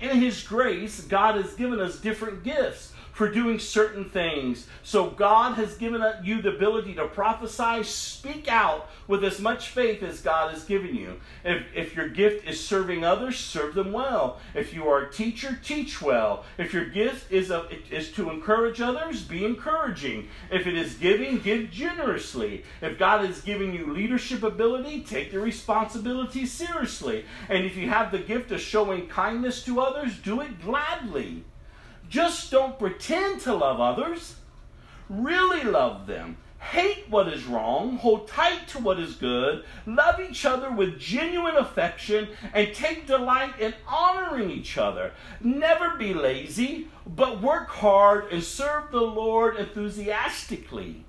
In 0.00 0.20
His 0.20 0.42
grace, 0.42 1.00
God 1.02 1.36
has 1.36 1.54
given 1.54 1.80
us 1.80 2.00
different 2.00 2.42
gifts 2.42 2.92
for 3.18 3.28
doing 3.28 3.58
certain 3.58 4.04
things. 4.04 4.68
So 4.84 5.10
God 5.10 5.54
has 5.54 5.76
given 5.76 6.04
you 6.22 6.40
the 6.40 6.54
ability 6.54 6.94
to 6.94 7.08
prophesy, 7.08 7.82
speak 7.82 8.46
out 8.46 8.88
with 9.08 9.24
as 9.24 9.40
much 9.40 9.70
faith 9.70 10.04
as 10.04 10.20
God 10.20 10.54
has 10.54 10.62
given 10.62 10.94
you. 10.94 11.18
If, 11.44 11.64
if 11.74 11.96
your 11.96 12.08
gift 12.08 12.46
is 12.46 12.64
serving 12.64 13.04
others, 13.04 13.36
serve 13.36 13.74
them 13.74 13.90
well. 13.90 14.38
If 14.54 14.72
you 14.72 14.86
are 14.86 15.02
a 15.02 15.12
teacher, 15.12 15.58
teach 15.64 16.00
well. 16.00 16.44
If 16.58 16.72
your 16.72 16.84
gift 16.84 17.32
is, 17.32 17.50
a, 17.50 17.66
is 17.90 18.12
to 18.12 18.30
encourage 18.30 18.80
others, 18.80 19.24
be 19.24 19.44
encouraging. 19.44 20.28
If 20.52 20.68
it 20.68 20.76
is 20.76 20.94
giving, 20.94 21.40
give 21.40 21.72
generously. 21.72 22.62
If 22.80 23.00
God 23.00 23.28
is 23.28 23.40
giving 23.40 23.74
you 23.74 23.92
leadership 23.92 24.44
ability, 24.44 25.00
take 25.02 25.32
the 25.32 25.40
responsibility 25.40 26.46
seriously. 26.46 27.24
And 27.48 27.66
if 27.66 27.74
you 27.76 27.88
have 27.88 28.12
the 28.12 28.20
gift 28.20 28.52
of 28.52 28.60
showing 28.60 29.08
kindness 29.08 29.64
to 29.64 29.80
others, 29.80 30.16
do 30.18 30.40
it 30.40 30.62
gladly. 30.62 31.42
Just 32.08 32.50
don't 32.50 32.78
pretend 32.78 33.40
to 33.42 33.54
love 33.54 33.80
others. 33.80 34.36
Really 35.08 35.62
love 35.62 36.06
them. 36.06 36.38
Hate 36.58 37.08
what 37.08 37.28
is 37.28 37.44
wrong, 37.44 37.98
hold 37.98 38.26
tight 38.26 38.66
to 38.68 38.78
what 38.80 38.98
is 38.98 39.14
good, 39.14 39.64
love 39.86 40.18
each 40.18 40.44
other 40.44 40.70
with 40.70 40.98
genuine 40.98 41.56
affection, 41.56 42.28
and 42.52 42.74
take 42.74 43.06
delight 43.06 43.58
in 43.60 43.74
honoring 43.86 44.50
each 44.50 44.76
other. 44.76 45.12
Never 45.40 45.96
be 45.96 46.12
lazy, 46.12 46.88
but 47.06 47.40
work 47.40 47.68
hard 47.68 48.32
and 48.32 48.42
serve 48.42 48.90
the 48.90 49.00
Lord 49.00 49.56
enthusiastically. 49.56 51.04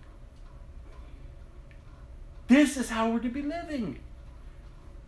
This 2.47 2.78
is 2.78 2.89
how 2.89 3.10
we're 3.10 3.20
to 3.20 3.30
be 3.30 3.41
living. 3.41 4.00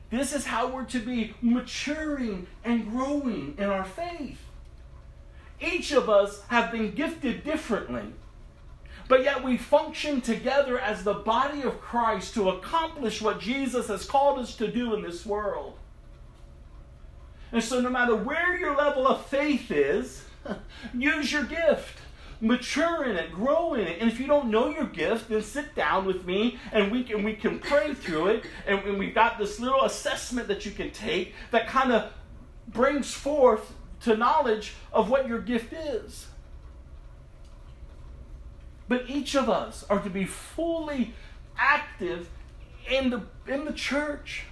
This 0.10 0.34
is 0.34 0.46
how 0.46 0.68
we're 0.68 0.86
to 0.86 1.00
be 1.00 1.34
maturing 1.42 2.48
and 2.64 2.89
growing 2.89 3.56
in 3.58 3.66
our 3.66 3.86
faith. 3.86 4.39
Each 5.62 5.91
of 5.91 6.09
us 6.09 6.41
have 6.47 6.72
been 6.72 6.91
gifted 6.91 7.43
differently. 7.43 8.14
But 9.07 9.24
yet 9.24 9.43
we 9.43 9.57
function 9.57 10.22
together 10.22 10.80
as 10.80 11.03
the 11.03 11.14
body 11.14 11.64
of 11.64 11.82
Christ 11.82 12.34
to 12.36 12.49
accomplish 12.49 13.22
what 13.22 13.39
Jesus 13.39 13.88
has 13.88 14.05
called 14.05 14.39
us 14.39 14.55
to 14.55 14.72
do 14.72 14.93
in 14.93 15.01
this 15.01 15.26
world. 15.26 15.78
And 17.51 17.62
so, 17.62 17.82
no 17.82 17.89
matter 17.89 18.16
where 18.16 18.57
your 18.57 18.76
level 18.76 19.05
of 19.05 19.26
faith 19.26 19.70
is, 19.70 20.24
use 20.93 21.32
your 21.32 21.43
gift. 21.43 21.99
Mature 22.39 23.03
in 23.03 23.18
it, 23.18 23.32
grow 23.32 23.76
in 23.76 23.82
it. 23.82 24.01
And 24.01 24.09
if 24.09 24.20
you 24.20 24.26
don't 24.26 24.49
know 24.49 24.70
your 24.70 24.86
gift, 24.86 25.30
then 25.30 25.43
sit 25.43 25.76
down 25.76 26.05
with 26.05 26.26
me 26.26 26.57
and 26.72 26.91
we 26.91 27.03
can 27.03 27.22
we 27.22 27.34
can 27.34 27.59
pray 27.59 27.93
through 27.93 28.28
it. 28.28 28.45
And, 28.66 28.80
and 28.80 28.97
we've 28.97 29.14
got 29.14 29.38
this 29.38 29.59
little 29.59 29.84
assessment 29.84 30.47
that 30.47 30.66
you 30.66 30.72
can 30.72 30.89
take 30.91 31.34
that 31.51 31.68
kind 31.68 31.91
of 31.91 32.12
brings 32.68 33.14
forth 33.14 33.74
to 34.04 34.18
knowledge 34.18 34.74
of 34.91 35.10
what 35.10 35.28
your 35.28 35.39
gift 35.39 35.74
is. 35.74 36.28
But 38.88 39.10
each 39.10 39.36
of 39.36 39.49
us 39.49 39.86
are 39.89 39.99
to 39.99 40.10
be 40.10 40.26
fully 40.26 41.14
active 41.58 42.30
in 42.89 43.10
the, 43.10 43.22
in 43.47 43.66
the 43.66 43.74
church. 43.74 44.43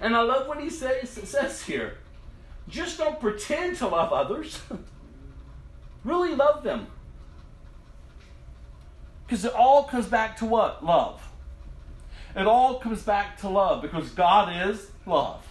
And 0.00 0.16
I 0.16 0.22
love 0.22 0.48
what 0.48 0.60
he 0.60 0.70
says, 0.70 1.10
says 1.10 1.62
here. 1.62 1.98
Just 2.68 2.98
don't 2.98 3.20
pretend 3.20 3.76
to 3.76 3.86
love 3.86 4.12
others. 4.12 4.60
really 6.04 6.34
love 6.34 6.62
them. 6.64 6.86
Because 9.26 9.44
it 9.44 9.54
all 9.54 9.84
comes 9.84 10.06
back 10.06 10.36
to 10.38 10.44
what? 10.44 10.84
Love. 10.84 11.22
It 12.36 12.46
all 12.46 12.80
comes 12.80 13.02
back 13.02 13.38
to 13.40 13.48
love 13.48 13.82
because 13.82 14.10
God 14.10 14.68
is 14.68 14.90
love. 15.06 15.46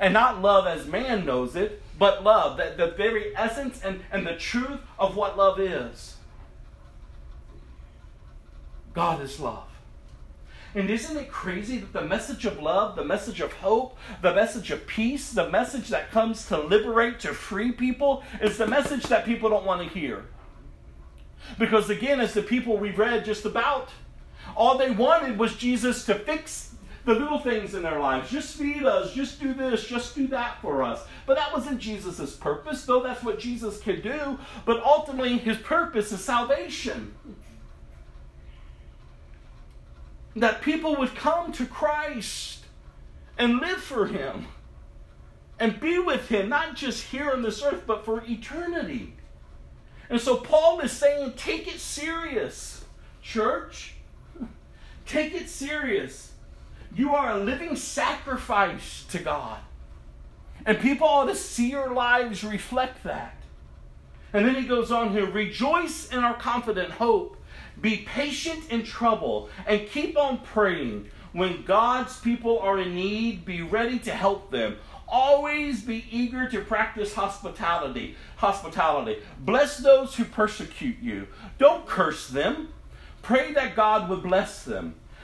And 0.00 0.12
not 0.12 0.42
love 0.42 0.66
as 0.66 0.86
man 0.86 1.24
knows 1.24 1.56
it, 1.56 1.82
but 1.98 2.24
love, 2.24 2.56
that 2.56 2.76
the 2.76 2.88
very 2.88 3.36
essence 3.36 3.80
and, 3.82 4.00
and 4.10 4.26
the 4.26 4.36
truth 4.36 4.80
of 4.98 5.16
what 5.16 5.36
love 5.36 5.60
is. 5.60 6.16
God 8.92 9.20
is 9.22 9.40
love. 9.40 9.68
And 10.74 10.90
isn't 10.90 11.16
it 11.16 11.30
crazy 11.30 11.78
that 11.78 11.92
the 11.92 12.04
message 12.04 12.44
of 12.46 12.60
love, 12.60 12.96
the 12.96 13.04
message 13.04 13.40
of 13.40 13.52
hope, 13.52 13.96
the 14.22 14.34
message 14.34 14.72
of 14.72 14.86
peace, 14.88 15.30
the 15.30 15.48
message 15.48 15.88
that 15.88 16.10
comes 16.10 16.46
to 16.48 16.58
liberate, 16.58 17.20
to 17.20 17.32
free 17.32 17.70
people, 17.70 18.24
is 18.40 18.58
the 18.58 18.66
message 18.66 19.04
that 19.04 19.24
people 19.24 19.50
don't 19.50 19.64
want 19.64 19.82
to 19.82 19.98
hear? 19.98 20.24
Because 21.58 21.90
again, 21.90 22.20
as 22.20 22.34
the 22.34 22.42
people 22.42 22.76
we've 22.76 22.98
read 22.98 23.24
just 23.24 23.44
about, 23.44 23.90
all 24.56 24.76
they 24.76 24.90
wanted 24.90 25.38
was 25.38 25.56
Jesus 25.56 26.04
to 26.06 26.14
fix 26.14 26.73
the 27.04 27.14
little 27.14 27.38
things 27.38 27.74
in 27.74 27.82
their 27.82 28.00
lives. 28.00 28.30
Just 28.30 28.56
feed 28.56 28.84
us, 28.84 29.12
just 29.12 29.40
do 29.40 29.52
this, 29.52 29.86
just 29.86 30.14
do 30.14 30.26
that 30.28 30.60
for 30.62 30.82
us. 30.82 31.04
But 31.26 31.36
that 31.36 31.52
wasn't 31.52 31.78
Jesus' 31.78 32.34
purpose, 32.36 32.84
though 32.84 33.02
that's 33.02 33.22
what 33.22 33.38
Jesus 33.38 33.80
could 33.80 34.02
do. 34.02 34.38
But 34.64 34.82
ultimately, 34.82 35.38
his 35.38 35.58
purpose 35.58 36.12
is 36.12 36.24
salvation 36.24 37.14
that 40.36 40.62
people 40.62 40.96
would 40.96 41.14
come 41.14 41.52
to 41.52 41.66
Christ 41.66 42.64
and 43.38 43.58
live 43.58 43.78
for 43.78 44.06
Him 44.06 44.46
and 45.58 45.78
be 45.78 45.98
with 45.98 46.28
Him, 46.28 46.48
not 46.48 46.74
just 46.74 47.04
here 47.04 47.30
on 47.30 47.42
this 47.42 47.62
earth, 47.62 47.84
but 47.86 48.04
for 48.04 48.22
eternity. 48.26 49.14
And 50.10 50.20
so 50.20 50.36
Paul 50.36 50.80
is 50.80 50.92
saying, 50.92 51.34
take 51.36 51.68
it 51.72 51.80
serious, 51.80 52.84
church. 53.22 53.94
Take 55.06 55.34
it 55.34 55.48
serious. 55.48 56.33
You 56.94 57.14
are 57.14 57.32
a 57.32 57.38
living 57.38 57.76
sacrifice 57.76 59.04
to 59.10 59.18
God. 59.18 59.60
And 60.66 60.78
people 60.78 61.06
ought 61.06 61.26
to 61.26 61.34
see 61.34 61.70
your 61.70 61.92
lives 61.92 62.44
reflect 62.44 63.02
that. 63.04 63.36
And 64.32 64.46
then 64.46 64.54
he 64.54 64.66
goes 64.66 64.90
on 64.90 65.12
here 65.12 65.26
rejoice 65.26 66.10
in 66.10 66.20
our 66.20 66.34
confident 66.34 66.92
hope 66.92 67.36
be 67.80 67.98
patient 67.98 68.70
in 68.70 68.84
trouble 68.84 69.48
and 69.66 69.88
keep 69.88 70.16
on 70.16 70.38
praying. 70.38 71.10
When 71.32 71.64
God's 71.64 72.20
people 72.20 72.60
are 72.60 72.78
in 72.78 72.94
need, 72.94 73.44
be 73.44 73.60
ready 73.60 73.98
to 74.00 74.12
help 74.12 74.52
them. 74.52 74.76
Always 75.08 75.82
be 75.82 76.06
eager 76.10 76.48
to 76.48 76.60
practice 76.60 77.14
hospitality. 77.14 78.14
Hospitality. 78.36 79.20
Bless 79.40 79.78
those 79.78 80.14
who 80.14 80.24
persecute 80.24 80.98
you. 81.00 81.26
Don't 81.58 81.86
curse 81.86 82.28
them. 82.28 82.68
Pray 83.22 83.52
that 83.52 83.74
God 83.74 84.08
would 84.08 84.22
bless 84.22 84.64
them. 84.64 84.94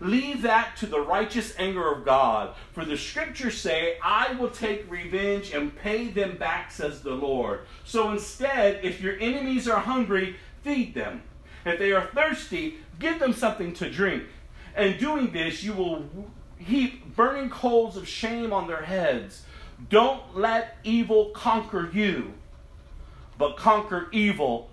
Leave 0.00 0.42
that 0.42 0.76
to 0.76 0.86
the 0.86 1.00
righteous 1.00 1.54
anger 1.58 1.92
of 1.92 2.04
God. 2.04 2.54
For 2.72 2.84
the 2.84 2.96
scriptures 2.96 3.60
say, 3.60 3.96
I 4.02 4.32
will 4.34 4.50
take 4.50 4.90
revenge 4.90 5.52
and 5.52 5.76
pay 5.76 6.08
them 6.08 6.36
back, 6.36 6.70
says 6.70 7.02
the 7.02 7.14
Lord. 7.14 7.60
So 7.84 8.10
instead, 8.10 8.84
if 8.84 9.00
your 9.00 9.18
enemies 9.18 9.68
are 9.68 9.80
hungry, 9.80 10.36
feed 10.62 10.94
them. 10.94 11.22
If 11.64 11.78
they 11.78 11.92
are 11.92 12.08
thirsty, 12.14 12.76
give 13.00 13.18
them 13.18 13.32
something 13.32 13.72
to 13.74 13.90
drink. 13.90 14.24
And 14.76 14.98
doing 15.00 15.32
this, 15.32 15.64
you 15.64 15.72
will 15.72 16.04
heap 16.58 17.16
burning 17.16 17.50
coals 17.50 17.96
of 17.96 18.06
shame 18.06 18.52
on 18.52 18.68
their 18.68 18.82
heads. 18.82 19.42
Don't 19.90 20.36
let 20.36 20.76
evil 20.84 21.30
conquer 21.30 21.90
you, 21.92 22.34
but 23.36 23.56
conquer 23.56 24.08
evil 24.12 24.70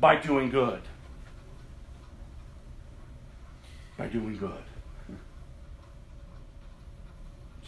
by 0.00 0.16
doing 0.16 0.50
good. 0.50 0.82
By 3.96 4.06
doing 4.06 4.36
good. 4.36 4.67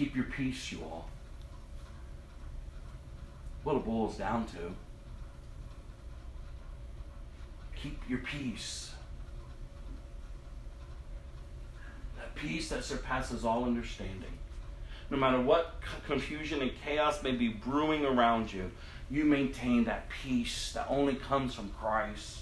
Keep 0.00 0.16
your 0.16 0.24
peace, 0.24 0.72
you 0.72 0.78
all. 0.82 1.10
What 3.64 3.76
it 3.76 3.84
boils 3.84 4.16
down 4.16 4.46
to. 4.46 4.74
Keep 7.76 8.00
your 8.08 8.20
peace. 8.20 8.92
That 12.16 12.34
peace 12.34 12.70
that 12.70 12.82
surpasses 12.82 13.44
all 13.44 13.64
understanding. 13.64 14.38
No 15.10 15.18
matter 15.18 15.38
what 15.38 15.74
confusion 16.06 16.62
and 16.62 16.70
chaos 16.82 17.22
may 17.22 17.32
be 17.32 17.48
brewing 17.48 18.06
around 18.06 18.54
you, 18.54 18.70
you 19.10 19.26
maintain 19.26 19.84
that 19.84 20.08
peace 20.08 20.72
that 20.72 20.86
only 20.88 21.16
comes 21.16 21.54
from 21.54 21.74
Christ. 21.78 22.38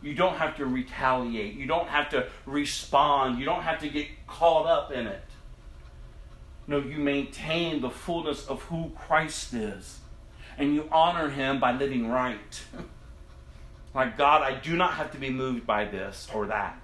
You 0.00 0.14
don't 0.14 0.38
have 0.38 0.56
to 0.56 0.64
retaliate. 0.64 1.56
You 1.56 1.66
don't 1.66 1.88
have 1.88 2.08
to 2.10 2.28
respond. 2.46 3.38
You 3.38 3.44
don't 3.44 3.64
have 3.64 3.80
to 3.80 3.90
get 3.90 4.06
caught 4.26 4.64
up 4.64 4.90
in 4.90 5.06
it. 5.06 5.20
No, 6.66 6.78
you 6.78 6.98
maintain 6.98 7.80
the 7.80 7.90
fullness 7.90 8.46
of 8.46 8.62
who 8.62 8.90
Christ 8.96 9.54
is. 9.54 10.00
And 10.58 10.74
you 10.74 10.88
honor 10.90 11.28
him 11.28 11.60
by 11.60 11.72
living 11.72 12.08
right. 12.08 12.64
like, 13.94 14.16
God, 14.16 14.42
I 14.42 14.58
do 14.58 14.76
not 14.76 14.94
have 14.94 15.12
to 15.12 15.18
be 15.18 15.30
moved 15.30 15.66
by 15.66 15.84
this 15.84 16.28
or 16.34 16.46
that. 16.46 16.78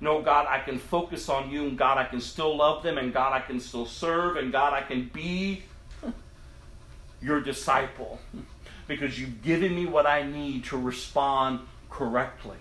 No, 0.00 0.22
God, 0.22 0.46
I 0.48 0.60
can 0.60 0.78
focus 0.78 1.28
on 1.28 1.50
you, 1.50 1.64
and 1.64 1.76
God, 1.76 1.98
I 1.98 2.04
can 2.04 2.20
still 2.20 2.56
love 2.56 2.82
them, 2.82 2.96
and 2.96 3.12
God, 3.12 3.34
I 3.34 3.40
can 3.40 3.60
still 3.60 3.84
serve, 3.84 4.36
and 4.36 4.50
God, 4.50 4.72
I 4.72 4.80
can 4.80 5.10
be 5.12 5.64
your 7.22 7.40
disciple 7.40 8.18
because 8.88 9.20
you've 9.20 9.42
given 9.42 9.74
me 9.74 9.84
what 9.84 10.06
I 10.06 10.22
need 10.22 10.64
to 10.64 10.78
respond 10.78 11.60
correctly. 11.90 12.56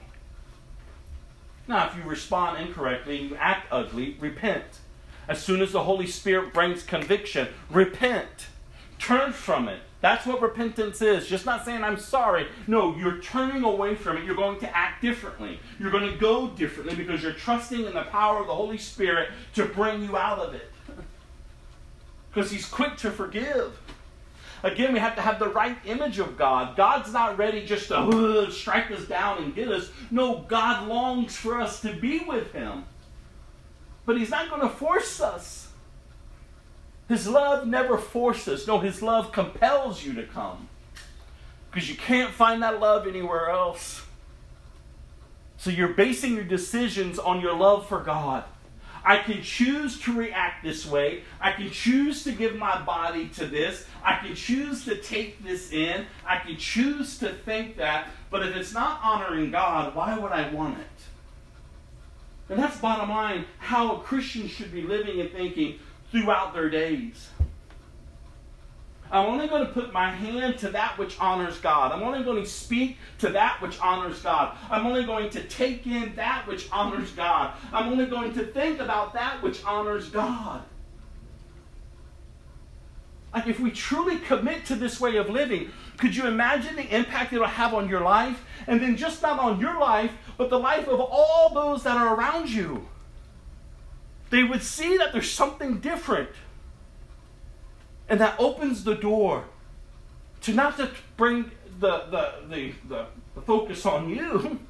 Now, 1.67 1.87
if 1.87 1.95
you 1.95 2.03
respond 2.03 2.61
incorrectly 2.61 3.21
and 3.21 3.29
you 3.29 3.35
act 3.37 3.67
ugly, 3.71 4.17
repent. 4.19 4.65
As 5.29 5.41
soon 5.41 5.61
as 5.61 5.71
the 5.71 5.83
Holy 5.83 6.07
Spirit 6.07 6.55
brings 6.55 6.81
conviction, 6.81 7.49
repent. 7.69 8.47
Turn 8.97 9.31
from 9.31 9.69
it. 9.69 9.79
That's 10.01 10.25
what 10.25 10.41
repentance 10.41 11.03
is. 11.03 11.27
Just 11.27 11.45
not 11.45 11.63
saying 11.63 11.83
I'm 11.83 11.99
sorry. 11.99 12.47
No, 12.65 12.95
you're 12.95 13.21
turning 13.21 13.63
away 13.63 13.93
from 13.93 14.17
it. 14.17 14.23
You're 14.23 14.35
going 14.35 14.59
to 14.61 14.75
act 14.75 15.03
differently. 15.03 15.59
You're 15.77 15.91
going 15.91 16.11
to 16.11 16.17
go 16.17 16.47
differently 16.47 16.95
because 16.95 17.21
you're 17.21 17.33
trusting 17.33 17.85
in 17.85 17.93
the 17.93 18.03
power 18.03 18.39
of 18.39 18.47
the 18.47 18.55
Holy 18.55 18.79
Spirit 18.79 19.29
to 19.53 19.65
bring 19.65 20.01
you 20.03 20.17
out 20.17 20.39
of 20.39 20.55
it. 20.55 20.71
because 22.33 22.49
He's 22.49 22.65
quick 22.65 22.97
to 22.97 23.11
forgive. 23.11 23.79
Again, 24.63 24.93
we 24.93 24.99
have 24.99 25.15
to 25.15 25.21
have 25.21 25.37
the 25.37 25.49
right 25.49 25.77
image 25.85 26.17
of 26.17 26.37
God. 26.37 26.75
God's 26.75 27.13
not 27.13 27.37
ready 27.37 27.65
just 27.65 27.89
to 27.89 27.97
uh, 27.97 28.49
strike 28.49 28.89
us 28.89 29.05
down 29.05 29.43
and 29.43 29.53
get 29.53 29.67
us. 29.67 29.91
No, 30.09 30.39
God 30.47 30.87
longs 30.87 31.35
for 31.35 31.61
us 31.61 31.81
to 31.81 31.93
be 31.93 32.19
with 32.19 32.51
Him. 32.51 32.83
But 34.09 34.17
He's 34.17 34.31
not 34.31 34.49
going 34.49 34.63
to 34.63 34.69
force 34.69 35.21
us. 35.21 35.67
His 37.07 37.27
love 37.27 37.67
never 37.67 37.95
forces. 37.95 38.65
No, 38.65 38.79
His 38.79 39.03
love 39.03 39.31
compels 39.31 40.03
you 40.03 40.13
to 40.15 40.23
come. 40.23 40.67
because 41.69 41.87
you 41.91 41.95
can't 41.95 42.33
find 42.33 42.63
that 42.63 42.79
love 42.79 43.05
anywhere 43.05 43.51
else. 43.51 44.01
So 45.57 45.69
you're 45.69 45.89
basing 45.93 46.33
your 46.33 46.43
decisions 46.43 47.19
on 47.19 47.39
your 47.39 47.53
love 47.55 47.87
for 47.87 47.99
God. 47.99 48.45
I 49.05 49.19
can 49.19 49.43
choose 49.43 49.99
to 50.01 50.13
react 50.13 50.63
this 50.63 50.87
way. 50.87 51.21
I 51.39 51.51
can 51.51 51.69
choose 51.69 52.23
to 52.23 52.31
give 52.31 52.55
my 52.55 52.81
body 52.81 53.27
to 53.35 53.45
this. 53.45 53.85
I 54.03 54.15
can 54.15 54.33
choose 54.33 54.85
to 54.85 54.95
take 54.95 55.43
this 55.43 55.71
in. 55.71 56.07
I 56.25 56.39
can 56.39 56.57
choose 56.57 57.19
to 57.19 57.29
think 57.29 57.77
that. 57.77 58.07
But 58.31 58.41
if 58.47 58.55
it's 58.55 58.73
not 58.73 59.01
honoring 59.03 59.51
God, 59.51 59.93
why 59.93 60.17
would 60.17 60.31
I 60.31 60.49
want 60.49 60.79
it? 60.79 61.08
And 62.49 62.57
that's 62.57 62.77
bottom 62.77 63.09
line 63.09 63.45
how 63.59 63.97
a 63.97 63.99
Christian 63.99 64.47
should 64.47 64.71
be 64.71 64.81
living 64.81 65.19
and 65.19 65.31
thinking 65.31 65.79
throughout 66.11 66.53
their 66.53 66.69
days. 66.69 67.29
I'm 69.11 69.25
only 69.25 69.47
going 69.47 69.65
to 69.65 69.71
put 69.71 69.91
my 69.91 70.11
hand 70.11 70.59
to 70.59 70.69
that 70.69 70.97
which 70.99 71.19
honors 71.19 71.57
God. 71.59 71.91
I'm 71.91 72.03
only 72.03 72.23
going 72.23 72.43
to 72.43 72.49
speak 72.49 72.97
to 73.19 73.29
that 73.29 73.59
which 73.61 73.79
honors 73.79 74.21
God. 74.21 74.55
I'm 74.69 74.85
only 74.85 75.03
going 75.03 75.31
to 75.31 75.43
take 75.43 75.87
in 75.87 76.13
that 76.15 76.45
which 76.47 76.69
honors 76.71 77.11
God. 77.11 77.53
I'm 77.73 77.91
only 77.91 78.05
going 78.05 78.33
to 78.33 78.45
think 78.45 78.79
about 78.79 79.13
that 79.13 79.41
which 79.41 79.63
honors 79.63 80.09
God. 80.09 80.61
Like, 83.33 83.47
if 83.47 83.59
we 83.59 83.71
truly 83.71 84.17
commit 84.17 84.65
to 84.65 84.75
this 84.75 84.99
way 84.99 85.17
of 85.17 85.29
living, 85.29 85.71
could 85.97 86.15
you 86.15 86.25
imagine 86.25 86.75
the 86.75 86.95
impact 86.95 87.31
it'll 87.31 87.45
have 87.45 87.75
on 87.75 87.87
your 87.87 88.01
life? 88.01 88.43
And 88.65 88.81
then, 88.81 88.95
just 88.97 89.21
not 89.21 89.39
on 89.39 89.59
your 89.59 89.79
life, 89.79 90.11
but 90.39 90.49
the 90.49 90.57
life 90.57 90.87
of 90.87 91.01
all 91.01 91.49
those 91.53 91.83
that 91.83 91.97
are 91.97 92.15
around 92.15 92.49
you. 92.49 92.87
They 94.29 94.41
would 94.41 94.63
see 94.63 94.95
that 94.95 95.11
there's 95.11 95.29
something 95.29 95.81
different. 95.81 96.29
And 98.07 98.21
that 98.21 98.39
opens 98.39 98.85
the 98.85 98.95
door 98.95 99.43
to 100.43 100.53
not 100.53 100.77
just 100.77 100.93
bring 101.17 101.51
the, 101.81 102.05
the, 102.09 102.33
the, 102.47 102.73
the, 102.87 103.05
the 103.35 103.41
focus 103.41 103.85
on 103.85 104.09
you, 104.09 104.61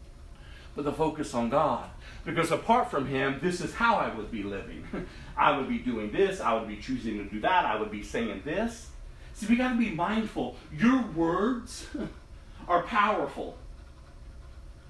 but 0.74 0.84
the 0.84 0.92
focus 0.92 1.34
on 1.34 1.50
God. 1.50 1.88
Because 2.24 2.50
apart 2.50 2.90
from 2.90 3.06
Him, 3.06 3.38
this 3.40 3.60
is 3.60 3.74
how 3.74 3.94
I 3.94 4.12
would 4.12 4.32
be 4.32 4.42
living. 4.42 4.84
I 5.36 5.56
would 5.56 5.68
be 5.68 5.78
doing 5.78 6.10
this, 6.10 6.40
I 6.40 6.52
would 6.54 6.66
be 6.66 6.78
choosing 6.78 7.18
to 7.18 7.24
do 7.30 7.38
that, 7.42 7.64
I 7.64 7.78
would 7.78 7.92
be 7.92 8.02
saying 8.02 8.42
this. 8.44 8.88
See, 9.34 9.46
we 9.46 9.54
got 9.54 9.74
to 9.74 9.78
be 9.78 9.90
mindful. 9.90 10.56
Your 10.76 11.00
words 11.14 11.86
are 12.68 12.82
powerful. 12.82 13.56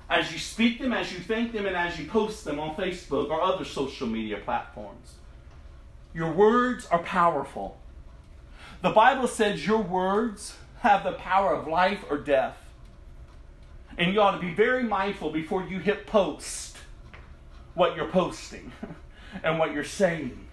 As 0.09 0.33
you 0.33 0.39
speak 0.39 0.81
them, 0.81 0.93
as 0.93 1.13
you 1.13 1.19
think 1.19 1.53
them, 1.53 1.67
and 1.67 1.77
as 1.77 1.99
you 1.99 2.07
post 2.07 2.45
them 2.45 2.61
on 2.61 2.77
Facebook 2.77 3.29
or 3.29 3.43
other 3.43 3.65
social 3.65 4.07
media 4.07 4.39
platforms. 4.39 5.15
Your 6.15 6.33
words 6.33 6.87
are 6.87 7.01
powerful. 7.01 7.79
The 8.83 8.91
Bible 8.91 9.27
says 9.27 9.67
your 9.67 9.83
words 9.83 10.57
have 10.81 11.05
the 11.05 11.13
power 11.13 11.55
of 11.55 11.67
life 11.67 12.05
or 12.09 12.19
death. 12.19 12.57
And 13.99 14.13
you 14.13 14.21
ought 14.21 14.33
to 14.33 14.41
be 14.41 14.55
very 14.55 14.83
mindful 14.83 15.31
before 15.31 15.67
you 15.67 15.79
hit 15.79 16.07
post 16.07 16.77
what 17.75 17.97
you're 17.97 18.09
posting 18.09 18.73
and 19.43 19.59
what 19.59 19.73
you're 19.73 19.85
saying. 19.85 20.47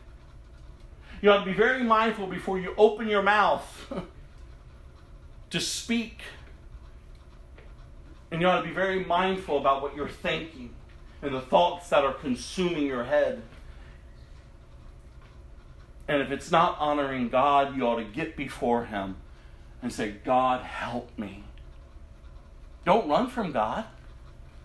You 1.21 1.31
ought 1.31 1.39
to 1.39 1.45
be 1.45 1.53
very 1.53 1.83
mindful 1.83 2.27
before 2.27 2.59
you 2.59 2.73
open 2.77 3.07
your 3.07 3.21
mouth 3.21 3.93
to 5.49 5.59
speak. 5.59 6.21
And 8.33 8.41
you 8.41 8.47
ought 8.47 8.61
to 8.61 8.67
be 8.67 8.73
very 8.73 9.05
mindful 9.05 9.59
about 9.59 9.83
what 9.83 9.95
you're 9.95 10.09
thinking 10.09 10.71
and 11.21 11.35
the 11.35 11.39
thoughts 11.39 11.89
that 11.89 12.03
are 12.03 12.13
consuming 12.13 12.87
your 12.87 13.03
head. 13.03 13.43
And 16.07 16.19
if 16.19 16.31
it's 16.31 16.49
not 16.49 16.75
honoring 16.79 17.29
God, 17.29 17.77
you 17.77 17.85
ought 17.85 17.97
to 17.97 18.03
get 18.03 18.35
before 18.35 18.85
Him 18.85 19.17
and 19.83 19.93
say, 19.93 20.15
God, 20.25 20.61
help 20.61 21.15
me. 21.15 21.43
Don't 22.85 23.07
run 23.07 23.27
from 23.29 23.51
God. 23.51 23.85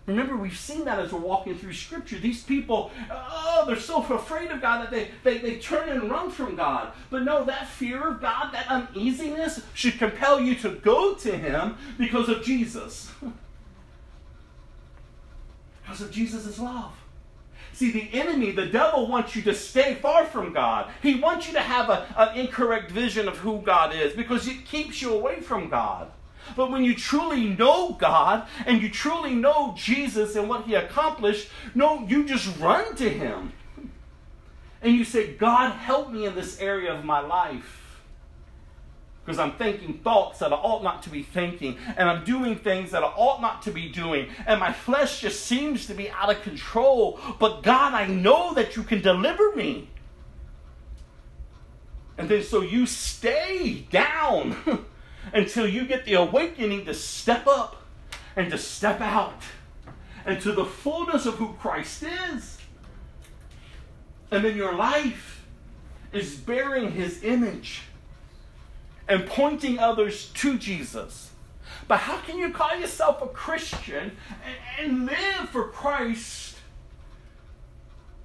Remember, 0.07 0.35
we've 0.35 0.57
seen 0.57 0.85
that 0.85 0.97
as 0.97 1.13
we're 1.13 1.19
walking 1.19 1.55
through 1.55 1.73
Scripture. 1.73 2.17
These 2.17 2.41
people, 2.41 2.89
oh, 3.11 3.65
they're 3.67 3.79
so 3.79 4.01
afraid 4.01 4.49
of 4.49 4.63
God 4.63 4.81
that 4.81 4.89
they, 4.89 5.09
they, 5.23 5.37
they 5.37 5.59
turn 5.59 5.89
and 5.89 6.09
run 6.09 6.31
from 6.31 6.55
God. 6.55 6.93
But 7.11 7.21
no, 7.21 7.43
that 7.43 7.67
fear 7.67 8.07
of 8.07 8.19
God, 8.19 8.51
that 8.51 8.67
uneasiness, 8.67 9.61
should 9.75 9.99
compel 9.99 10.41
you 10.41 10.55
to 10.55 10.71
go 10.71 11.13
to 11.13 11.37
Him 11.37 11.77
because 11.99 12.29
of 12.29 12.43
Jesus. 12.43 13.11
because 15.89 16.05
of 16.05 16.11
Jesus' 16.11 16.59
love. 16.59 16.91
See, 17.73 17.91
the 17.91 18.09
enemy, 18.13 18.51
the 18.51 18.67
devil, 18.67 19.07
wants 19.07 19.35
you 19.35 19.41
to 19.43 19.55
stay 19.55 19.95
far 19.95 20.23
from 20.23 20.53
God. 20.53 20.91
He 21.01 21.15
wants 21.15 21.47
you 21.47 21.53
to 21.53 21.61
have 21.61 21.89
a, 21.89 22.05
an 22.15 22.37
incorrect 22.37 22.91
vision 22.91 23.27
of 23.27 23.37
who 23.39 23.61
God 23.61 23.95
is 23.95 24.13
because 24.13 24.47
it 24.47 24.65
keeps 24.65 25.01
you 25.01 25.13
away 25.13 25.39
from 25.39 25.67
God. 25.67 26.11
But 26.55 26.69
when 26.69 26.83
you 26.83 26.93
truly 26.93 27.47
know 27.47 27.93
God 27.93 28.47
and 28.67 28.83
you 28.83 28.89
truly 28.89 29.33
know 29.33 29.73
Jesus 29.75 30.35
and 30.35 30.47
what 30.47 30.65
He 30.65 30.75
accomplished, 30.75 31.49
no, 31.73 32.05
you 32.05 32.23
just 32.23 32.55
run 32.59 32.95
to 32.97 33.09
Him. 33.09 33.53
And 34.83 34.93
you 34.93 35.03
say, 35.03 35.33
God, 35.33 35.71
help 35.71 36.11
me 36.11 36.27
in 36.27 36.35
this 36.35 36.59
area 36.59 36.93
of 36.93 37.03
my 37.03 37.19
life 37.19 37.78
because 39.29 39.37
I'm 39.37 39.51
thinking 39.51 39.99
thoughts 39.99 40.39
that 40.39 40.51
I 40.51 40.55
ought 40.55 40.81
not 40.81 41.03
to 41.03 41.11
be 41.11 41.21
thinking, 41.21 41.77
and 41.95 42.09
I'm 42.09 42.25
doing 42.25 42.55
things 42.55 42.89
that 42.89 43.03
I 43.03 43.05
ought 43.05 43.41
not 43.41 43.61
to 43.61 43.71
be 43.71 43.87
doing, 43.87 44.27
and 44.47 44.59
my 44.59 44.73
flesh 44.73 45.21
just 45.21 45.45
seems 45.45 45.85
to 45.85 45.93
be 45.93 46.09
out 46.09 46.31
of 46.31 46.41
control. 46.41 47.19
But 47.37 47.61
God, 47.61 47.93
I 47.93 48.07
know 48.07 48.55
that 48.55 48.75
you 48.75 48.81
can 48.81 49.01
deliver 49.01 49.55
me. 49.55 49.87
And 52.17 52.27
then 52.27 52.41
so 52.41 52.61
you 52.61 52.87
stay 52.87 53.85
down 53.91 54.57
until 55.31 55.67
you 55.67 55.85
get 55.85 56.05
the 56.05 56.15
awakening 56.15 56.85
to 56.85 56.95
step 56.95 57.45
up 57.45 57.83
and 58.35 58.49
to 58.49 58.57
step 58.57 58.99
out 58.99 59.43
into 60.25 60.53
the 60.53 60.65
fullness 60.65 61.27
of 61.27 61.35
who 61.35 61.53
Christ 61.59 62.03
is. 62.33 62.57
And 64.31 64.43
then 64.43 64.57
your 64.57 64.73
life 64.73 65.45
is 66.11 66.33
bearing 66.33 66.93
his 66.93 67.23
image 67.23 67.83
and 69.09 69.25
pointing 69.25 69.79
others 69.79 70.29
to 70.35 70.57
Jesus. 70.57 71.31
But 71.87 71.97
how 72.01 72.17
can 72.19 72.37
you 72.37 72.51
call 72.51 72.77
yourself 72.77 73.21
a 73.23 73.27
Christian 73.27 74.15
and, 74.77 74.91
and 74.91 75.05
live 75.07 75.49
for 75.49 75.69
Christ 75.69 76.55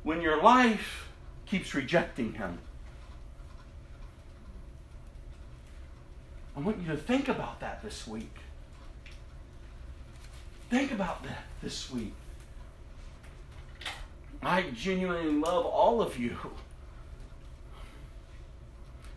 when 0.02 0.20
your 0.20 0.42
life 0.42 1.08
keeps 1.46 1.74
rejecting 1.74 2.34
Him? 2.34 2.58
I 6.54 6.60
want 6.60 6.78
you 6.80 6.86
to 6.88 6.96
think 6.96 7.28
about 7.28 7.60
that 7.60 7.82
this 7.82 8.06
week. 8.06 8.36
Think 10.68 10.92
about 10.92 11.24
that 11.24 11.44
this 11.62 11.90
week. 11.90 12.12
I 14.42 14.62
genuinely 14.74 15.32
love 15.32 15.64
all 15.64 16.02
of 16.02 16.18
you. 16.18 16.36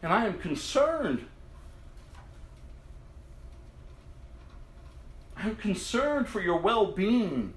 And 0.01 0.13
I 0.13 0.25
am 0.25 0.39
concerned 0.39 1.25
I'm 5.37 5.55
concerned 5.55 6.27
for 6.27 6.41
your 6.41 6.57
well 6.57 6.87
being. 6.87 7.53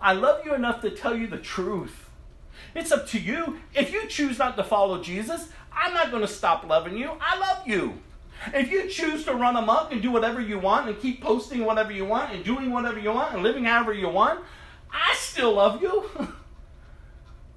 I 0.00 0.12
love 0.12 0.44
you 0.44 0.54
enough 0.54 0.80
to 0.82 0.90
tell 0.90 1.16
you 1.16 1.26
the 1.26 1.38
truth. 1.38 2.10
It's 2.74 2.92
up 2.92 3.06
to 3.08 3.18
you. 3.18 3.58
If 3.74 3.92
you 3.92 4.06
choose 4.06 4.38
not 4.38 4.56
to 4.56 4.64
follow 4.64 5.02
Jesus, 5.02 5.48
I'm 5.72 5.94
not 5.94 6.10
going 6.10 6.22
to 6.22 6.28
stop 6.28 6.66
loving 6.66 6.96
you. 6.96 7.12
I 7.20 7.38
love 7.38 7.66
you. 7.66 8.00
If 8.52 8.70
you 8.70 8.88
choose 8.88 9.24
to 9.24 9.34
run 9.34 9.56
amok 9.56 9.92
and 9.92 10.02
do 10.02 10.10
whatever 10.10 10.40
you 10.40 10.58
want 10.58 10.88
and 10.88 11.00
keep 11.00 11.20
posting 11.20 11.64
whatever 11.64 11.92
you 11.92 12.04
want 12.04 12.32
and 12.32 12.44
doing 12.44 12.70
whatever 12.70 12.98
you 12.98 13.12
want 13.12 13.34
and 13.34 13.42
living 13.42 13.64
however 13.64 13.92
you 13.92 14.08
want, 14.08 14.40
I 14.90 15.14
still 15.16 15.54
love 15.54 15.80
you. 15.82 16.10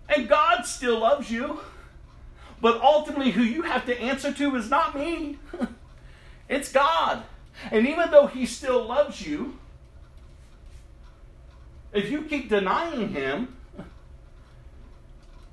and 0.09 0.29
God 0.29 0.63
still 0.63 0.99
loves 0.99 1.29
you. 1.29 1.59
But 2.61 2.81
ultimately, 2.81 3.31
who 3.31 3.43
you 3.43 3.63
have 3.63 3.85
to 3.85 3.99
answer 3.99 4.31
to 4.33 4.55
is 4.55 4.69
not 4.69 4.97
me, 4.97 5.37
it's 6.49 6.71
God. 6.71 7.23
And 7.71 7.87
even 7.87 8.09
though 8.09 8.27
He 8.27 8.45
still 8.45 8.83
loves 8.83 9.25
you, 9.25 9.59
if 11.93 12.09
you 12.09 12.23
keep 12.23 12.49
denying 12.49 13.09
him 13.09 13.55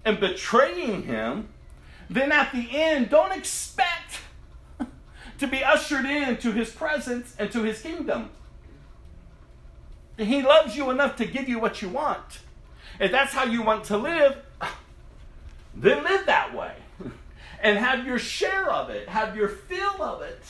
and 0.05 0.21
betraying 0.21 1.05
him, 1.05 1.49
then 2.11 2.33
at 2.33 2.53
the 2.53 2.69
end, 2.73 3.11
don't 3.11 3.33
expect 3.33 4.21
to 5.39 5.47
be 5.47 5.65
ushered 5.65 6.05
into 6.05 6.53
his 6.53 6.71
presence 6.71 7.35
and 7.39 7.51
to 7.51 7.63
his 7.63 7.81
kingdom. 7.81 8.31
He 10.17 10.43
loves 10.43 10.77
you 10.77 10.91
enough 10.91 11.17
to 11.17 11.25
give 11.25 11.49
you 11.49 11.59
what 11.59 11.83
you 11.83 11.89
want. 11.89 12.41
If 13.01 13.11
that's 13.11 13.33
how 13.33 13.45
you 13.45 13.63
want 13.63 13.85
to 13.85 13.97
live, 13.97 14.37
then 15.75 16.05
live 16.05 16.27
that 16.27 16.55
way. 16.55 16.75
And 17.61 17.79
have 17.79 18.07
your 18.07 18.19
share 18.19 18.71
of 18.71 18.91
it, 18.91 19.09
have 19.09 19.35
your 19.35 19.49
fill 19.49 20.03
of 20.03 20.23
it. 20.23 20.43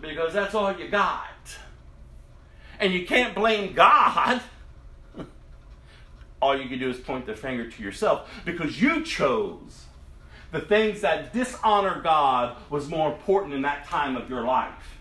Because 0.00 0.32
that's 0.32 0.54
all 0.54 0.76
you 0.76 0.88
got. 0.88 1.28
And 2.78 2.92
you 2.92 3.06
can't 3.06 3.34
blame 3.34 3.72
God. 3.72 4.40
All 6.42 6.60
you 6.60 6.68
can 6.68 6.78
do 6.78 6.90
is 6.90 6.98
point 6.98 7.26
the 7.26 7.34
finger 7.34 7.70
to 7.70 7.82
yourself 7.82 8.30
because 8.44 8.80
you 8.80 9.02
chose 9.02 9.84
the 10.54 10.60
things 10.60 11.00
that 11.00 11.32
dishonor 11.32 12.00
God 12.00 12.56
was 12.70 12.88
more 12.88 13.12
important 13.12 13.54
in 13.54 13.62
that 13.62 13.86
time 13.86 14.16
of 14.16 14.30
your 14.30 14.44
life. 14.44 14.98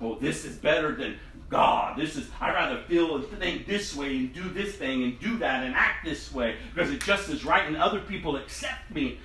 oh, 0.00 0.16
this 0.20 0.44
is 0.44 0.56
better 0.56 0.94
than 0.94 1.18
God. 1.48 1.96
This 1.96 2.16
is, 2.16 2.28
I'd 2.40 2.52
rather 2.52 2.82
feel 2.82 3.16
and 3.16 3.26
think 3.38 3.66
this 3.66 3.94
way 3.94 4.16
and 4.16 4.34
do 4.34 4.48
this 4.50 4.74
thing 4.74 5.02
and 5.04 5.18
do 5.20 5.38
that 5.38 5.64
and 5.64 5.74
act 5.74 6.04
this 6.04 6.32
way 6.32 6.56
because 6.74 6.90
it 6.90 7.02
just 7.02 7.28
is 7.28 7.44
right 7.44 7.66
and 7.66 7.76
other 7.76 8.00
people 8.00 8.36
accept 8.36 8.90
me. 8.92 9.18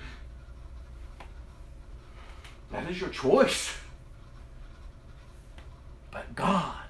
That 2.70 2.90
is 2.90 3.00
your 3.00 3.10
choice. 3.10 3.76
But 6.10 6.34
God 6.34 6.83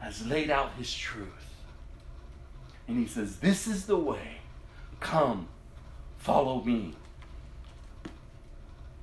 has 0.00 0.26
laid 0.26 0.50
out 0.50 0.72
His 0.76 0.92
truth. 0.92 1.28
And 2.88 2.98
He 2.98 3.06
says, 3.06 3.36
This 3.36 3.66
is 3.66 3.86
the 3.86 3.96
way. 3.96 4.38
Come, 4.98 5.48
follow 6.18 6.62
me. 6.62 6.94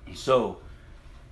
And 0.06 0.18
so, 0.18 0.58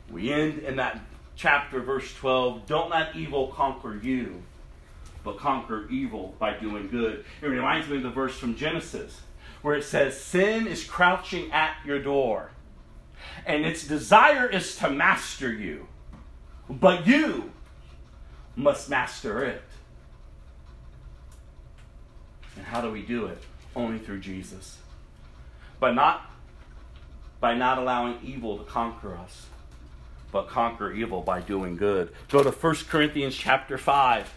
we 0.10 0.32
end 0.32 0.60
in 0.60 0.78
that 0.78 1.02
chapter, 1.36 1.82
verse 1.82 2.14
12 2.16 2.66
Don't 2.66 2.90
let 2.90 3.16
evil 3.16 3.48
conquer 3.48 4.00
you, 4.02 4.44
but 5.24 5.38
conquer 5.38 5.88
evil 5.90 6.36
by 6.40 6.58
doing 6.58 6.88
good. 6.88 7.26
It 7.42 7.48
reminds 7.48 7.88
me 7.88 7.98
of 7.98 8.04
the 8.04 8.10
verse 8.10 8.38
from 8.38 8.56
Genesis 8.56 9.22
where 9.66 9.76
it 9.76 9.84
says, 9.84 10.22
Sin 10.22 10.68
is 10.68 10.84
crouching 10.84 11.52
at 11.52 11.76
your 11.84 12.00
door, 12.00 12.52
and 13.48 13.66
its 13.66 13.88
desire 13.88 14.48
is 14.48 14.76
to 14.76 14.92
master 14.92 15.52
you, 15.52 15.88
but 16.70 17.08
you 17.08 17.52
must 18.56 18.90
master 18.90 19.44
it. 19.44 19.62
And 22.56 22.66
how 22.66 22.82
do 22.82 22.92
we 22.92 23.02
do 23.02 23.26
it? 23.28 23.38
Only 23.76 24.00
through 24.00 24.20
Jesus. 24.20 24.78
But 25.80 25.94
not 25.94 26.32
by 27.40 27.54
not 27.54 27.78
allowing 27.78 28.18
evil 28.24 28.58
to 28.58 28.64
conquer 28.64 29.16
us 29.16 29.48
but 30.36 30.50
conquer 30.50 30.92
evil 30.92 31.22
by 31.22 31.40
doing 31.40 31.78
good. 31.78 32.12
Go 32.28 32.44
to 32.44 32.52
1 32.52 32.76
Corinthians 32.90 33.34
chapter 33.34 33.78
5. 33.78 34.34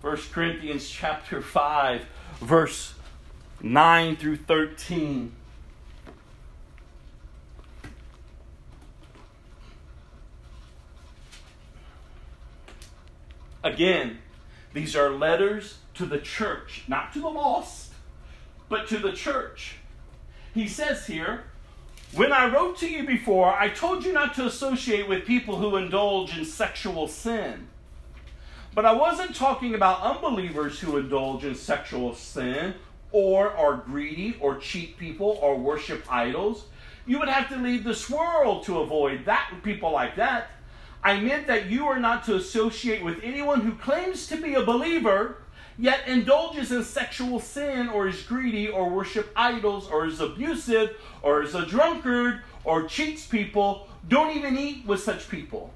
1 0.00 0.16
Corinthians 0.30 0.88
chapter 0.88 1.42
5, 1.42 2.06
verse 2.38 2.94
9 3.60 4.14
through 4.14 4.36
13. 4.36 5.32
Again, 13.64 14.18
these 14.74 14.94
are 14.94 15.08
letters 15.08 15.78
to 15.94 16.04
the 16.04 16.18
church, 16.18 16.84
not 16.86 17.14
to 17.14 17.20
the 17.20 17.30
lost, 17.30 17.94
but 18.68 18.86
to 18.88 18.98
the 18.98 19.12
church. 19.12 19.76
He 20.52 20.68
says 20.68 21.06
here, 21.06 21.44
when 22.14 22.30
I 22.30 22.52
wrote 22.52 22.76
to 22.78 22.88
you 22.88 23.06
before, 23.06 23.54
I 23.54 23.70
told 23.70 24.04
you 24.04 24.12
not 24.12 24.34
to 24.34 24.44
associate 24.44 25.08
with 25.08 25.24
people 25.24 25.56
who 25.56 25.76
indulge 25.76 26.36
in 26.36 26.44
sexual 26.44 27.08
sin. 27.08 27.68
But 28.74 28.84
I 28.84 28.92
wasn't 28.92 29.34
talking 29.34 29.74
about 29.74 30.02
unbelievers 30.02 30.78
who 30.78 30.98
indulge 30.98 31.44
in 31.44 31.54
sexual 31.54 32.14
sin 32.14 32.74
or 33.12 33.50
are 33.50 33.76
greedy 33.76 34.36
or 34.40 34.58
cheat 34.58 34.98
people 34.98 35.38
or 35.40 35.56
worship 35.56 36.04
idols. 36.12 36.66
You 37.06 37.18
would 37.18 37.28
have 37.28 37.48
to 37.48 37.56
leave 37.56 37.82
this 37.82 38.10
world 38.10 38.64
to 38.64 38.80
avoid 38.80 39.24
that 39.24 39.50
people 39.62 39.90
like 39.90 40.16
that. 40.16 40.50
I 41.04 41.20
meant 41.20 41.46
that 41.48 41.66
you 41.66 41.86
are 41.86 42.00
not 42.00 42.24
to 42.24 42.36
associate 42.36 43.04
with 43.04 43.22
anyone 43.22 43.60
who 43.60 43.72
claims 43.72 44.26
to 44.28 44.36
be 44.36 44.54
a 44.54 44.64
believer 44.64 45.36
yet 45.78 46.08
indulges 46.08 46.72
in 46.72 46.82
sexual 46.82 47.40
sin 47.40 47.88
or 47.88 48.08
is 48.08 48.22
greedy 48.22 48.68
or 48.68 48.88
worship 48.88 49.30
idols 49.36 49.88
or 49.88 50.06
is 50.06 50.20
abusive 50.20 50.96
or 51.22 51.42
is 51.42 51.54
a 51.54 51.66
drunkard 51.66 52.40
or 52.64 52.84
cheats 52.84 53.26
people, 53.26 53.88
don't 54.08 54.36
even 54.36 54.56
eat 54.56 54.86
with 54.86 55.02
such 55.02 55.28
people. 55.28 55.72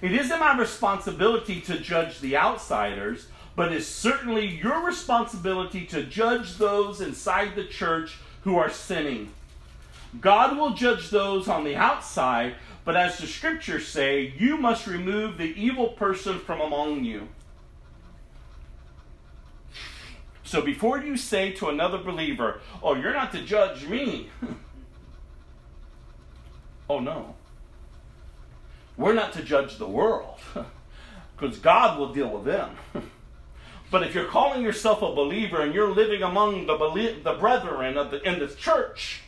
It 0.00 0.12
isn't 0.12 0.40
my 0.40 0.56
responsibility 0.56 1.60
to 1.62 1.78
judge 1.78 2.20
the 2.20 2.36
outsiders, 2.36 3.26
but 3.56 3.72
it's 3.72 3.86
certainly 3.86 4.46
your 4.46 4.84
responsibility 4.84 5.84
to 5.86 6.04
judge 6.04 6.58
those 6.58 7.00
inside 7.00 7.54
the 7.54 7.64
church 7.64 8.18
who 8.42 8.56
are 8.56 8.70
sinning. 8.70 9.32
God 10.20 10.56
will 10.56 10.74
judge 10.74 11.10
those 11.10 11.48
on 11.48 11.64
the 11.64 11.76
outside, 11.76 12.54
but 12.84 12.96
as 12.96 13.18
the 13.18 13.26
scriptures 13.26 13.86
say, 13.86 14.34
you 14.36 14.56
must 14.56 14.86
remove 14.86 15.38
the 15.38 15.54
evil 15.60 15.88
person 15.88 16.38
from 16.40 16.60
among 16.60 17.04
you. 17.04 17.28
So 20.42 20.60
before 20.60 20.98
you 20.98 21.16
say 21.16 21.52
to 21.52 21.68
another 21.68 21.98
believer, 21.98 22.60
Oh, 22.82 22.94
you're 22.94 23.14
not 23.14 23.32
to 23.32 23.42
judge 23.42 23.86
me. 23.86 24.28
oh, 26.90 26.98
no. 26.98 27.36
We're 28.96 29.14
not 29.14 29.32
to 29.34 29.42
judge 29.42 29.78
the 29.78 29.88
world 29.88 30.40
because 31.36 31.58
God 31.58 31.98
will 31.98 32.12
deal 32.12 32.28
with 32.28 32.44
them. 32.44 32.76
but 33.90 34.02
if 34.02 34.14
you're 34.14 34.26
calling 34.26 34.62
yourself 34.62 35.00
a 35.02 35.14
believer 35.14 35.62
and 35.62 35.72
you're 35.72 35.90
living 35.90 36.22
among 36.22 36.66
the, 36.66 36.76
the 37.24 37.32
brethren 37.34 37.96
of 37.96 38.10
the, 38.10 38.20
in 38.28 38.38
the 38.38 38.48
church, 38.48 39.22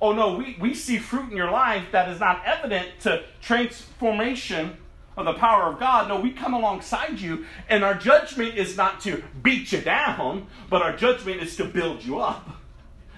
oh 0.00 0.12
no, 0.12 0.34
we, 0.34 0.56
we 0.60 0.74
see 0.74 0.98
fruit 0.98 1.30
in 1.30 1.36
your 1.36 1.50
life 1.50 1.84
that 1.92 2.08
is 2.08 2.20
not 2.20 2.42
evident 2.44 2.88
to 3.00 3.22
transformation 3.40 4.76
of 5.16 5.26
the 5.26 5.34
power 5.34 5.64
of 5.64 5.78
God. 5.78 6.08
No, 6.08 6.18
we 6.20 6.32
come 6.32 6.54
alongside 6.54 7.20
you, 7.20 7.44
and 7.68 7.84
our 7.84 7.94
judgment 7.94 8.56
is 8.56 8.76
not 8.76 9.00
to 9.02 9.22
beat 9.42 9.72
you 9.72 9.80
down, 9.80 10.46
but 10.68 10.82
our 10.82 10.96
judgment 10.96 11.42
is 11.42 11.56
to 11.56 11.64
build 11.64 12.02
you 12.04 12.18
up. 12.18 12.48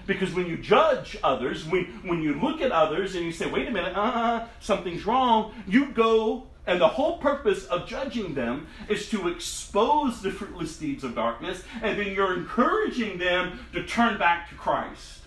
Because 0.05 0.33
when 0.33 0.47
you 0.47 0.57
judge 0.57 1.17
others, 1.23 1.65
when, 1.65 1.85
when 2.03 2.21
you 2.21 2.33
look 2.33 2.61
at 2.61 2.73
others 2.73 3.15
and 3.15 3.23
you 3.23 3.31
say, 3.31 3.49
wait 3.49 3.67
a 3.69 3.71
minute, 3.71 3.95
uh, 3.95 4.45
something's 4.59 5.05
wrong, 5.05 5.53
you 5.65 5.91
go, 5.91 6.47
and 6.67 6.81
the 6.81 6.87
whole 6.87 7.19
purpose 7.19 7.65
of 7.67 7.87
judging 7.87 8.33
them 8.33 8.67
is 8.89 9.09
to 9.09 9.29
expose 9.29 10.21
the 10.21 10.31
fruitless 10.31 10.77
deeds 10.77 11.05
of 11.05 11.15
darkness, 11.15 11.63
and 11.81 11.97
then 11.97 12.13
you're 12.13 12.37
encouraging 12.37 13.17
them 13.17 13.59
to 13.71 13.85
turn 13.85 14.17
back 14.17 14.49
to 14.49 14.55
Christ 14.55 15.22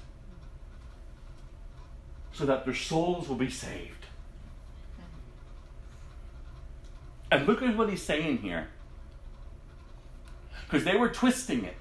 so 2.37 2.45
that 2.45 2.67
their 2.67 2.75
souls 2.75 3.29
will 3.29 3.37
be 3.37 3.49
saved. 3.49 4.05
And 7.31 7.47
look 7.47 7.63
at 7.63 7.77
what 7.77 7.89
he's 7.89 8.03
saying 8.03 8.39
here. 8.39 8.69
Because 10.65 10.85
they 10.85 10.97
were 10.97 11.09
twisting 11.09 11.65
it. 11.65 11.77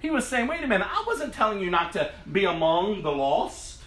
He 0.00 0.10
was 0.10 0.26
saying, 0.26 0.48
wait 0.48 0.62
a 0.64 0.66
minute, 0.66 0.88
I 0.90 1.04
wasn't 1.06 1.32
telling 1.32 1.60
you 1.60 1.70
not 1.70 1.92
to 1.92 2.10
be 2.30 2.44
among 2.44 3.02
the 3.02 3.12
lost. 3.12 3.82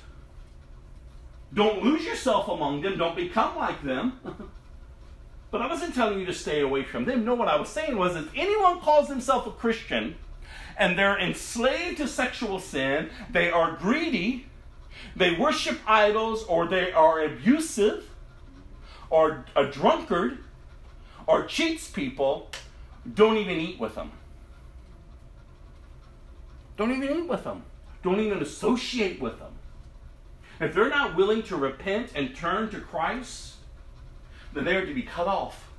Don't 1.54 1.84
lose 1.84 2.06
yourself 2.06 2.48
among 2.48 2.82
them. 2.82 2.98
Don't 2.98 3.16
become 3.16 3.56
like 3.58 3.84
them. 3.84 4.20
but 5.52 5.62
I 5.62 5.68
wasn't 5.68 5.94
telling 5.94 6.20
you 6.20 6.26
to 6.26 6.34
stay 6.34 6.62
away 6.62 6.84
from 6.84 7.06
them. 7.06 7.26
No, 7.26 7.36
what 7.36 7.48
I 7.50 7.58
was 7.58 7.70
saying 7.70 7.98
was 7.98 8.16
if 8.16 8.30
anyone 8.34 8.80
calls 8.80 9.10
himself 9.10 9.46
a 9.46 9.52
Christian 9.52 10.16
and 10.78 10.98
they're 10.98 11.20
enslaved 11.20 11.98
to 11.98 12.08
sexual 12.08 12.60
sin, 12.60 13.10
they 13.30 13.52
are 13.52 13.76
greedy, 13.76 14.48
they 15.16 15.36
worship 15.36 15.80
idols, 15.88 16.44
or 16.44 16.68
they 16.68 16.92
are 16.92 17.24
abusive, 17.24 18.10
or 19.10 19.46
a 19.56 19.66
drunkard 19.66 20.40
or 21.26 21.46
cheats 21.46 21.90
people, 21.90 22.50
don't 23.14 23.38
even 23.38 23.58
eat 23.58 23.80
with 23.80 23.96
them. 23.96 24.12
Don't 26.78 26.92
even 26.92 27.24
eat 27.24 27.28
with 27.28 27.44
them. 27.44 27.64
Don't 28.04 28.20
even 28.20 28.42
associate 28.42 29.20
with 29.20 29.40
them. 29.40 29.54
If 30.60 30.74
they're 30.74 30.90
not 30.90 31.16
willing 31.16 31.44
to 31.44 31.56
repent 31.56 32.12
and 32.16 32.36
turn 32.36 32.70
to 32.70 32.80
Christ, 32.80 33.56
then 34.54 34.66
they 34.66 34.76
are 34.76 34.86
to 34.86 34.94
be 34.94 35.02
cut 35.02 35.28
off. 35.28 35.70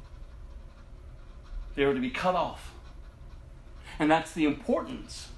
They 1.75 1.85
are 1.85 1.95
to 1.95 2.01
be 2.01 2.11
cut 2.11 2.35
off. 2.35 2.73
And 3.99 4.11
that's 4.11 4.33
the 4.33 4.45
importance 4.45 5.29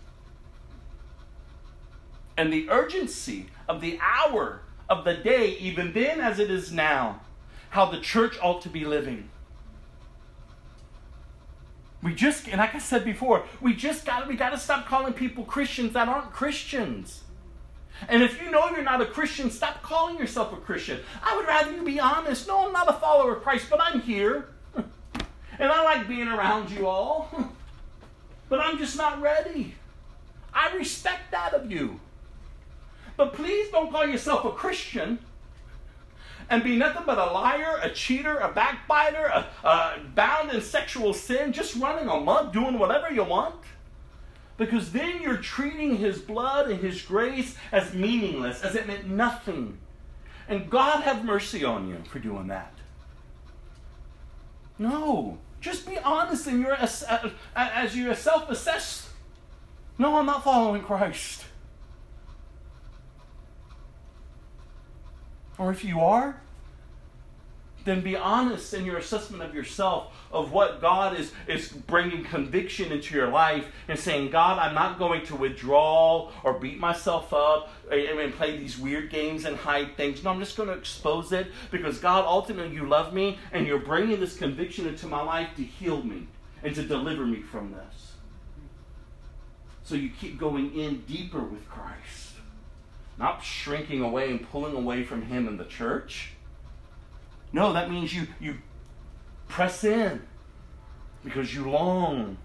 and 2.41 2.51
the 2.51 2.71
urgency 2.71 3.49
of 3.71 3.81
the 3.81 3.99
hour 4.03 4.63
of 4.89 5.05
the 5.05 5.15
day, 5.15 5.57
even 5.59 5.93
then 5.93 6.21
as 6.21 6.41
it 6.41 6.51
is 6.51 6.73
now 6.73 7.21
how 7.71 7.87
the 7.87 8.01
church 8.01 8.37
ought 8.43 8.61
to 8.63 8.69
be 8.69 8.85
living. 8.85 9.31
We 12.03 12.15
just, 12.15 12.49
and 12.49 12.59
like 12.59 12.75
I 12.75 12.79
said 12.79 13.05
before, 13.05 13.45
we 13.61 13.75
just 13.75 14.05
got 14.05 14.27
we 14.27 14.35
got 14.35 14.51
to 14.51 14.59
stop 14.59 14.87
calling 14.87 15.13
people 15.13 15.45
Christians 15.45 15.93
that 15.93 16.09
aren't 16.09 16.33
Christians. 16.33 17.23
And 18.09 18.23
if 18.23 18.43
you 18.43 18.51
know 18.51 18.71
you're 18.71 18.83
not 18.83 19.01
a 19.03 19.07
Christian, 19.07 19.51
stop 19.51 19.83
calling 19.83 20.19
yourself 20.19 20.53
a 20.53 20.57
Christian. 20.57 21.01
I 21.23 21.37
would 21.37 21.47
rather 21.47 21.73
you 21.73 21.85
be 21.85 22.01
honest. 22.01 22.49
No, 22.49 22.67
I'm 22.67 22.73
not 22.73 22.89
a 22.89 22.95
follower 22.95 23.37
of 23.37 23.43
Christ, 23.43 23.67
but 23.71 23.81
I'm 23.81 24.01
here. 24.01 24.49
And 25.59 25.71
I 25.71 25.85
like 25.85 26.09
being 26.09 26.27
around 26.27 26.71
you 26.71 26.87
all. 26.87 27.31
But 28.49 28.61
I'm 28.61 28.79
just 28.79 28.97
not 28.97 29.21
ready. 29.21 29.77
I 30.53 30.75
respect 30.75 31.31
that 31.31 31.55
of 31.55 31.71
you. 31.71 32.01
But 33.21 33.35
please 33.35 33.69
don't 33.69 33.93
call 33.93 34.07
yourself 34.07 34.47
a 34.47 34.51
Christian 34.51 35.19
and 36.49 36.65
be 36.65 36.75
nothing 36.75 37.03
but 37.05 37.19
a 37.19 37.31
liar, 37.31 37.79
a 37.83 37.91
cheater, 37.91 38.39
a 38.39 38.51
backbiter, 38.51 39.27
a, 39.27 39.47
a 39.63 40.01
bound 40.15 40.51
in 40.51 40.63
sexual 40.63 41.13
sin, 41.13 41.53
just 41.53 41.77
running 41.77 42.09
a 42.09 42.19
month, 42.19 42.55
doing 42.55 42.79
whatever 42.79 43.13
you 43.13 43.23
want. 43.23 43.57
Because 44.57 44.93
then 44.93 45.21
you're 45.21 45.37
treating 45.37 45.99
his 45.99 46.19
blood 46.19 46.71
and 46.71 46.81
his 46.81 47.03
grace 47.03 47.57
as 47.73 47.93
meaningless, 47.93 48.63
as 48.63 48.75
it 48.75 48.87
meant 48.87 49.07
nothing. 49.07 49.77
And 50.49 50.71
God 50.71 51.03
have 51.03 51.23
mercy 51.23 51.63
on 51.63 51.89
you 51.89 51.99
for 52.11 52.21
doing 52.21 52.47
that. 52.47 52.73
No. 54.79 55.37
Just 55.61 55.87
be 55.87 55.99
honest 55.99 56.47
in 56.47 56.63
your 56.63 56.73
ass- 56.73 57.03
uh, 57.03 57.29
as 57.55 57.95
you 57.95 58.15
self-assess. 58.15 59.11
No, 59.99 60.17
I'm 60.17 60.25
not 60.25 60.43
following 60.43 60.81
Christ. 60.81 61.45
Or 65.61 65.71
if 65.71 65.85
you 65.85 66.01
are, 66.01 66.41
then 67.85 68.01
be 68.01 68.17
honest 68.17 68.73
in 68.73 68.87
your 68.87 68.97
assessment 68.97 69.43
of 69.43 69.55
yourself 69.55 70.11
of 70.33 70.53
what 70.53 70.81
God 70.81 71.21
is, 71.21 71.33
is 71.47 71.69
bringing 71.69 72.25
conviction 72.25 72.91
into 72.91 73.15
your 73.15 73.29
life 73.29 73.67
and 73.87 73.99
saying, 73.99 74.31
God, 74.31 74.59
I'm 74.59 74.75
not 74.75 74.99
going 74.99 75.23
to 75.27 75.37
withdraw 75.37 76.31
or 76.45 76.55
beat 76.55 76.79
myself 76.79 77.35
up 77.35 77.69
and 77.93 78.35
play 78.35 78.57
these 78.57 78.79
weird 78.79 79.11
games 79.11 79.45
and 79.45 79.55
hide 79.55 79.99
things. 79.99 80.25
No, 80.25 80.31
I'm 80.31 80.41
just 80.41 80.57
going 80.57 80.71
to 80.71 80.75
expose 80.75 81.31
it 81.31 81.49
because 81.71 81.99
God, 81.99 82.25
ultimately, 82.25 82.75
you 82.75 82.89
love 82.89 83.13
me 83.13 83.39
and 83.53 83.67
you're 83.67 83.79
bringing 83.79 84.19
this 84.19 84.39
conviction 84.39 84.87
into 84.87 85.07
my 85.07 85.23
life 85.23 85.51
to 85.57 85.63
heal 85.63 86.03
me 86.03 86.27
and 86.63 86.75
to 86.75 86.83
deliver 86.83 87.27
me 87.27 87.43
from 87.43 87.73
this. 87.73 88.13
So 89.83 89.95
you 89.95 90.09
keep 90.09 90.39
going 90.39 90.75
in 90.75 91.03
deeper 91.03 91.41
with 91.41 91.69
Christ, 91.69 92.30
not 93.21 93.45
shrinking 93.45 94.03
away 94.03 94.31
and 94.31 94.51
pulling 94.51 94.75
away 94.75 95.05
from 95.05 95.23
Him 95.23 95.47
in 95.47 95.59
the 95.59 95.65
church 95.65 96.33
no, 97.53 97.73
that 97.73 97.91
means 97.91 98.15
you, 98.15 98.29
you 98.39 98.59
press 99.49 99.83
in 99.83 100.23
because 101.25 101.55
you 101.55 101.69
long 101.69 102.37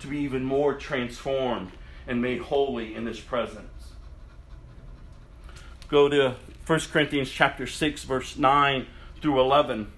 to 0.00 0.06
be 0.06 0.18
even 0.18 0.44
more 0.44 0.74
transformed 0.74 1.72
and 2.06 2.20
made 2.20 2.42
holy 2.42 2.94
in 2.94 3.06
his 3.06 3.20
presence. 3.20 3.66
Go 5.88 6.08
to 6.08 6.36
1 6.66 6.80
Corinthians 6.92 7.30
chapter 7.30 7.66
6 7.66 8.04
verse 8.04 8.36
9 8.36 8.86
through 9.20 9.40
11. 9.40 9.90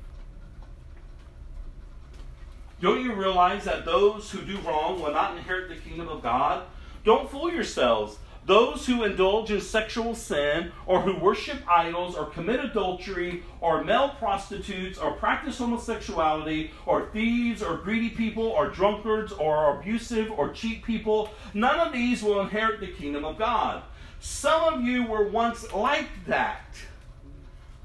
Don't 2.80 3.02
you 3.02 3.12
realize 3.12 3.64
that 3.64 3.84
those 3.84 4.30
who 4.30 4.42
do 4.42 4.58
wrong 4.58 5.00
will 5.00 5.12
not 5.12 5.36
inherit 5.36 5.68
the 5.68 5.76
kingdom 5.76 6.08
of 6.08 6.22
God? 6.22 6.64
Don't 7.04 7.30
fool 7.30 7.52
yourselves. 7.52 8.18
Those 8.44 8.86
who 8.86 9.04
indulge 9.04 9.52
in 9.52 9.60
sexual 9.60 10.16
sin, 10.16 10.72
or 10.86 11.00
who 11.02 11.16
worship 11.16 11.58
idols, 11.68 12.16
or 12.16 12.26
commit 12.26 12.58
adultery, 12.58 13.44
or 13.60 13.84
male 13.84 14.08
prostitutes, 14.18 14.98
or 14.98 15.12
practice 15.12 15.58
homosexuality, 15.58 16.72
or 16.84 17.06
thieves, 17.12 17.62
or 17.62 17.76
greedy 17.76 18.10
people, 18.10 18.46
or 18.46 18.68
drunkards, 18.68 19.32
or 19.32 19.78
abusive, 19.78 20.32
or 20.32 20.52
cheat 20.52 20.82
people, 20.82 21.30
none 21.54 21.78
of 21.78 21.92
these 21.92 22.20
will 22.22 22.40
inherit 22.40 22.80
the 22.80 22.88
kingdom 22.88 23.24
of 23.24 23.38
God. 23.38 23.84
Some 24.18 24.74
of 24.74 24.82
you 24.82 25.06
were 25.06 25.28
once 25.28 25.72
like 25.72 26.08
that, 26.26 26.66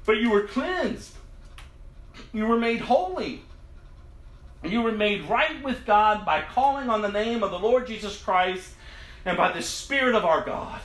but 0.04 0.16
you 0.16 0.30
were 0.30 0.46
cleansed. 0.46 1.14
You 2.32 2.46
were 2.46 2.58
made 2.58 2.80
holy. 2.80 3.42
You 4.64 4.82
were 4.82 4.92
made 4.92 5.24
right 5.28 5.62
with 5.62 5.86
God 5.86 6.26
by 6.26 6.42
calling 6.42 6.90
on 6.90 7.00
the 7.00 7.12
name 7.12 7.44
of 7.44 7.52
the 7.52 7.58
Lord 7.58 7.86
Jesus 7.86 8.20
Christ 8.20 8.74
and 9.24 9.36
by 9.36 9.52
the 9.52 9.62
Spirit 9.62 10.14
of 10.14 10.24
our 10.24 10.44
God. 10.44 10.80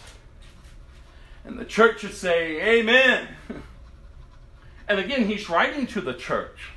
And 1.46 1.58
the 1.58 1.66
church 1.66 2.04
would 2.04 2.14
say, 2.14 2.80
Amen. 2.80 3.28
And 4.86 5.00
again, 5.00 5.28
he's 5.28 5.50
writing 5.50 5.88
to 5.88 6.02
the 6.02 6.14
church. 6.14 6.72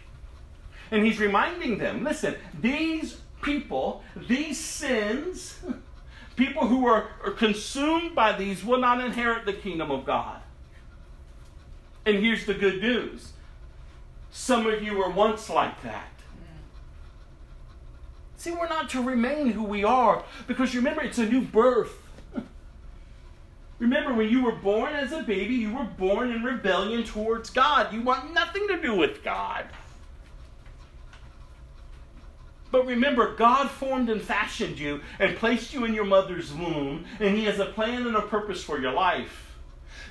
And 0.92 1.04
he's 1.04 1.18
reminding 1.18 1.78
them 1.78 2.04
listen, 2.04 2.36
these 2.58 3.20
people, 3.42 4.04
these 4.14 4.58
sins, 4.58 5.58
people 6.36 6.68
who 6.68 6.86
are, 6.86 7.08
are 7.24 7.32
consumed 7.32 8.14
by 8.14 8.36
these 8.36 8.64
will 8.64 8.78
not 8.78 9.04
inherit 9.04 9.44
the 9.44 9.52
kingdom 9.52 9.90
of 9.90 10.04
God. 10.04 10.40
And 12.04 12.18
here's 12.18 12.46
the 12.46 12.54
good 12.54 12.80
news 12.80 13.32
some 14.30 14.66
of 14.66 14.82
you 14.82 14.94
were 14.96 15.10
once 15.10 15.48
like 15.48 15.82
that. 15.82 16.10
See, 18.46 18.52
we're 18.52 18.68
not 18.68 18.90
to 18.90 19.02
remain 19.02 19.50
who 19.50 19.64
we 19.64 19.82
are 19.82 20.22
because 20.46 20.72
remember, 20.72 21.02
it's 21.02 21.18
a 21.18 21.26
new 21.26 21.40
birth. 21.40 21.90
Remember, 23.80 24.14
when 24.14 24.28
you 24.28 24.44
were 24.44 24.54
born 24.54 24.94
as 24.94 25.10
a 25.10 25.24
baby, 25.24 25.56
you 25.56 25.74
were 25.74 25.82
born 25.82 26.30
in 26.30 26.44
rebellion 26.44 27.02
towards 27.02 27.50
God. 27.50 27.92
You 27.92 28.02
want 28.02 28.32
nothing 28.32 28.68
to 28.68 28.80
do 28.80 28.94
with 28.94 29.24
God. 29.24 29.66
But 32.70 32.86
remember, 32.86 33.34
God 33.34 33.68
formed 33.68 34.10
and 34.10 34.22
fashioned 34.22 34.78
you 34.78 35.00
and 35.18 35.36
placed 35.36 35.74
you 35.74 35.84
in 35.84 35.92
your 35.92 36.04
mother's 36.04 36.54
womb, 36.54 37.04
and 37.18 37.36
He 37.36 37.46
has 37.46 37.58
a 37.58 37.66
plan 37.66 38.06
and 38.06 38.14
a 38.14 38.22
purpose 38.22 38.62
for 38.62 38.78
your 38.80 38.92
life. 38.92 39.56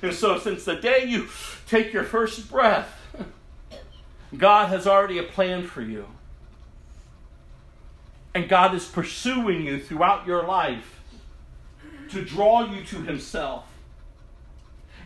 And 0.02 0.14
so, 0.14 0.38
since 0.40 0.66
the 0.66 0.76
day 0.76 1.06
you 1.06 1.30
take 1.70 1.94
your 1.94 2.03
first 2.03 2.52
breath, 2.52 2.99
God 4.36 4.68
has 4.68 4.86
already 4.86 5.20
a 5.20 5.24
plan 5.24 5.66
for 5.66 5.82
you. 5.82 6.07
And 8.36 8.49
God 8.49 8.76
is 8.76 8.86
pursuing 8.86 9.66
you 9.66 9.80
throughout 9.80 10.28
your 10.28 10.44
life 10.44 11.02
to 12.10 12.22
draw 12.22 12.70
you 12.70 12.84
to 12.84 12.98
Himself. 12.98 13.64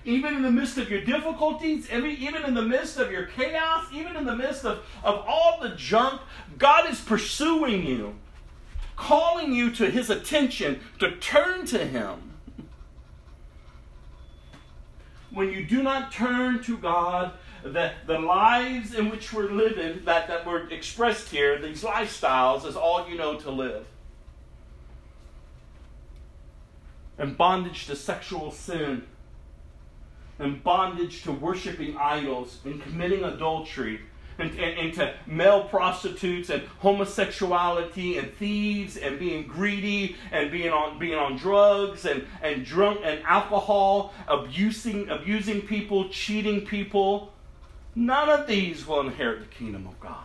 Even 0.03 0.35
in 0.35 0.41
the 0.41 0.51
midst 0.51 0.79
of 0.79 0.89
your 0.89 1.01
difficulties, 1.01 1.87
even 1.91 2.43
in 2.43 2.55
the 2.55 2.63
midst 2.63 2.97
of 2.97 3.11
your 3.11 3.27
chaos, 3.27 3.85
even 3.93 4.15
in 4.15 4.25
the 4.25 4.35
midst 4.35 4.65
of, 4.65 4.79
of 5.03 5.23
all 5.27 5.59
the 5.61 5.69
junk, 5.69 6.19
God 6.57 6.89
is 6.89 6.99
pursuing 6.99 7.85
you, 7.85 8.15
calling 8.95 9.53
you 9.53 9.69
to 9.75 9.91
His 9.91 10.09
attention 10.09 10.79
to 10.97 11.15
turn 11.17 11.67
to 11.67 11.85
Him. 11.85 12.31
When 15.29 15.53
you 15.53 15.63
do 15.63 15.83
not 15.83 16.11
turn 16.11 16.63
to 16.63 16.77
God, 16.79 17.33
the, 17.63 17.91
the 18.05 18.19
lives 18.19 18.93
in 18.93 19.09
which 19.09 19.33
we're 19.33 19.51
living, 19.51 20.01
that, 20.05 20.27
that 20.27 20.45
were 20.45 20.67
expressed 20.69 21.29
here, 21.29 21.59
these 21.59 21.83
lifestyles, 21.83 22.65
is 22.65 22.75
all 22.75 23.07
you 23.09 23.17
know 23.17 23.35
to 23.39 23.51
live. 23.51 23.85
And 27.17 27.37
bondage 27.37 27.87
to 27.87 27.95
sexual 27.95 28.51
sin, 28.51 29.03
and 30.37 30.63
bondage 30.63 31.23
to 31.23 31.31
worshiping 31.31 31.97
idols, 31.97 32.59
and 32.63 32.81
committing 32.81 33.23
adultery, 33.23 34.01
and, 34.37 34.51
and, 34.51 34.79
and, 34.79 34.93
to 34.93 35.13
male 35.27 35.65
prostitutes 35.65 36.49
and 36.49 36.63
homosexuality 36.79 38.17
and 38.17 38.33
thieves 38.35 38.95
and 38.95 39.19
being 39.19 39.45
greedy 39.45 40.15
and 40.31 40.49
being 40.49 40.71
on 40.71 40.97
being 40.97 41.15
on 41.15 41.35
drugs 41.35 42.05
and, 42.05 42.25
and 42.41 42.65
drunk 42.65 43.01
and 43.03 43.21
alcohol, 43.25 44.13
abusing 44.29 45.09
abusing 45.09 45.61
people, 45.61 46.07
cheating 46.07 46.65
people, 46.65 47.33
None 47.99 48.29
of 48.29 48.47
these 48.47 48.87
will 48.87 49.01
inherit 49.01 49.41
the 49.41 49.53
kingdom 49.53 49.85
of 49.85 49.99
God. 49.99 50.15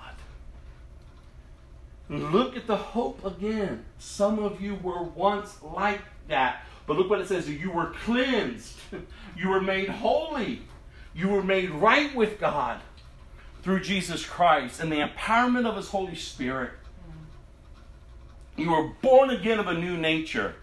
Look 2.09 2.57
at 2.57 2.69
the 2.69 2.77
hope 2.77 3.25
again. 3.25 3.85
Some 3.99 4.39
of 4.39 4.61
you 4.61 4.77
were 4.77 5.03
once 5.03 5.61
like 5.61 6.01
that. 6.29 6.63
But 6.87 6.97
look 6.97 7.11
what 7.11 7.21
it 7.21 7.27
says 7.27 7.51
you 7.51 7.73
were 7.73 7.93
cleansed, 8.05 8.79
you 9.37 9.49
were 9.49 9.61
made 9.61 9.89
holy, 9.89 10.63
you 11.17 11.29
were 11.29 11.43
made 11.43 11.71
right 11.71 12.15
with 12.15 12.39
God 12.39 12.81
through 13.63 13.81
Jesus 13.81 14.25
Christ 14.25 14.79
and 14.79 14.93
the 14.93 15.01
empowerment 15.01 15.67
of 15.67 15.77
His 15.77 15.89
Holy 15.89 16.15
Spirit. 16.15 16.71
You 18.57 18.71
were 18.71 18.93
born 19.03 19.31
again 19.31 19.59
of 19.59 19.67
a 19.67 19.75
new 19.75 19.97
nature. 19.97 20.55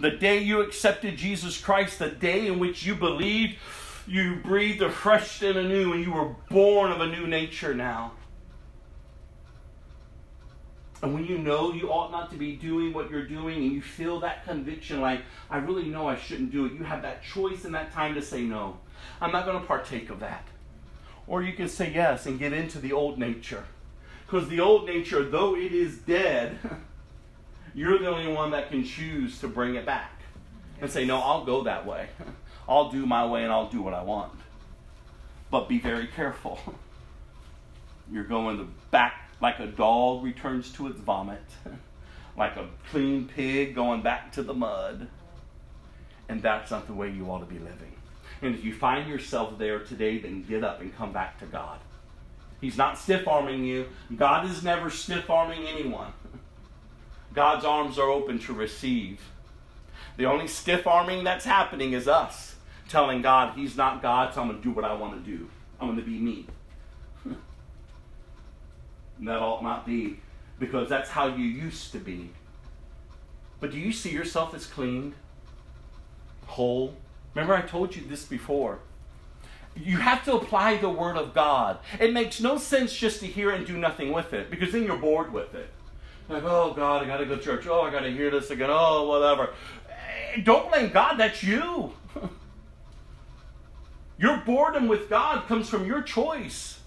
The 0.00 0.10
day 0.10 0.38
you 0.38 0.62
accepted 0.62 1.16
Jesus 1.16 1.60
Christ, 1.60 2.00
the 2.00 2.08
day 2.08 2.48
in 2.48 2.58
which 2.58 2.84
you 2.84 2.96
believed, 2.96 3.54
you 4.06 4.36
breathed 4.36 4.82
afresh 4.82 5.42
and 5.42 5.58
anew, 5.58 5.92
and 5.92 6.04
you 6.04 6.12
were 6.12 6.34
born 6.48 6.92
of 6.92 7.00
a 7.00 7.06
new 7.06 7.26
nature 7.26 7.74
now. 7.74 8.12
And 11.02 11.12
when 11.12 11.26
you 11.26 11.38
know 11.38 11.72
you 11.72 11.90
ought 11.90 12.10
not 12.10 12.30
to 12.30 12.36
be 12.36 12.56
doing 12.56 12.92
what 12.92 13.10
you're 13.10 13.26
doing, 13.26 13.62
and 13.62 13.72
you 13.72 13.82
feel 13.82 14.20
that 14.20 14.44
conviction 14.44 15.00
like, 15.00 15.22
I 15.50 15.58
really 15.58 15.84
know 15.84 16.08
I 16.08 16.16
shouldn't 16.16 16.52
do 16.52 16.66
it, 16.66 16.72
you 16.72 16.84
have 16.84 17.02
that 17.02 17.22
choice 17.22 17.64
in 17.64 17.72
that 17.72 17.92
time 17.92 18.14
to 18.14 18.22
say, 18.22 18.42
No, 18.42 18.78
I'm 19.20 19.32
not 19.32 19.44
going 19.44 19.60
to 19.60 19.66
partake 19.66 20.10
of 20.10 20.20
that. 20.20 20.46
Or 21.26 21.42
you 21.42 21.52
can 21.52 21.68
say 21.68 21.92
yes 21.92 22.26
and 22.26 22.38
get 22.38 22.52
into 22.52 22.78
the 22.78 22.92
old 22.92 23.18
nature. 23.18 23.64
Because 24.26 24.48
the 24.48 24.60
old 24.60 24.86
nature, 24.86 25.24
though 25.24 25.56
it 25.56 25.72
is 25.72 25.98
dead, 25.98 26.58
you're 27.74 27.98
the 27.98 28.08
only 28.08 28.32
one 28.32 28.52
that 28.52 28.70
can 28.70 28.84
choose 28.84 29.38
to 29.40 29.48
bring 29.48 29.74
it 29.74 29.84
back 29.84 30.22
and 30.80 30.90
say, 30.90 31.04
No, 31.04 31.18
I'll 31.18 31.44
go 31.44 31.62
that 31.64 31.86
way. 31.86 32.08
I'll 32.68 32.90
do 32.90 33.06
my 33.06 33.24
way 33.26 33.44
and 33.44 33.52
I'll 33.52 33.68
do 33.68 33.82
what 33.82 33.94
I 33.94 34.02
want. 34.02 34.32
But 35.50 35.68
be 35.68 35.78
very 35.78 36.08
careful. 36.08 36.58
You're 38.10 38.24
going 38.24 38.58
to 38.58 38.68
back 38.90 39.30
like 39.40 39.58
a 39.58 39.66
dog 39.66 40.24
returns 40.24 40.72
to 40.72 40.86
its 40.88 40.98
vomit, 41.00 41.44
like 42.36 42.56
a 42.56 42.68
clean 42.90 43.28
pig 43.28 43.74
going 43.74 44.02
back 44.02 44.32
to 44.32 44.42
the 44.42 44.54
mud. 44.54 45.08
And 46.28 46.42
that's 46.42 46.70
not 46.70 46.86
the 46.86 46.92
way 46.92 47.10
you 47.10 47.26
ought 47.26 47.40
to 47.40 47.46
be 47.46 47.58
living. 47.58 47.92
And 48.42 48.54
if 48.54 48.64
you 48.64 48.74
find 48.74 49.08
yourself 49.08 49.58
there 49.58 49.78
today, 49.80 50.18
then 50.18 50.42
get 50.42 50.64
up 50.64 50.80
and 50.80 50.94
come 50.96 51.12
back 51.12 51.38
to 51.40 51.46
God. 51.46 51.78
He's 52.60 52.76
not 52.76 52.98
stiff 52.98 53.28
arming 53.28 53.64
you. 53.64 53.86
God 54.16 54.50
is 54.50 54.62
never 54.62 54.90
stiff 54.90 55.30
arming 55.30 55.66
anyone. 55.66 56.12
God's 57.34 57.64
arms 57.64 57.98
are 57.98 58.10
open 58.10 58.38
to 58.40 58.52
receive. 58.52 59.20
The 60.16 60.24
only 60.24 60.48
stiff 60.48 60.86
arming 60.86 61.22
that's 61.22 61.44
happening 61.44 61.92
is 61.92 62.08
us 62.08 62.55
telling 62.88 63.22
God 63.22 63.54
He's 63.56 63.76
not 63.76 64.02
God, 64.02 64.34
so 64.34 64.40
I'm 64.40 64.48
going 64.48 64.58
to 64.60 64.64
do 64.64 64.72
what 64.72 64.84
I 64.84 64.94
want 64.94 65.24
to 65.24 65.30
do. 65.30 65.48
I'm 65.80 65.88
going 65.88 65.98
to 65.98 66.04
be 66.04 66.18
me. 66.18 66.46
and 67.24 67.36
that 69.28 69.38
ought 69.38 69.62
not 69.62 69.86
be, 69.86 70.20
because 70.58 70.88
that's 70.88 71.10
how 71.10 71.26
you 71.26 71.44
used 71.44 71.92
to 71.92 71.98
be. 71.98 72.30
But 73.60 73.72
do 73.72 73.78
you 73.78 73.92
see 73.92 74.10
yourself 74.10 74.54
as 74.54 74.66
clean, 74.66 75.14
whole? 76.46 76.94
Remember, 77.34 77.54
I 77.54 77.62
told 77.62 77.94
you 77.96 78.02
this 78.06 78.24
before. 78.24 78.78
You 79.74 79.98
have 79.98 80.24
to 80.24 80.34
apply 80.34 80.78
the 80.78 80.88
Word 80.88 81.16
of 81.16 81.34
God. 81.34 81.78
It 82.00 82.12
makes 82.12 82.40
no 82.40 82.56
sense 82.56 82.96
just 82.96 83.20
to 83.20 83.26
hear 83.26 83.50
and 83.50 83.66
do 83.66 83.76
nothing 83.76 84.12
with 84.12 84.32
it, 84.32 84.50
because 84.50 84.72
then 84.72 84.84
you're 84.84 84.96
bored 84.96 85.32
with 85.32 85.54
it. 85.54 85.68
Like, 86.28 86.42
oh 86.44 86.72
God, 86.74 87.02
I 87.02 87.06
gotta 87.06 87.24
go 87.26 87.36
to 87.36 87.42
church. 87.42 87.66
Oh, 87.66 87.82
I 87.82 87.90
gotta 87.90 88.10
hear 88.10 88.30
this 88.30 88.50
again. 88.50 88.70
Oh, 88.70 89.06
whatever. 89.06 89.50
Eh, 89.88 90.40
Don't 90.42 90.70
blame 90.70 90.90
God, 90.90 91.16
that's 91.18 91.42
you. 91.42 91.92
Your 94.18 94.38
boredom 94.38 94.88
with 94.88 95.10
God 95.10 95.46
comes 95.46 95.68
from 95.68 95.86
your 95.86 96.02
choice. 96.02 96.80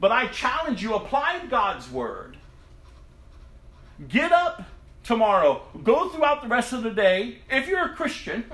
But 0.00 0.12
I 0.12 0.28
challenge 0.28 0.82
you, 0.82 0.94
apply 0.94 1.46
God's 1.48 1.90
word. 1.90 2.36
Get 4.06 4.30
up 4.30 4.64
tomorrow. 5.02 5.62
Go 5.82 6.08
throughout 6.08 6.42
the 6.42 6.48
rest 6.48 6.72
of 6.72 6.82
the 6.82 6.90
day. 6.90 7.38
If 7.50 7.66
you're 7.66 7.84
a 7.84 7.94
Christian, 7.94 8.44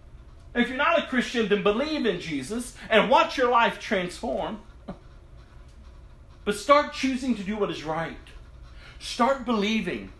if 0.54 0.68
you're 0.68 0.76
not 0.76 0.98
a 0.98 1.06
Christian, 1.06 1.48
then 1.48 1.62
believe 1.62 2.06
in 2.06 2.20
Jesus 2.20 2.76
and 2.90 3.10
watch 3.10 3.36
your 3.36 3.50
life 3.50 3.80
transform. 3.80 4.60
But 6.44 6.56
start 6.56 6.92
choosing 6.92 7.34
to 7.36 7.42
do 7.42 7.56
what 7.56 7.70
is 7.70 7.84
right. 7.84 8.18
Start 8.98 9.46
believing. 9.46 10.12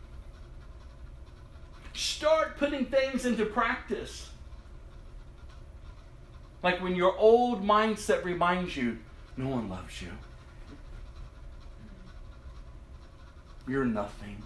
Start 1.92 2.56
putting 2.56 2.86
things 2.86 3.26
into 3.26 3.44
practice. 3.44 4.30
Like 6.64 6.80
when 6.80 6.96
your 6.96 7.14
old 7.18 7.62
mindset 7.62 8.24
reminds 8.24 8.74
you, 8.74 8.96
no 9.36 9.48
one 9.48 9.68
loves 9.68 10.00
you. 10.00 10.08
You're 13.68 13.84
nothing. 13.84 14.42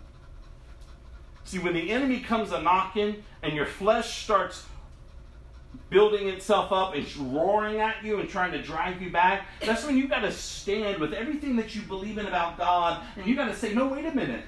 See, 1.44 1.60
when 1.60 1.74
the 1.74 1.90
enemy 1.90 2.18
comes 2.18 2.50
a 2.50 2.60
knocking 2.60 3.22
and 3.42 3.54
your 3.54 3.66
flesh 3.66 4.24
starts 4.24 4.66
building 5.90 6.28
itself 6.28 6.72
up 6.72 6.94
and 6.96 7.16
roaring 7.32 7.78
at 7.78 8.02
you 8.02 8.18
and 8.18 8.28
trying 8.28 8.50
to 8.50 8.60
drag 8.60 9.00
you 9.00 9.10
back, 9.10 9.46
that's 9.64 9.86
when 9.86 9.96
you 9.96 10.08
got 10.08 10.20
to 10.20 10.32
stand 10.32 10.98
with 10.98 11.14
everything 11.14 11.54
that 11.54 11.76
you 11.76 11.82
believe 11.82 12.18
in 12.18 12.26
about 12.26 12.58
God 12.58 13.00
and 13.16 13.26
you 13.26 13.36
got 13.36 13.46
to 13.46 13.54
say, 13.54 13.72
no, 13.72 13.86
wait 13.86 14.04
a 14.06 14.12
minute. 14.12 14.44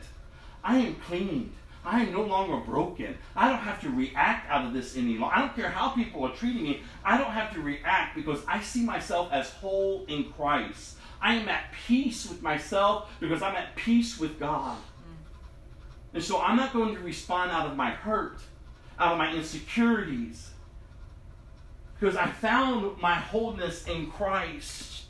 I 0.65 0.79
am 0.79 0.97
cleaned. 0.97 1.53
I 1.85 2.03
am 2.03 2.13
no 2.13 2.23
longer 2.23 2.59
broken. 2.59 3.17
I 3.35 3.49
don't 3.49 3.59
have 3.59 3.81
to 3.83 3.91
react 3.91 4.51
out 4.51 4.67
of 4.67 4.75
this 4.75 4.97
any. 4.97 5.19
I 5.23 5.41
don't 5.41 5.55
care 5.57 5.71
how 5.71 5.91
people 5.91 6.25
are 6.25 6.35
treating 6.35 6.63
me. 6.63 6.83
I 7.05 7.17
don't 7.17 7.31
have 7.31 7.55
to 7.55 7.61
react 7.61 8.15
because 8.15 8.41
I 8.47 8.61
see 8.61 8.83
myself 8.85 9.33
as 9.33 9.51
whole 9.51 10.05
in 10.07 10.31
Christ. 10.33 10.97
I 11.23 11.35
am 11.35 11.49
at 11.49 11.73
peace 11.87 12.29
with 12.29 12.43
myself 12.43 13.11
because 13.19 13.43
I'm 13.43 13.57
at 13.57 13.77
peace 13.77 14.19
with 14.19 14.39
God. 14.39 14.77
And 16.13 16.23
so 16.23 16.41
I'm 16.41 16.57
not 16.57 16.73
going 16.73 16.95
to 16.95 17.01
respond 17.01 17.51
out 17.51 17.67
of 17.67 17.77
my 17.77 17.91
hurt, 17.91 18.41
out 18.99 19.13
of 19.13 19.19
my 19.19 19.33
insecurities. 19.33 20.51
Because 21.99 22.17
I 22.17 22.27
found 22.27 23.01
my 23.01 23.15
wholeness 23.15 23.87
in 23.87 24.11
Christ. 24.11 25.05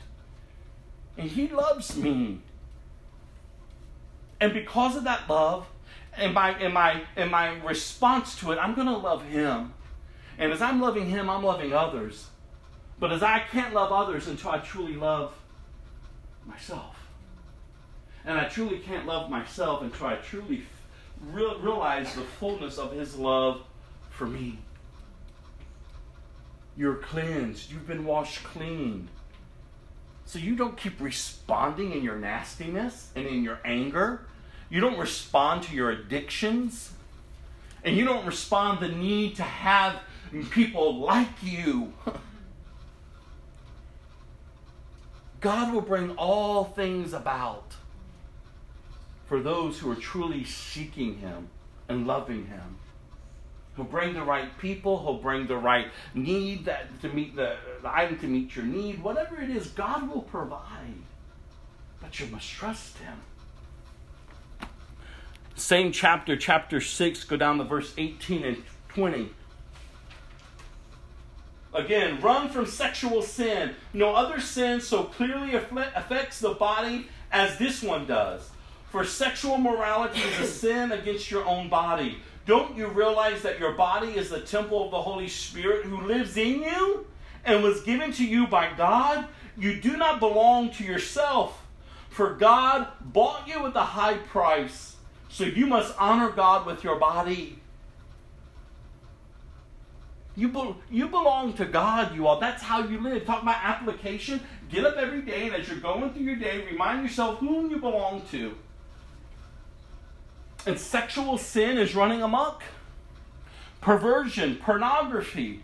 And 1.17 1.29
He 1.29 1.47
loves 1.47 1.97
me. 1.97 2.39
And 4.39 4.53
because 4.53 4.95
of 4.95 5.03
that 5.03 5.29
love, 5.29 5.67
and 6.17 6.33
my 6.33 6.51
and 6.51 6.73
my 6.73 7.03
and 7.15 7.31
my 7.31 7.57
response 7.63 8.37
to 8.39 8.51
it, 8.51 8.57
I'm 8.57 8.73
gonna 8.73 8.97
love 8.97 9.23
Him. 9.25 9.73
And 10.37 10.51
as 10.51 10.61
I'm 10.61 10.81
loving 10.81 11.07
Him, 11.07 11.29
I'm 11.29 11.43
loving 11.43 11.73
others. 11.73 12.27
But 12.99 13.11
as 13.11 13.23
I 13.23 13.39
can't 13.39 13.73
love 13.73 13.91
others 13.91 14.27
until 14.27 14.51
I 14.51 14.59
truly 14.59 14.95
love 14.95 15.33
myself. 16.45 16.95
And 18.25 18.37
I 18.37 18.45
truly 18.45 18.79
can't 18.79 19.07
love 19.07 19.29
myself 19.29 19.81
until 19.81 20.07
I 20.07 20.15
truly 20.15 20.63
real, 21.31 21.59
realize 21.59 22.13
the 22.13 22.21
fullness 22.21 22.77
of 22.77 22.91
His 22.91 23.15
love 23.15 23.63
for 24.09 24.27
me. 24.27 24.59
You're 26.77 26.95
cleansed. 26.95 27.71
You've 27.71 27.87
been 27.87 28.05
washed 28.05 28.43
clean. 28.43 29.09
So 30.25 30.39
you 30.39 30.55
don't 30.55 30.77
keep 30.77 31.01
responding 31.01 31.91
in 31.91 32.03
your 32.03 32.15
nastiness 32.15 33.11
and 33.15 33.25
in 33.25 33.43
your 33.43 33.59
anger. 33.65 34.27
You 34.71 34.79
don't 34.79 34.97
respond 34.97 35.63
to 35.63 35.75
your 35.75 35.91
addictions. 35.91 36.93
And 37.83 37.97
you 37.97 38.05
don't 38.05 38.25
respond 38.25 38.79
the 38.79 38.87
need 38.87 39.35
to 39.35 39.43
have 39.43 39.99
people 40.51 40.97
like 40.99 41.43
you. 41.43 41.93
God 45.41 45.73
will 45.73 45.81
bring 45.81 46.11
all 46.11 46.63
things 46.63 47.13
about 47.13 47.73
for 49.25 49.41
those 49.41 49.79
who 49.79 49.91
are 49.91 49.95
truly 49.95 50.43
seeking 50.43 51.17
Him 51.17 51.49
and 51.89 52.07
loving 52.07 52.45
Him. 52.45 52.77
He'll 53.75 53.85
bring 53.85 54.13
the 54.13 54.23
right 54.23 54.55
people. 54.59 55.01
He'll 55.01 55.21
bring 55.21 55.47
the 55.47 55.57
right 55.57 55.87
need 56.13 56.65
that 56.65 57.01
to 57.01 57.09
meet 57.09 57.35
the, 57.35 57.55
the 57.81 57.93
item 57.93 58.19
to 58.19 58.27
meet 58.27 58.55
your 58.55 58.65
need. 58.65 59.01
Whatever 59.03 59.41
it 59.41 59.49
is, 59.49 59.67
God 59.67 60.07
will 60.09 60.21
provide. 60.21 61.01
But 61.99 62.19
you 62.19 62.27
must 62.27 62.49
trust 62.49 62.99
Him. 62.99 63.17
Same 65.55 65.91
chapter, 65.91 66.35
chapter 66.35 66.81
6, 66.81 67.23
go 67.25 67.37
down 67.37 67.57
to 67.57 67.63
verse 67.63 67.93
18 67.97 68.43
and 68.43 68.63
20. 68.89 69.29
Again, 71.73 72.19
run 72.19 72.49
from 72.49 72.65
sexual 72.65 73.21
sin. 73.21 73.75
No 73.93 74.13
other 74.15 74.39
sin 74.39 74.81
so 74.81 75.03
clearly 75.03 75.55
affects 75.55 76.39
the 76.39 76.53
body 76.53 77.07
as 77.31 77.57
this 77.57 77.81
one 77.81 78.05
does. 78.05 78.49
For 78.89 79.05
sexual 79.05 79.57
morality 79.57 80.19
is 80.19 80.39
a 80.39 80.45
sin 80.47 80.91
against 80.91 81.31
your 81.31 81.45
own 81.45 81.69
body. 81.69 82.17
Don't 82.45 82.75
you 82.75 82.87
realize 82.87 83.41
that 83.43 83.59
your 83.59 83.71
body 83.71 84.11
is 84.17 84.29
the 84.29 84.41
temple 84.41 84.83
of 84.83 84.91
the 84.91 85.01
Holy 85.01 85.29
Spirit 85.29 85.85
who 85.85 86.01
lives 86.01 86.35
in 86.35 86.61
you 86.61 87.05
and 87.45 87.63
was 87.63 87.81
given 87.81 88.11
to 88.13 88.25
you 88.25 88.47
by 88.47 88.71
God? 88.75 89.27
You 89.57 89.79
do 89.79 89.95
not 89.95 90.19
belong 90.19 90.71
to 90.71 90.83
yourself, 90.83 91.65
for 92.09 92.33
God 92.33 92.87
bought 92.99 93.47
you 93.47 93.63
with 93.63 93.75
a 93.75 93.83
high 93.83 94.17
price. 94.17 94.90
So 95.31 95.45
you 95.45 95.65
must 95.65 95.95
honor 95.97 96.29
God 96.29 96.65
with 96.65 96.83
your 96.83 96.97
body. 96.97 97.57
You, 100.35 100.49
be, 100.49 100.75
you 100.89 101.07
belong 101.07 101.53
to 101.53 101.65
God, 101.65 102.13
you 102.13 102.27
all. 102.27 102.39
That's 102.39 102.61
how 102.61 102.83
you 102.83 102.99
live. 102.99 103.25
Talk 103.25 103.41
about 103.41 103.63
application. 103.63 104.41
Get 104.69 104.85
up 104.85 104.97
every 104.97 105.21
day, 105.21 105.47
and 105.47 105.55
as 105.55 105.69
you're 105.69 105.79
going 105.79 106.11
through 106.11 106.23
your 106.23 106.35
day, 106.35 106.65
remind 106.69 107.03
yourself 107.03 107.39
whom 107.39 107.71
you 107.71 107.77
belong 107.77 108.23
to. 108.31 108.55
And 110.65 110.77
sexual 110.77 111.37
sin 111.37 111.77
is 111.77 111.95
running 111.95 112.21
amok. 112.21 112.63
Perversion, 113.79 114.57
pornography 114.57 115.63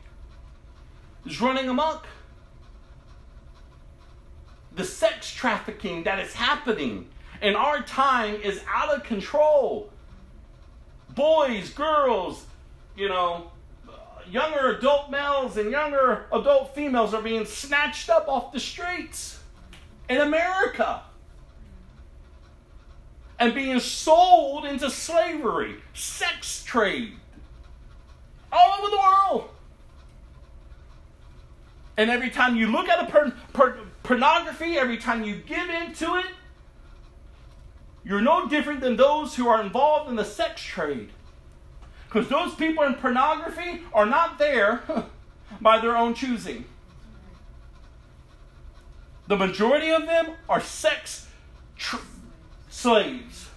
is 1.25 1.41
running 1.41 1.67
amok. 1.67 2.07
The 4.73 4.85
sex 4.85 5.29
trafficking 5.31 6.03
that 6.03 6.19
is 6.19 6.33
happening 6.33 7.09
in 7.41 7.55
our 7.55 7.81
time 7.83 8.35
is 8.35 8.61
out 8.67 8.89
of 8.89 9.03
control. 9.03 9.89
Boys, 11.09 11.69
girls, 11.71 12.45
you 12.95 13.09
know, 13.09 13.51
younger 14.29 14.71
adult 14.71 15.09
males 15.09 15.57
and 15.57 15.71
younger 15.71 16.25
adult 16.31 16.75
females 16.75 17.13
are 17.13 17.21
being 17.21 17.45
snatched 17.45 18.09
up 18.09 18.27
off 18.27 18.51
the 18.51 18.59
streets 18.59 19.39
in 20.09 20.17
America 20.17 21.01
and 23.39 23.53
being 23.53 23.79
sold 23.79 24.65
into 24.65 24.89
slavery, 24.89 25.75
sex 25.93 26.63
trade, 26.63 27.13
all 28.51 28.79
over 28.79 28.89
the 28.89 28.97
world. 28.97 29.49
And 31.97 32.09
every 32.09 32.29
time 32.29 32.55
you 32.55 32.67
look 32.67 32.89
at 32.89 33.07
a 33.07 33.11
per- 33.11 33.33
per- 33.53 33.79
pornography, 34.03 34.77
every 34.77 34.97
time 34.97 35.23
you 35.23 35.35
give 35.35 35.69
into 35.69 36.15
it, 36.15 36.27
you're 38.07 38.21
no 38.21 38.47
different 38.47 38.79
than 38.79 38.95
those 38.95 39.35
who 39.35 39.49
are 39.49 39.61
involved 39.61 40.09
in 40.09 40.15
the 40.15 40.23
sex 40.23 40.61
trade. 40.61 41.09
Because 42.05 42.29
those 42.29 42.55
people 42.55 42.85
in 42.85 42.93
pornography 42.93 43.81
are 43.93 44.05
not 44.05 44.39
there 44.39 44.81
by 45.61 45.79
their 45.79 45.97
own 45.97 46.13
choosing. 46.13 46.63
The 49.27 49.35
majority 49.35 49.89
of 49.89 50.05
them 50.05 50.31
are 50.47 50.61
sex 50.61 51.27
tr- 51.75 51.97
slaves. 52.69 53.49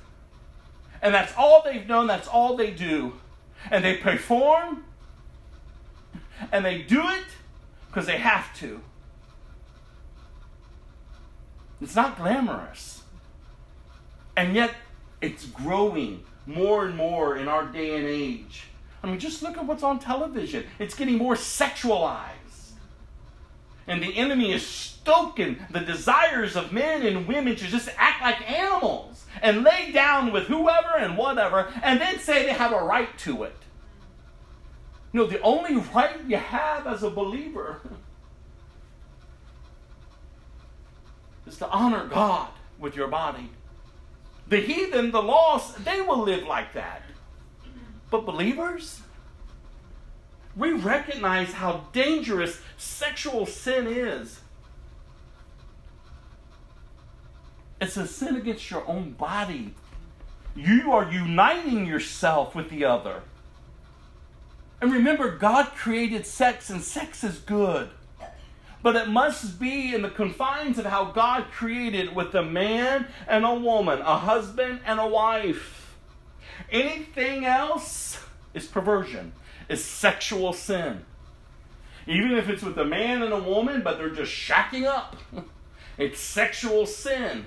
And 1.01 1.15
that's 1.15 1.33
all 1.37 1.63
they've 1.65 1.87
known, 1.87 2.09
that's 2.09 2.27
all 2.27 2.57
they 2.57 2.73
do. 2.73 3.13
And 3.71 3.85
they 3.85 3.99
perform, 3.99 4.85
and 6.51 6.65
they 6.65 6.83
do 6.83 7.07
it 7.09 7.27
because 7.87 8.07
they 8.07 8.19
have 8.19 8.53
to. 8.59 8.81
It's 11.81 11.95
not 11.95 12.17
glamorous. 12.17 13.00
And 14.41 14.55
yet, 14.55 14.73
it's 15.21 15.45
growing 15.45 16.25
more 16.47 16.87
and 16.87 16.97
more 16.97 17.37
in 17.37 17.47
our 17.47 17.67
day 17.67 17.97
and 17.97 18.07
age. 18.07 18.69
I 19.03 19.07
mean, 19.07 19.19
just 19.19 19.43
look 19.43 19.59
at 19.59 19.67
what's 19.67 19.83
on 19.83 19.99
television. 19.99 20.65
It's 20.79 20.95
getting 20.95 21.19
more 21.19 21.35
sexualized. 21.35 22.71
And 23.87 24.03
the 24.03 24.17
enemy 24.17 24.53
is 24.53 24.67
stoking 24.67 25.59
the 25.71 25.81
desires 25.81 26.57
of 26.57 26.73
men 26.73 27.03
and 27.03 27.29
women 27.29 27.55
to 27.55 27.67
just 27.67 27.91
act 27.99 28.23
like 28.23 28.51
animals 28.51 29.27
and 29.43 29.63
lay 29.63 29.93
down 29.93 30.33
with 30.33 30.45
whoever 30.45 30.97
and 30.97 31.19
whatever 31.19 31.71
and 31.83 32.01
then 32.01 32.19
say 32.19 32.47
they 32.47 32.55
have 32.55 32.73
a 32.73 32.83
right 32.83 33.19
to 33.19 33.43
it. 33.43 33.57
No, 35.13 35.27
the 35.27 35.43
only 35.43 35.77
right 35.95 36.17
you 36.27 36.39
have 36.39 36.87
as 36.87 37.03
a 37.03 37.11
believer 37.11 37.83
is 41.47 41.59
to 41.59 41.69
honor 41.69 42.07
God 42.07 42.49
with 42.79 42.97
your 42.97 43.09
body. 43.09 43.51
The 44.51 44.61
heathen, 44.61 45.13
the 45.13 45.23
lost, 45.23 45.85
they 45.85 46.01
will 46.01 46.19
live 46.19 46.45
like 46.45 46.73
that. 46.75 47.03
But 48.11 48.27
believers, 48.27 49.01
we 50.57 50.73
recognize 50.73 51.53
how 51.53 51.87
dangerous 51.93 52.61
sexual 52.77 53.47
sin 53.47 53.87
is. 53.87 54.41
It's 57.81 57.97
a 57.97 58.09
sin 58.09 58.35
against 58.35 58.71
your 58.73 58.87
own 58.89 59.13
body. 59.13 59.75
You 60.57 60.91
are 60.93 61.11
uniting 61.11 61.87
yourself 61.87 62.53
with 62.55 62.71
the 62.71 62.85
other. 62.85 63.23
And 64.81 64.93
remember, 64.93 65.37
God 65.37 65.67
created 65.77 66.27
sex, 66.27 66.71
and 66.71 66.83
sex 66.83 67.23
is 67.23 67.39
good. 67.39 67.91
But 68.83 68.97
it 68.97 69.09
must 69.09 69.61
be 69.61 69.95
in 69.95 70.03
the 70.03 70.09
confines 70.09 70.79
of 70.79 70.87
how 70.87 71.13
God 71.13 71.47
created 71.53 72.15
with 72.15 72.35
a 72.35 72.43
man 72.43 73.07
and 73.29 73.45
a 73.45 73.55
woman, 73.55 74.01
a 74.01 74.19
husband 74.19 74.81
and 74.87 74.99
a 74.99 75.07
wife. 75.07 75.97
Anything 76.71 77.45
else 77.45 78.23
is 78.55 78.67
perversion, 78.67 79.33
is 79.69 79.85
sexual 79.85 80.53
sin. 80.53 81.05
Even 82.07 82.33
if 82.33 82.49
it's 82.49 82.63
with 82.63 82.79
a 82.79 82.85
man 82.85 83.23
and 83.23 83.33
a 83.33 83.43
woman, 83.43 83.83
but 83.83 83.99
they're 83.99 84.09
just 84.11 84.33
shacking 84.33 84.87
up, 84.87 85.17
it's 85.99 86.19
sexual 86.19 86.87
sin. 86.87 87.47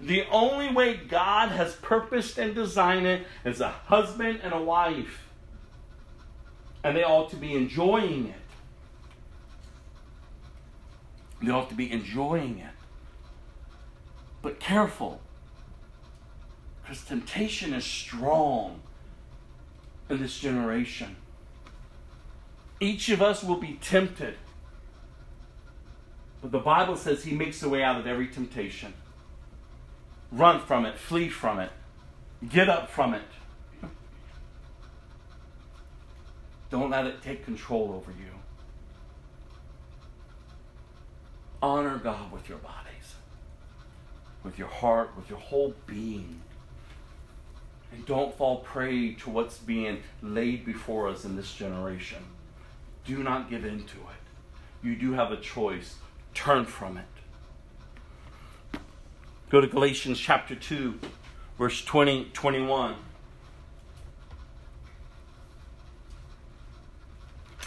The 0.00 0.24
only 0.30 0.72
way 0.72 0.94
God 0.94 1.50
has 1.50 1.74
purposed 1.76 2.38
and 2.38 2.54
designed 2.54 3.06
it 3.06 3.26
is 3.44 3.60
a 3.60 3.68
husband 3.68 4.40
and 4.42 4.52
a 4.52 4.62
wife 4.62 5.28
and 6.84 6.96
they 6.96 7.04
ought 7.04 7.30
to 7.30 7.36
be 7.36 7.54
enjoying 7.54 8.28
it. 8.28 8.34
They 11.42 11.50
ought 11.50 11.68
to 11.68 11.74
be 11.74 11.90
enjoying 11.90 12.58
it. 12.58 12.72
But 14.42 14.60
careful, 14.60 15.20
because 16.82 17.04
temptation 17.04 17.74
is 17.74 17.84
strong 17.84 18.80
in 20.08 20.20
this 20.20 20.38
generation. 20.38 21.16
Each 22.80 23.08
of 23.08 23.20
us 23.20 23.42
will 23.42 23.56
be 23.56 23.78
tempted. 23.80 24.36
But 26.40 26.52
the 26.52 26.60
Bible 26.60 26.96
says 26.96 27.24
he 27.24 27.34
makes 27.34 27.62
a 27.62 27.68
way 27.68 27.82
out 27.82 27.98
of 27.98 28.06
every 28.06 28.28
temptation. 28.28 28.94
Run 30.30 30.60
from 30.60 30.86
it, 30.86 30.96
flee 30.98 31.28
from 31.28 31.58
it, 31.58 31.70
get 32.48 32.68
up 32.68 32.90
from 32.90 33.14
it. 33.14 33.22
Don't 36.70 36.90
let 36.90 37.06
it 37.06 37.22
take 37.22 37.44
control 37.44 37.92
over 37.92 38.12
you. 38.12 38.37
Honor 41.60 41.98
God 41.98 42.30
with 42.30 42.48
your 42.48 42.58
bodies, 42.58 43.14
with 44.44 44.58
your 44.58 44.68
heart, 44.68 45.10
with 45.16 45.28
your 45.28 45.38
whole 45.38 45.74
being. 45.86 46.40
And 47.92 48.04
don't 48.06 48.36
fall 48.36 48.58
prey 48.58 49.14
to 49.14 49.30
what's 49.30 49.58
being 49.58 50.02
laid 50.22 50.64
before 50.64 51.08
us 51.08 51.24
in 51.24 51.36
this 51.36 51.52
generation. 51.54 52.22
Do 53.04 53.22
not 53.22 53.50
give 53.50 53.64
in 53.64 53.84
to 53.84 53.96
it. 53.96 54.82
You 54.82 54.94
do 54.94 55.12
have 55.12 55.32
a 55.32 55.36
choice. 55.36 55.96
Turn 56.34 56.64
from 56.64 56.98
it. 56.98 58.80
Go 59.50 59.60
to 59.60 59.66
Galatians 59.66 60.20
chapter 60.20 60.54
2, 60.54 61.00
verse 61.58 61.84
20, 61.84 62.26
21. 62.34 62.94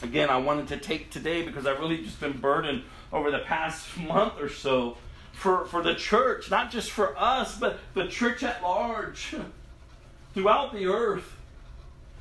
again, 0.04 0.30
I 0.30 0.38
wanted 0.38 0.68
to 0.70 0.78
take 0.78 1.10
today 1.10 1.44
because 1.44 1.66
I've 1.66 1.80
really 1.80 2.04
just 2.04 2.20
been 2.20 2.38
burdened 2.38 2.84
over 3.12 3.32
the 3.32 3.40
past 3.40 3.98
month 4.00 4.40
or 4.40 4.50
so 4.50 4.98
for, 5.32 5.66
for 5.66 5.82
the 5.82 5.96
church, 5.96 6.52
not 6.52 6.72
just 6.72 6.92
for 6.92 7.18
us, 7.18 7.58
but 7.58 7.80
the 7.94 8.08
church 8.08 8.44
at 8.44 8.62
large 8.62 9.36
throughout 10.34 10.74
the 10.74 10.88
earth. 10.88 11.38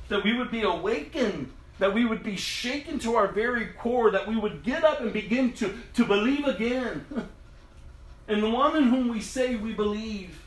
That 0.09 0.25
we 0.25 0.37
would 0.37 0.51
be 0.51 0.63
awakened, 0.63 1.51
that 1.79 1.93
we 1.93 2.03
would 2.03 2.21
be 2.21 2.35
shaken 2.35 2.99
to 2.99 3.15
our 3.15 3.27
very 3.27 3.67
core, 3.67 4.11
that 4.11 4.27
we 4.27 4.35
would 4.35 4.61
get 4.63 4.83
up 4.83 4.99
and 4.99 5.13
begin 5.13 5.53
to, 5.53 5.73
to 5.93 6.05
believe 6.05 6.43
again 6.45 7.05
in 8.27 8.41
the 8.41 8.49
one 8.49 8.75
in 8.75 8.83
whom 8.89 9.07
we 9.07 9.21
say 9.21 9.55
we 9.55 9.73
believe. 9.73 10.37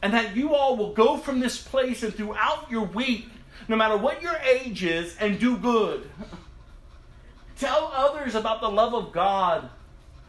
And 0.00 0.14
that 0.14 0.36
you 0.36 0.54
all 0.54 0.76
will 0.76 0.94
go 0.94 1.18
from 1.18 1.40
this 1.40 1.60
place 1.60 2.02
and 2.02 2.14
throughout 2.14 2.70
your 2.70 2.84
week 2.84 3.28
no 3.68 3.76
matter 3.76 3.96
what 3.96 4.22
your 4.22 4.36
age 4.36 4.84
is, 4.84 5.16
and 5.18 5.38
do 5.38 5.56
good. 5.56 6.08
Tell 7.58 7.90
others 7.94 8.34
about 8.34 8.60
the 8.60 8.68
love 8.68 8.94
of 8.94 9.12
God. 9.12 9.70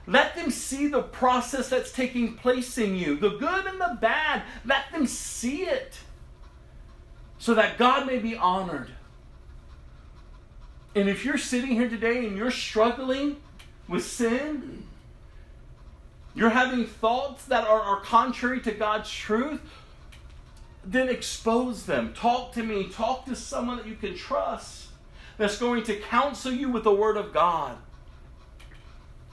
Let 0.06 0.36
them 0.36 0.49
see 0.52 0.88
the 0.88 1.02
process 1.02 1.70
that's 1.70 1.91
taking 1.91 2.36
place 2.36 2.78
in 2.78 2.95
you, 2.95 3.18
the 3.18 3.32
good 3.32 3.66
and 3.66 3.80
the 3.80 3.98
bad. 3.99 4.44
Let 4.64 4.91
them 4.91 5.06
see 5.06 5.64
it 5.64 5.99
so 7.38 7.54
that 7.54 7.78
God 7.78 8.08
may 8.08 8.18
be 8.18 8.36
honored. 8.36 8.90
And 10.95 11.10
if 11.10 11.26
you're 11.26 11.38
sitting 11.38 11.72
here 11.72 11.90
today 11.90 12.26
and 12.26 12.38
you're 12.38 12.49
struggling 12.49 13.36
with 13.88 14.06
sin, 14.06 14.86
you're 16.34 16.49
having 16.49 16.86
thoughts 16.86 17.45
that 17.45 17.68
are, 17.68 17.82
are 17.82 17.99
contrary 17.99 18.62
to 18.62 18.72
God's 18.72 19.12
truth, 19.12 19.62
then 20.86 21.10
expose 21.10 21.86
them. 21.86 22.14
Talk 22.14 22.54
to 22.54 22.64
me. 22.64 22.88
Talk 22.88 23.26
to 23.26 23.36
someone 23.36 23.78
that 23.78 23.88
you 23.88 23.95
can 23.95 24.16
trust 24.16 24.86
that's 25.38 25.57
going 25.57 25.84
to 25.84 25.95
counsel 25.95 26.51
you 26.51 26.69
with 26.69 26.84
the 26.84 26.93
Word 26.93 27.18
of 27.18 27.34
God. 27.34 27.77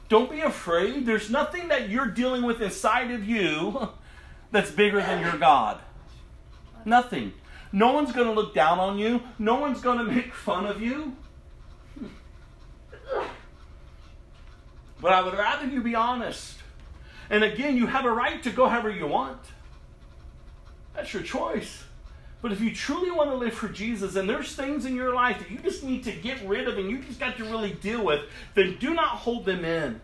Don't 0.08 0.30
be 0.30 0.40
afraid. 0.40 1.06
There's 1.06 1.30
nothing 1.30 1.68
that 1.68 1.88
you're 1.88 2.06
dealing 2.06 2.42
with 2.42 2.60
inside 2.60 3.10
of 3.10 3.26
you 3.26 3.88
that's 4.50 4.70
bigger 4.70 5.00
than 5.00 5.22
your 5.22 5.38
God. 5.38 5.80
Nothing. 6.84 7.32
No 7.72 7.92
one's 7.92 8.12
going 8.12 8.28
to 8.28 8.32
look 8.32 8.54
down 8.54 8.78
on 8.78 8.98
you, 8.98 9.22
no 9.38 9.56
one's 9.56 9.80
going 9.80 9.98
to 10.04 10.04
make 10.04 10.34
fun 10.34 10.66
of 10.66 10.80
you. 10.80 11.16
But 15.00 15.12
I 15.12 15.22
would 15.22 15.34
rather 15.34 15.66
you 15.66 15.82
be 15.82 15.94
honest. 15.94 16.58
And 17.28 17.42
again, 17.42 17.76
you 17.76 17.86
have 17.86 18.04
a 18.04 18.10
right 18.10 18.42
to 18.42 18.50
go 18.50 18.68
however 18.68 18.90
you 18.90 19.06
want. 19.06 19.40
That's 20.94 21.12
your 21.12 21.22
choice. 21.22 21.83
But 22.44 22.52
if 22.52 22.60
you 22.60 22.74
truly 22.74 23.10
want 23.10 23.30
to 23.30 23.36
live 23.36 23.54
for 23.54 23.70
Jesus 23.70 24.16
and 24.16 24.28
there's 24.28 24.54
things 24.54 24.84
in 24.84 24.94
your 24.94 25.14
life 25.14 25.38
that 25.38 25.50
you 25.50 25.56
just 25.60 25.82
need 25.82 26.04
to 26.04 26.12
get 26.12 26.46
rid 26.46 26.68
of 26.68 26.76
and 26.76 26.90
you 26.90 26.98
just 26.98 27.18
got 27.18 27.38
to 27.38 27.44
really 27.44 27.72
deal 27.72 28.04
with, 28.04 28.20
then 28.52 28.76
do 28.78 28.92
not 28.92 29.16
hold 29.16 29.46
them 29.46 29.64
in. 29.64 30.02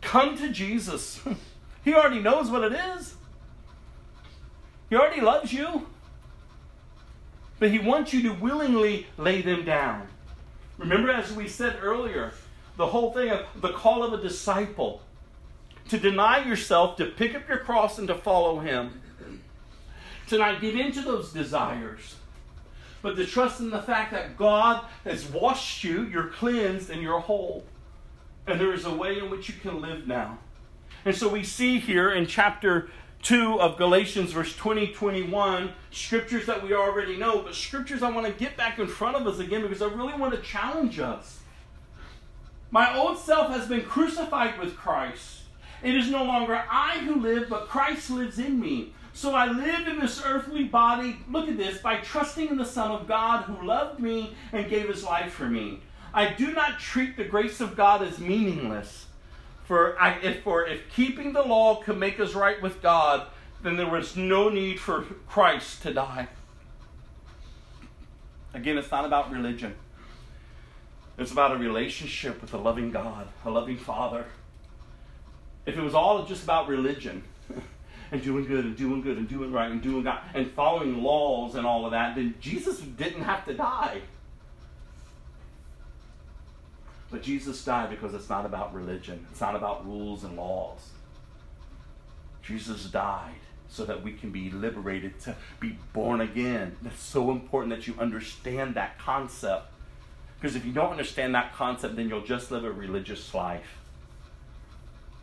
Come 0.00 0.38
to 0.38 0.48
Jesus. 0.48 1.20
he 1.84 1.92
already 1.92 2.20
knows 2.20 2.48
what 2.48 2.64
it 2.64 2.72
is, 2.72 3.16
He 4.88 4.96
already 4.96 5.20
loves 5.20 5.52
you. 5.52 5.88
But 7.58 7.70
He 7.70 7.78
wants 7.78 8.14
you 8.14 8.22
to 8.22 8.30
willingly 8.30 9.08
lay 9.18 9.42
them 9.42 9.66
down. 9.66 10.08
Remember, 10.78 11.10
as 11.10 11.30
we 11.30 11.48
said 11.48 11.80
earlier, 11.82 12.32
the 12.78 12.86
whole 12.86 13.12
thing 13.12 13.28
of 13.28 13.44
the 13.60 13.72
call 13.74 14.02
of 14.02 14.14
a 14.14 14.22
disciple 14.22 15.02
to 15.90 15.98
deny 15.98 16.42
yourself, 16.48 16.96
to 16.96 17.04
pick 17.04 17.34
up 17.34 17.46
your 17.46 17.58
cross, 17.58 17.98
and 17.98 18.08
to 18.08 18.14
follow 18.14 18.60
Him 18.60 19.02
to 20.28 20.38
not 20.38 20.60
give 20.60 20.76
into 20.76 21.02
those 21.02 21.32
desires, 21.32 22.16
but 23.02 23.16
to 23.16 23.26
trust 23.26 23.60
in 23.60 23.70
the 23.70 23.82
fact 23.82 24.12
that 24.12 24.36
God 24.36 24.84
has 25.04 25.26
washed 25.26 25.84
you, 25.84 26.04
you're 26.04 26.28
cleansed, 26.28 26.90
and 26.90 27.02
you're 27.02 27.20
whole. 27.20 27.64
And 28.46 28.60
there 28.60 28.72
is 28.72 28.84
a 28.84 28.94
way 28.94 29.18
in 29.18 29.30
which 29.30 29.48
you 29.48 29.54
can 29.60 29.80
live 29.80 30.06
now. 30.06 30.38
And 31.04 31.14
so 31.14 31.28
we 31.28 31.44
see 31.44 31.78
here 31.78 32.12
in 32.12 32.26
chapter 32.26 32.90
2 33.22 33.60
of 33.60 33.76
Galatians, 33.76 34.32
verse 34.32 34.54
20, 34.56 34.88
21, 34.88 35.70
scriptures 35.90 36.46
that 36.46 36.62
we 36.62 36.74
already 36.74 37.16
know, 37.16 37.42
but 37.42 37.54
scriptures 37.54 38.02
I 38.02 38.10
want 38.10 38.26
to 38.26 38.32
get 38.32 38.56
back 38.56 38.78
in 38.78 38.86
front 38.86 39.16
of 39.16 39.26
us 39.26 39.38
again 39.38 39.62
because 39.62 39.82
I 39.82 39.86
really 39.86 40.14
want 40.14 40.34
to 40.34 40.40
challenge 40.40 40.98
us. 40.98 41.40
My 42.70 42.96
old 42.96 43.18
self 43.18 43.50
has 43.50 43.66
been 43.66 43.82
crucified 43.82 44.58
with 44.58 44.76
Christ. 44.76 45.42
It 45.82 45.94
is 45.94 46.10
no 46.10 46.24
longer 46.24 46.62
I 46.70 46.98
who 46.98 47.20
live, 47.20 47.48
but 47.48 47.68
Christ 47.68 48.10
lives 48.10 48.38
in 48.38 48.60
me. 48.60 48.92
So 49.18 49.34
I 49.34 49.46
live 49.50 49.88
in 49.88 49.98
this 49.98 50.22
earthly 50.24 50.62
body, 50.62 51.16
look 51.28 51.48
at 51.48 51.56
this, 51.56 51.78
by 51.78 51.96
trusting 51.96 52.50
in 52.50 52.56
the 52.56 52.64
Son 52.64 52.92
of 52.92 53.08
God 53.08 53.42
who 53.42 53.66
loved 53.66 53.98
me 53.98 54.36
and 54.52 54.70
gave 54.70 54.88
his 54.88 55.02
life 55.02 55.32
for 55.32 55.46
me. 55.46 55.80
I 56.14 56.32
do 56.34 56.52
not 56.52 56.78
treat 56.78 57.16
the 57.16 57.24
grace 57.24 57.60
of 57.60 57.76
God 57.76 58.00
as 58.00 58.20
meaningless. 58.20 59.06
For, 59.64 60.00
I, 60.00 60.20
if, 60.20 60.44
for 60.44 60.64
if 60.64 60.88
keeping 60.92 61.32
the 61.32 61.42
law 61.42 61.82
could 61.82 61.98
make 61.98 62.20
us 62.20 62.34
right 62.34 62.62
with 62.62 62.80
God, 62.80 63.26
then 63.60 63.76
there 63.76 63.90
was 63.90 64.16
no 64.16 64.50
need 64.50 64.78
for 64.78 65.02
Christ 65.26 65.82
to 65.82 65.92
die. 65.92 66.28
Again, 68.54 68.78
it's 68.78 68.92
not 68.92 69.04
about 69.04 69.32
religion. 69.32 69.74
It's 71.18 71.32
about 71.32 71.56
a 71.56 71.58
relationship 71.58 72.40
with 72.40 72.54
a 72.54 72.58
loving 72.58 72.92
God, 72.92 73.26
a 73.44 73.50
loving 73.50 73.78
Father. 73.78 74.26
If 75.66 75.76
it 75.76 75.82
was 75.82 75.96
all 75.96 76.24
just 76.24 76.44
about 76.44 76.68
religion 76.68 77.24
and 78.10 78.22
doing 78.22 78.44
good 78.46 78.64
and 78.64 78.76
doing 78.76 79.02
good 79.02 79.18
and 79.18 79.28
doing 79.28 79.52
right 79.52 79.70
and 79.70 79.82
doing 79.82 80.02
God 80.02 80.20
and 80.34 80.50
following 80.52 81.02
laws 81.02 81.54
and 81.54 81.66
all 81.66 81.84
of 81.84 81.92
that, 81.92 82.14
then 82.14 82.34
Jesus 82.40 82.78
didn't 82.78 83.22
have 83.22 83.44
to 83.46 83.54
die. 83.54 84.00
But 87.10 87.22
Jesus 87.22 87.64
died 87.64 87.90
because 87.90 88.14
it's 88.14 88.28
not 88.28 88.44
about 88.44 88.74
religion, 88.74 89.26
it's 89.30 89.40
not 89.40 89.56
about 89.56 89.86
rules 89.86 90.24
and 90.24 90.36
laws. 90.36 90.90
Jesus 92.42 92.84
died 92.84 93.34
so 93.68 93.84
that 93.84 94.02
we 94.02 94.12
can 94.12 94.30
be 94.30 94.50
liberated 94.50 95.20
to 95.20 95.36
be 95.60 95.78
born 95.92 96.20
again. 96.20 96.76
That's 96.80 97.02
so 97.02 97.30
important 97.30 97.74
that 97.74 97.86
you 97.86 97.94
understand 97.98 98.74
that 98.76 98.98
concept. 98.98 99.70
Because 100.40 100.56
if 100.56 100.64
you 100.64 100.72
don't 100.72 100.90
understand 100.90 101.34
that 101.34 101.52
concept, 101.52 101.96
then 101.96 102.08
you'll 102.08 102.22
just 102.22 102.50
live 102.50 102.64
a 102.64 102.72
religious 102.72 103.34
life. 103.34 103.77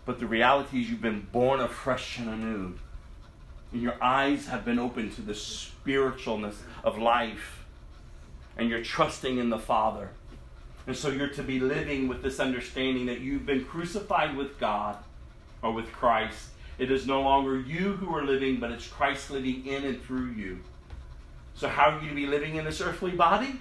But 0.06 0.19
the 0.19 0.27
reality 0.27 0.82
is, 0.82 0.90
you've 0.90 1.02
been 1.02 1.27
born 1.32 1.60
afresh 1.60 2.19
and 2.19 2.30
anew. 2.30 2.76
And 3.72 3.82
your 3.82 4.02
eyes 4.02 4.48
have 4.48 4.64
been 4.64 4.80
opened 4.80 5.14
to 5.15 5.22
the 5.22 5.34
spiritualness 5.34 6.56
of 6.84 6.98
life. 6.98 7.65
And 8.57 8.69
you're 8.69 8.84
trusting 8.84 9.38
in 9.38 9.49
the 9.49 9.60
Father. 9.60 10.11
And 10.88 10.95
so 10.95 11.10
you're 11.10 11.30
to 11.30 11.44
be 11.44 11.60
living 11.60 12.07
with 12.07 12.22
this 12.22 12.40
understanding 12.40 13.07
that 13.07 13.22
you've 13.22 13.45
been 13.45 13.65
crucified 13.65 14.38
with 14.38 14.60
God 14.60 14.98
or 15.61 15.73
with 15.73 15.91
Christ. 15.91 16.49
It 16.77 16.91
is 16.91 17.07
no 17.07 17.22
longer 17.22 17.60
you 17.60 17.94
who 17.94 18.15
are 18.15 18.23
living, 18.23 18.60
but 18.60 18.72
it's 18.72 18.88
Christ 18.88 19.32
living 19.32 19.65
in 19.65 19.84
and 19.84 20.02
through 20.03 20.32
you. 20.32 20.60
So, 21.56 21.69
how 21.69 21.91
are 21.91 22.02
you 22.02 22.10
to 22.10 22.15
be 22.15 22.27
living 22.27 22.56
in 22.56 22.65
this 22.65 22.82
earthly 22.82 23.11
body? 23.11 23.60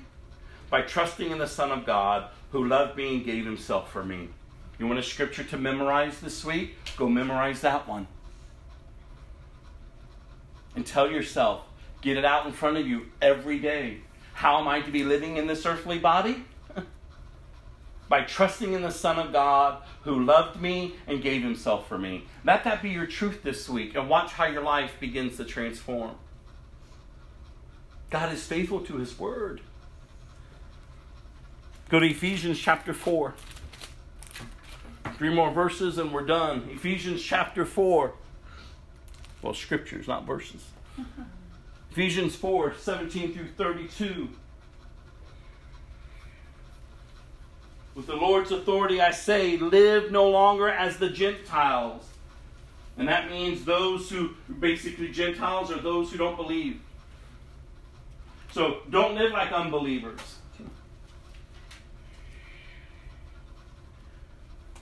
By 0.68 0.82
trusting 0.82 1.30
in 1.30 1.38
the 1.38 1.46
Son 1.46 1.70
of 1.70 1.86
God 1.86 2.28
who 2.50 2.66
loved 2.66 2.96
me 2.96 3.16
and 3.16 3.24
gave 3.24 3.44
himself 3.44 3.90
for 3.90 4.04
me. 4.04 4.28
You 4.78 4.86
want 4.86 4.98
a 4.98 5.02
scripture 5.02 5.44
to 5.44 5.56
memorize 5.56 6.18
this 6.20 6.44
week? 6.44 6.76
Go 6.96 7.08
memorize 7.08 7.60
that 7.60 7.88
one. 7.88 8.06
And 10.74 10.84
tell 10.84 11.10
yourself, 11.10 11.62
get 12.00 12.16
it 12.16 12.24
out 12.24 12.46
in 12.46 12.52
front 12.52 12.76
of 12.76 12.86
you 12.86 13.06
every 13.22 13.60
day. 13.60 13.98
How 14.32 14.58
am 14.58 14.66
I 14.66 14.80
to 14.80 14.90
be 14.90 15.04
living 15.04 15.36
in 15.36 15.46
this 15.46 15.64
earthly 15.64 15.98
body? 15.98 16.44
by 18.08 18.22
trusting 18.22 18.72
in 18.72 18.82
the 18.82 18.90
Son 18.90 19.18
of 19.18 19.32
God 19.32 19.82
who 20.02 20.24
loved 20.24 20.60
me 20.60 20.94
and 21.06 21.22
gave 21.22 21.42
himself 21.42 21.88
for 21.88 21.96
me. 21.96 22.24
Let 22.44 22.64
that 22.64 22.82
be 22.82 22.90
your 22.90 23.06
truth 23.06 23.42
this 23.42 23.68
week 23.68 23.94
and 23.94 24.08
watch 24.08 24.32
how 24.32 24.46
your 24.46 24.62
life 24.62 24.92
begins 24.98 25.36
to 25.36 25.44
transform. 25.44 26.16
God 28.10 28.32
is 28.32 28.44
faithful 28.44 28.80
to 28.80 28.96
his 28.96 29.18
word. 29.18 29.60
Go 31.88 32.00
to 32.00 32.06
Ephesians 32.06 32.58
chapter 32.58 32.92
4. 32.92 33.34
Three 35.16 35.32
more 35.32 35.50
verses 35.50 35.98
and 35.98 36.12
we're 36.12 36.24
done. 36.24 36.68
Ephesians 36.72 37.22
chapter 37.22 37.64
4. 37.64 38.14
Well, 39.42 39.54
scriptures, 39.54 40.08
not 40.08 40.26
verses. 40.26 40.64
Ephesians 41.90 42.34
4 42.34 42.74
17 42.76 43.34
through 43.34 43.48
32. 43.56 44.28
With 47.94 48.06
the 48.06 48.16
Lord's 48.16 48.50
authority, 48.50 49.00
I 49.00 49.12
say, 49.12 49.56
live 49.56 50.10
no 50.10 50.28
longer 50.28 50.68
as 50.68 50.96
the 50.96 51.08
Gentiles. 51.08 52.04
And 52.96 53.06
that 53.08 53.30
means 53.30 53.64
those 53.64 54.10
who, 54.10 54.30
basically, 54.58 55.10
Gentiles 55.10 55.70
are 55.70 55.80
those 55.80 56.10
who 56.10 56.18
don't 56.18 56.36
believe. 56.36 56.80
So 58.50 58.78
don't 58.90 59.14
live 59.14 59.32
like 59.32 59.52
unbelievers. 59.52 60.33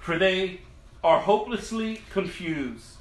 For 0.03 0.19
they 0.19 0.61
are 1.05 1.21
hopelessly 1.21 2.03
confused. 2.11 2.97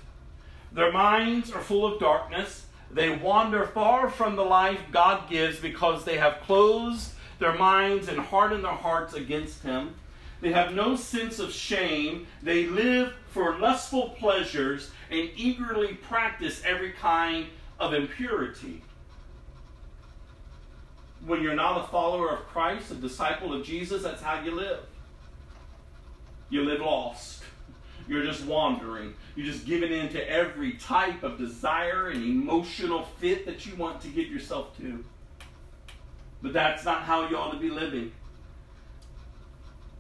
Their 0.72 0.92
minds 0.92 1.52
are 1.52 1.60
full 1.60 1.84
of 1.84 2.00
darkness. 2.00 2.68
They 2.92 3.10
wander 3.10 3.66
far 3.66 4.08
from 4.08 4.36
the 4.36 4.44
life 4.44 4.80
God 4.92 5.28
gives 5.28 5.60
because 5.60 6.06
they 6.06 6.18
have 6.18 6.42
closed 6.42 7.14
their 7.40 7.56
minds 7.56 8.08
and 8.08 8.20
hardened 8.20 8.64
their 8.64 8.72
hearts 8.72 9.16
against 9.16 9.64
Him. 9.64 9.96
They 10.42 10.52
have 10.52 10.76
no 10.76 10.96
sense 10.96 11.40
of 11.40 11.52
shame. 11.52 12.28
They 12.44 12.68
live 12.68 13.14
for 13.32 13.58
lustful 13.58 14.10
pleasures 14.20 14.92
and 15.10 15.28
eagerly 15.36 15.96
practice 15.96 16.62
every 16.64 16.92
kind 16.92 17.48
of 17.80 17.96
impurity. 17.96 18.84
When 21.26 21.42
you're 21.42 21.56
not 21.56 21.84
a 21.84 21.88
follower 21.88 22.30
of 22.30 22.46
Christ, 22.46 22.92
a 22.92 22.96
disciple 22.96 23.54
of 23.54 23.66
Jesus, 23.66 24.04
that's 24.04 24.22
how 24.22 24.44
you 24.44 24.52
live. 24.52 24.82
You 26.52 26.64
live 26.64 26.82
lost. 26.82 27.42
You're 28.08 28.24
just 28.24 28.46
wandering. 28.46 29.16
You're 29.36 29.46
just 29.46 29.66
giving 29.66 29.92
in 29.92 30.10
to 30.10 30.30
every 30.30 30.74
type 30.74 31.24
of 31.24 31.38
desire 31.38 32.10
and 32.10 32.24
emotional 32.24 33.06
fit 33.20 33.46
that 33.46 33.66
you 33.66 33.76
want 33.76 34.02
to 34.02 34.10
get 34.10 34.28
yourself 34.28 34.78
to. 34.78 35.04
But 36.42 36.54
that's 36.54 36.84
not 36.84 37.04
how 37.04 37.30
you 37.30 37.38
ought 37.38 37.52
to 37.52 37.60
be 37.60 37.70
living. 37.70 38.12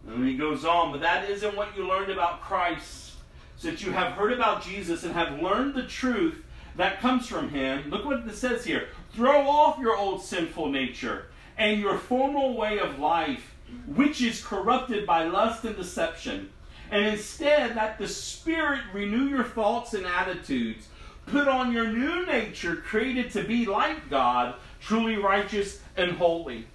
And 0.08 0.28
he 0.28 0.36
goes 0.36 0.66
on, 0.66 0.92
but 0.92 1.02
that 1.02 1.30
isn't 1.30 1.56
what 1.56 1.76
you 1.78 1.88
learned 1.88 2.12
about 2.12 2.42
Christ. 2.42 3.14
Since 3.58 3.82
you 3.82 3.92
have 3.92 4.14
heard 4.14 4.34
about 4.34 4.64
Jesus 4.64 5.04
and 5.04 5.14
have 5.14 5.42
learned 5.42 5.76
the 5.76 5.84
truth 5.84 6.44
that 6.76 7.00
comes 7.00 7.28
from 7.28 7.50
him, 7.50 7.90
look 7.90 8.06
what 8.06 8.28
it 8.28 8.36
says 8.36 8.66
here 8.66 8.88
throw 9.14 9.48
off 9.48 9.80
your 9.80 9.96
old 9.96 10.22
sinful 10.24 10.70
nature 10.70 11.28
and 11.58 11.80
your 11.80 11.98
formal 11.98 12.56
way 12.56 12.80
of 12.80 12.98
life, 12.98 13.51
which 13.88 14.22
is 14.22 14.44
corrupted 14.44 15.06
by 15.06 15.26
lust 15.26 15.64
and 15.66 15.76
deception. 15.76 16.50
And 16.90 17.06
instead, 17.06 17.76
let 17.76 17.98
the 17.98 18.08
Spirit 18.08 18.82
renew 18.94 19.26
your 19.28 19.44
thoughts 19.44 19.94
and 19.94 20.06
attitudes. 20.06 20.88
Put 21.26 21.48
on 21.48 21.72
your 21.72 21.88
new 21.88 22.26
nature, 22.26 22.76
created 22.76 23.32
to 23.32 23.44
be 23.44 23.66
like 23.66 24.10
God, 24.10 24.56
truly 24.82 25.16
righteous 25.16 25.80
and 25.96 26.12
holy. 26.14 26.68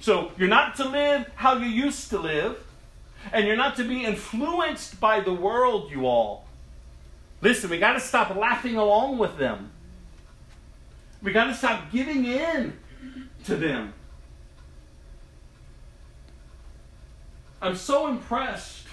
So 0.00 0.32
you're 0.38 0.48
not 0.48 0.76
to 0.76 0.88
live 0.88 1.30
how 1.34 1.58
you 1.58 1.66
used 1.66 2.08
to 2.10 2.18
live, 2.18 2.56
and 3.32 3.46
you're 3.46 3.56
not 3.56 3.76
to 3.76 3.84
be 3.84 4.04
influenced 4.04 4.98
by 4.98 5.20
the 5.20 5.34
world, 5.34 5.90
you 5.90 6.06
all. 6.06 6.46
Listen, 7.42 7.68
we 7.68 7.78
got 7.78 7.92
to 7.94 8.00
stop 8.00 8.34
laughing 8.34 8.76
along 8.76 9.18
with 9.18 9.36
them. 9.36 9.70
We 11.22 11.32
got 11.32 11.44
to 11.44 11.54
stop 11.54 11.90
giving 11.92 12.24
in 12.24 12.78
to 13.44 13.56
them. 13.56 13.92
I'm 17.62 17.76
so 17.76 18.08
impressed 18.08 18.86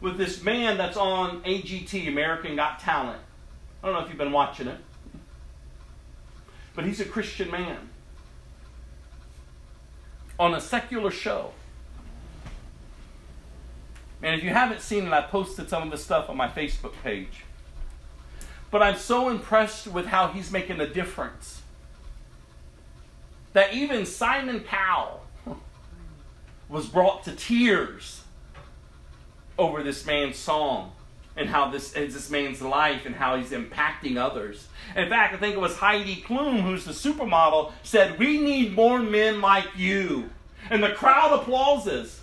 with 0.00 0.16
this 0.16 0.42
man 0.42 0.78
that's 0.78 0.96
on 0.96 1.42
AGT, 1.42 2.08
American 2.08 2.56
Got 2.56 2.80
Talent. 2.80 3.20
I 3.82 3.86
don't 3.86 3.94
know 3.94 4.02
if 4.02 4.08
you've 4.08 4.18
been 4.18 4.32
watching 4.32 4.68
it, 4.68 4.78
but 6.74 6.84
he's 6.86 7.00
a 7.00 7.04
Christian 7.04 7.50
man 7.50 7.90
on 10.38 10.54
a 10.54 10.60
secular 10.60 11.10
show. 11.10 11.52
And 14.22 14.34
if 14.34 14.42
you 14.42 14.50
haven't 14.50 14.80
seen 14.80 15.06
it, 15.06 15.12
I 15.12 15.20
posted 15.20 15.68
some 15.68 15.82
of 15.82 15.90
the 15.90 15.98
stuff 15.98 16.30
on 16.30 16.36
my 16.36 16.48
Facebook 16.48 16.94
page. 17.02 17.44
But 18.70 18.82
I'm 18.82 18.96
so 18.96 19.28
impressed 19.28 19.86
with 19.86 20.06
how 20.06 20.28
he's 20.28 20.50
making 20.50 20.80
a 20.80 20.86
difference. 20.86 21.60
That 23.52 23.74
even 23.74 24.06
Simon 24.06 24.60
Cowell 24.60 25.23
was 26.68 26.86
brought 26.86 27.24
to 27.24 27.32
tears 27.32 28.22
over 29.58 29.82
this 29.82 30.04
man's 30.06 30.36
song 30.36 30.92
and 31.36 31.48
how 31.48 31.70
this 31.70 31.92
is 31.94 32.14
this 32.14 32.30
man's 32.30 32.62
life 32.62 33.06
and 33.06 33.14
how 33.14 33.36
he's 33.36 33.50
impacting 33.50 34.16
others. 34.16 34.68
In 34.94 35.08
fact, 35.08 35.34
I 35.34 35.36
think 35.38 35.54
it 35.54 35.60
was 35.60 35.76
Heidi 35.76 36.16
Klum, 36.16 36.62
who's 36.62 36.84
the 36.84 36.92
supermodel, 36.92 37.72
said, 37.82 38.18
We 38.18 38.40
need 38.40 38.74
more 38.74 39.00
men 39.00 39.40
like 39.40 39.66
you. 39.76 40.30
And 40.70 40.82
the 40.82 40.90
crowd 40.90 41.40
applauses. 41.40 42.20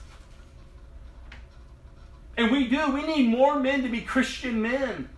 And 2.38 2.52
we 2.52 2.68
do. 2.68 2.92
We 2.92 3.06
need 3.06 3.30
more 3.30 3.60
men 3.60 3.84
to 3.84 3.90
be 3.90 4.02
Christian 4.02 4.62
men. 4.62 5.10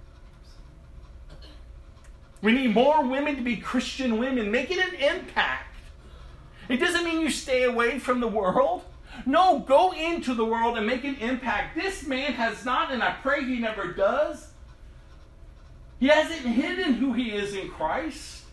We 2.42 2.52
need 2.52 2.74
more 2.74 3.06
women 3.06 3.38
to 3.38 3.42
be 3.42 3.56
Christian 3.56 4.18
women, 4.18 4.52
making 4.52 4.80
an 4.80 4.94
impact. 4.96 5.74
It 6.68 6.78
doesn't 6.78 7.06
mean 7.06 7.22
you 7.22 7.30
stay 7.30 7.64
away 7.64 8.00
from 8.00 8.20
the 8.20 8.28
world. 8.28 8.84
No, 9.26 9.60
go 9.60 9.92
into 9.94 10.34
the 10.34 10.46
world 10.46 10.78
and 10.78 10.86
make 10.86 11.04
an 11.04 11.16
impact. 11.16 11.76
This 11.76 12.06
man 12.06 12.34
has 12.34 12.66
not, 12.66 12.92
and 12.92 13.04
I 13.04 13.12
pray 13.22 13.44
he 13.44 13.60
never 13.60 13.94
does. 13.94 14.52
He 16.00 16.08
hasn't 16.08 16.42
hidden 16.42 16.96
who 16.96 17.14
he 17.14 17.32
is 17.32 17.56
in 17.56 17.70
Christ. 17.70 18.44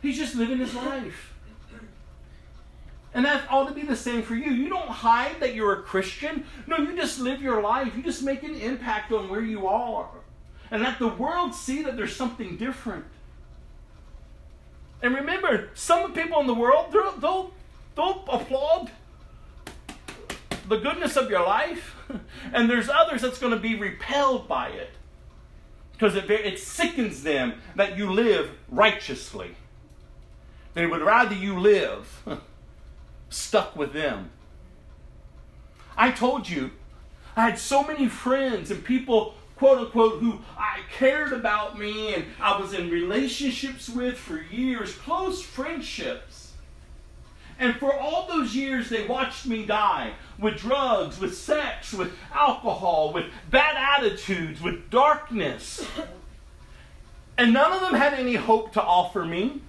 He's 0.00 0.16
just 0.16 0.34
living 0.34 0.58
his 0.58 0.74
life. 0.74 1.32
And 3.14 3.24
that 3.24 3.44
ought 3.50 3.68
to 3.68 3.74
be 3.74 3.82
the 3.82 3.96
same 3.96 4.22
for 4.22 4.34
you. 4.34 4.50
You 4.50 4.68
don't 4.68 4.88
hide 4.88 5.40
that 5.40 5.54
you're 5.54 5.72
a 5.72 5.82
Christian. 5.82 6.44
No, 6.66 6.78
you 6.78 6.96
just 6.96 7.18
live 7.18 7.42
your 7.42 7.60
life. 7.60 7.94
You 7.96 8.02
just 8.02 8.22
make 8.22 8.42
an 8.42 8.54
impact 8.54 9.12
on 9.12 9.28
where 9.28 9.42
you 9.42 9.66
are. 9.66 10.08
And 10.70 10.82
let 10.82 10.98
the 10.98 11.08
world 11.08 11.54
see 11.54 11.82
that 11.82 11.96
there's 11.96 12.16
something 12.16 12.56
different. 12.56 13.04
And 15.02 15.14
remember, 15.14 15.70
some 15.74 16.14
people 16.14 16.40
in 16.40 16.46
the 16.46 16.54
world, 16.54 16.92
they'll, 16.92 17.12
They'll 17.18 17.52
applaud 17.96 18.90
the 20.68 20.76
goodness 20.76 21.16
of 21.16 21.30
your 21.30 21.44
life. 21.44 21.96
And 22.52 22.68
there's 22.68 22.90
others 22.90 23.22
that's 23.22 23.38
going 23.38 23.54
to 23.54 23.58
be 23.58 23.74
repelled 23.74 24.46
by 24.46 24.68
it 24.68 24.90
because 25.92 26.14
it, 26.14 26.28
it 26.28 26.58
sickens 26.58 27.22
them 27.22 27.54
that 27.76 27.96
you 27.96 28.12
live 28.12 28.50
righteously. 28.68 29.54
They 30.74 30.86
would 30.86 31.00
rather 31.00 31.34
you 31.34 31.58
live 31.58 32.22
stuck 33.30 33.76
with 33.76 33.92
them. 33.92 34.30
I 35.96 36.10
told 36.10 36.48
you, 36.48 36.72
I 37.36 37.48
had 37.48 37.58
so 37.58 37.82
many 37.84 38.08
friends 38.08 38.70
and 38.70 38.84
people, 38.84 39.34
quote 39.56 39.78
unquote, 39.78 40.20
who 40.20 40.40
I 40.58 40.80
cared 40.92 41.32
about 41.32 41.78
me 41.78 42.14
and 42.14 42.24
I 42.40 42.60
was 42.60 42.74
in 42.74 42.90
relationships 42.90 43.88
with 43.88 44.18
for 44.18 44.42
years, 44.42 44.94
close 44.96 45.42
friendships. 45.42 46.31
And 47.62 47.76
for 47.76 47.94
all 47.94 48.26
those 48.26 48.56
years, 48.56 48.88
they 48.88 49.06
watched 49.06 49.46
me 49.46 49.64
die 49.64 50.14
with 50.36 50.56
drugs, 50.56 51.20
with 51.20 51.38
sex, 51.38 51.92
with 51.92 52.12
alcohol, 52.34 53.12
with 53.12 53.26
bad 53.52 53.76
attitudes, 53.76 54.60
with 54.60 54.90
darkness. 54.90 55.86
And 57.38 57.52
none 57.52 57.72
of 57.72 57.80
them 57.80 57.94
had 57.94 58.14
any 58.14 58.34
hope 58.34 58.72
to 58.72 58.82
offer 58.82 59.24
me. 59.24 59.60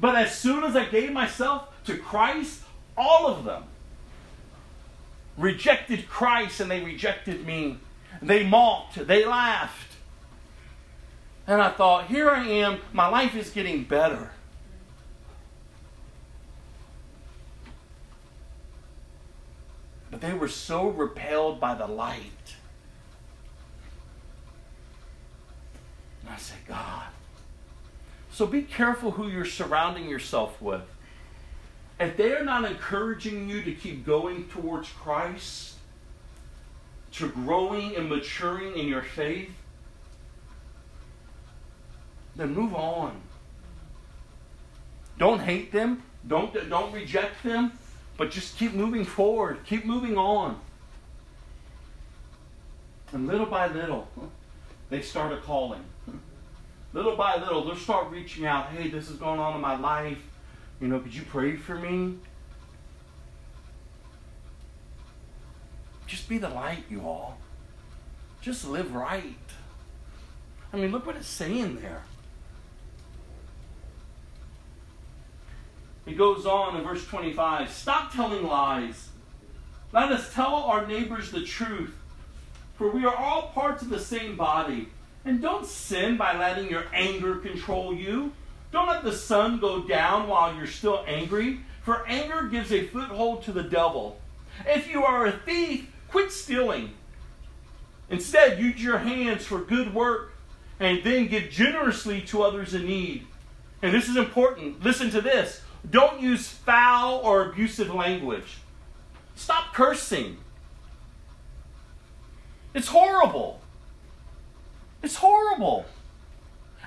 But 0.00 0.16
as 0.16 0.36
soon 0.36 0.64
as 0.64 0.74
I 0.74 0.86
gave 0.86 1.12
myself 1.12 1.68
to 1.84 1.96
Christ, 1.96 2.62
all 2.96 3.28
of 3.28 3.44
them 3.44 3.62
rejected 5.38 6.08
Christ 6.08 6.58
and 6.58 6.68
they 6.68 6.82
rejected 6.82 7.46
me. 7.46 7.78
They 8.20 8.44
mocked, 8.44 9.06
they 9.06 9.24
laughed. 9.24 9.94
And 11.46 11.62
I 11.62 11.70
thought, 11.70 12.08
here 12.08 12.28
I 12.28 12.44
am, 12.44 12.80
my 12.92 13.06
life 13.06 13.36
is 13.36 13.50
getting 13.50 13.84
better. 13.84 14.32
But 20.16 20.26
they 20.26 20.32
were 20.32 20.48
so 20.48 20.88
repelled 20.88 21.60
by 21.60 21.74
the 21.74 21.86
light. 21.86 22.54
And 26.22 26.30
I 26.30 26.38
said, 26.38 26.56
God. 26.66 27.08
So 28.32 28.46
be 28.46 28.62
careful 28.62 29.10
who 29.10 29.28
you're 29.28 29.44
surrounding 29.44 30.08
yourself 30.08 30.62
with. 30.62 30.80
If 32.00 32.16
they 32.16 32.32
are 32.32 32.42
not 32.42 32.64
encouraging 32.64 33.50
you 33.50 33.60
to 33.60 33.72
keep 33.72 34.06
going 34.06 34.48
towards 34.48 34.88
Christ, 34.88 35.74
to 37.12 37.28
growing 37.28 37.94
and 37.94 38.08
maturing 38.08 38.74
in 38.74 38.88
your 38.88 39.02
faith, 39.02 39.50
then 42.36 42.54
move 42.54 42.74
on. 42.74 43.20
Don't 45.18 45.40
hate 45.40 45.72
them. 45.72 46.04
Don't, 46.26 46.54
don't 46.70 46.94
reject 46.94 47.42
them. 47.44 47.72
But 48.16 48.30
just 48.30 48.56
keep 48.56 48.72
moving 48.72 49.04
forward, 49.04 49.58
keep 49.64 49.84
moving 49.84 50.16
on. 50.16 50.60
And 53.12 53.26
little 53.26 53.46
by 53.46 53.68
little, 53.68 54.08
they 54.90 55.02
started 55.02 55.42
calling. 55.42 55.84
Little 56.92 57.16
by 57.16 57.36
little, 57.36 57.64
they'll 57.64 57.76
start 57.76 58.10
reaching 58.10 58.46
out. 58.46 58.68
Hey, 58.68 58.88
this 58.88 59.10
is 59.10 59.16
going 59.16 59.38
on 59.38 59.54
in 59.54 59.60
my 59.60 59.78
life. 59.78 60.18
You 60.80 60.88
know, 60.88 60.98
could 60.98 61.14
you 61.14 61.22
pray 61.22 61.56
for 61.56 61.74
me? 61.74 62.16
Just 66.06 66.28
be 66.28 66.38
the 66.38 66.48
light, 66.48 66.84
you 66.88 67.02
all. 67.02 67.38
Just 68.40 68.66
live 68.66 68.94
right. 68.94 69.34
I 70.72 70.76
mean, 70.76 70.92
look 70.92 71.06
what 71.06 71.16
it's 71.16 71.26
saying 71.26 71.80
there. 71.80 72.04
He 76.06 76.14
goes 76.14 76.46
on 76.46 76.76
in 76.76 76.84
verse 76.84 77.04
25 77.04 77.70
Stop 77.70 78.12
telling 78.12 78.44
lies. 78.46 79.08
Let 79.92 80.12
us 80.12 80.32
tell 80.32 80.54
our 80.54 80.86
neighbors 80.86 81.30
the 81.30 81.42
truth, 81.42 81.94
for 82.76 82.90
we 82.90 83.04
are 83.04 83.14
all 83.14 83.48
parts 83.48 83.82
of 83.82 83.90
the 83.90 83.98
same 83.98 84.36
body. 84.36 84.88
And 85.24 85.42
don't 85.42 85.66
sin 85.66 86.16
by 86.16 86.38
letting 86.38 86.70
your 86.70 86.84
anger 86.92 87.36
control 87.36 87.92
you. 87.92 88.32
Don't 88.70 88.88
let 88.88 89.02
the 89.02 89.12
sun 89.12 89.58
go 89.58 89.82
down 89.82 90.28
while 90.28 90.54
you're 90.54 90.66
still 90.68 91.04
angry, 91.06 91.60
for 91.82 92.06
anger 92.06 92.44
gives 92.44 92.70
a 92.72 92.86
foothold 92.86 93.42
to 93.44 93.52
the 93.52 93.62
devil. 93.62 94.20
If 94.66 94.88
you 94.88 95.04
are 95.04 95.26
a 95.26 95.32
thief, 95.32 95.90
quit 96.08 96.30
stealing. 96.30 96.92
Instead, 98.08 98.60
use 98.60 98.82
your 98.82 98.98
hands 98.98 99.44
for 99.44 99.58
good 99.58 99.92
work 99.92 100.32
and 100.78 101.02
then 101.02 101.26
give 101.26 101.50
generously 101.50 102.20
to 102.22 102.42
others 102.42 102.74
in 102.74 102.86
need. 102.86 103.26
And 103.82 103.92
this 103.92 104.08
is 104.08 104.16
important. 104.16 104.82
Listen 104.84 105.10
to 105.10 105.20
this. 105.20 105.62
Don't 105.88 106.20
use 106.20 106.48
foul 106.48 107.20
or 107.22 107.50
abusive 107.50 107.94
language. 107.94 108.58
Stop 109.34 109.72
cursing. 109.74 110.38
It's 112.74 112.88
horrible. 112.88 113.60
It's 115.02 115.16
horrible. 115.16 115.86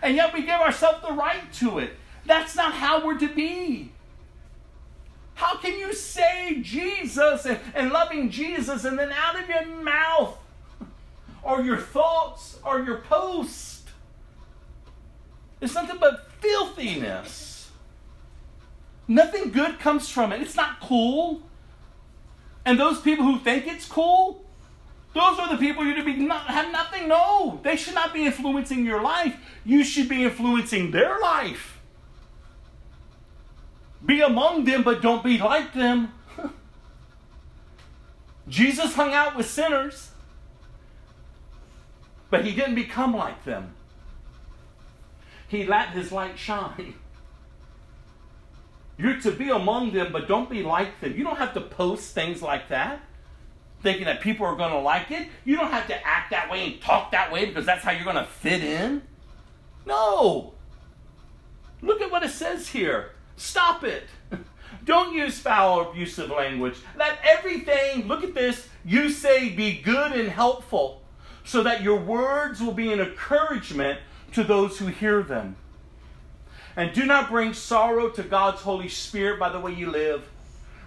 And 0.02 0.16
yet 0.16 0.34
we 0.34 0.42
give 0.42 0.60
ourselves 0.60 1.02
the 1.06 1.14
right 1.14 1.52
to 1.54 1.80
it. 1.80 1.94
That's 2.26 2.56
not 2.56 2.74
how 2.74 3.06
we're 3.06 3.18
to 3.20 3.28
be. 3.28 3.92
How 5.36 5.56
can 5.56 5.80
you 5.80 5.94
say 5.94 6.60
Jesus 6.62 7.48
and, 7.74 7.92
loving 7.92 8.30
Jesus 8.30 8.84
and 8.84 9.00
then 9.00 9.12
out 9.12 9.42
of 9.42 9.48
your 9.48 9.66
mouth 9.66 10.38
or 11.42 11.62
your 11.62 11.78
thoughts 11.78 12.60
or 12.66 12.82
your 12.82 12.98
post? 12.98 13.88
It's 15.62 15.74
nothing 15.74 15.98
but 16.00 16.30
filthiness. 16.40 17.49
Nothing 19.10 19.50
good 19.50 19.80
comes 19.80 20.08
from 20.08 20.32
it. 20.32 20.40
It's 20.40 20.56
not 20.56 20.80
cool. 20.80 21.42
And 22.64 22.80
those 22.80 23.02
people 23.02 23.26
who 23.26 23.40
think 23.40 23.66
it's 23.66 23.88
cool, 23.88 24.46
those 25.16 25.40
are 25.40 25.50
the 25.50 25.58
people 25.58 25.84
you 25.84 25.96
to 25.96 26.04
be 26.04 26.16
not 26.18 26.46
have 26.46 26.72
nothing. 26.72 27.08
No, 27.08 27.60
they 27.64 27.76
should 27.76 27.96
not 27.96 28.14
be 28.14 28.28
influencing 28.28 28.86
your 28.86 29.02
life. 29.02 29.36
You 29.66 29.84
should 29.84 30.08
be 30.08 30.24
influencing 30.24 30.92
their 30.92 31.20
life. 31.20 31.80
Be 34.06 34.22
among 34.22 34.66
them, 34.66 34.84
but 34.84 35.02
don't 35.02 35.24
be 35.24 35.40
like 35.40 35.74
them. 35.74 36.14
Jesus 38.48 38.94
hung 38.94 39.16
out 39.16 39.36
with 39.36 39.50
sinners, 39.50 40.12
but 42.30 42.46
he 42.46 42.54
didn't 42.54 42.76
become 42.76 43.16
like 43.16 43.44
them. 43.44 43.74
He 45.48 45.66
let 45.66 45.90
his 45.90 46.12
light 46.12 46.38
shine. 46.38 46.94
You're 49.00 49.20
to 49.22 49.32
be 49.32 49.50
among 49.50 49.94
them, 49.94 50.12
but 50.12 50.28
don't 50.28 50.50
be 50.50 50.62
like 50.62 51.00
them. 51.00 51.16
You 51.18 51.24
don't 51.24 51.38
have 51.38 51.54
to 51.54 51.62
post 51.62 52.14
things 52.14 52.42
like 52.42 52.68
that 52.70 53.02
thinking 53.82 54.06
that 54.06 54.20
people 54.20 54.46
are 54.46 54.56
going 54.56 54.72
to 54.72 54.80
like 54.80 55.10
it. 55.12 55.28
You 55.46 55.56
don't 55.56 55.72
have 55.72 55.88
to 55.88 56.08
act 56.08 56.32
that 56.32 56.52
way 56.52 56.66
and 56.66 56.82
talk 56.82 57.12
that 57.12 57.32
way 57.32 57.46
because 57.46 57.66
that's 57.66 57.84
how 57.84 57.92
you're 57.92 58.04
going 58.04 58.18
to 58.18 58.26
fit 58.26 58.64
in. 58.64 59.02
No. 59.86 60.54
Look 61.82 62.02
at 62.02 62.12
what 62.12 62.24
it 62.24 62.32
says 62.32 62.68
here. 62.68 63.12
Stop 63.38 63.84
it. 63.86 64.04
Don't 64.86 65.16
use 65.16 65.40
foul 65.40 65.80
or 65.80 65.90
abusive 65.90 66.30
language. 66.30 66.76
Let 66.98 67.20
everything, 67.24 68.08
look 68.08 68.24
at 68.24 68.34
this, 68.34 68.68
you 68.84 69.10
say 69.10 69.50
be 69.50 69.82
good 69.82 70.12
and 70.12 70.30
helpful 70.30 71.02
so 71.46 71.64
that 71.64 71.82
your 71.82 71.98
words 71.98 72.62
will 72.62 72.74
be 72.74 72.92
an 72.92 73.00
encouragement 73.00 74.00
to 74.34 74.44
those 74.44 74.78
who 74.78 74.88
hear 74.88 75.24
them. 75.24 75.56
And 76.76 76.94
do 76.94 77.06
not 77.06 77.30
bring 77.30 77.54
sorrow 77.54 78.10
to 78.10 78.24
God's 78.24 78.62
Holy 78.62 78.90
Spirit 78.90 79.40
by 79.40 79.50
the 79.50 79.60
way 79.60 79.74
you 79.74 79.90
live. 79.90 80.28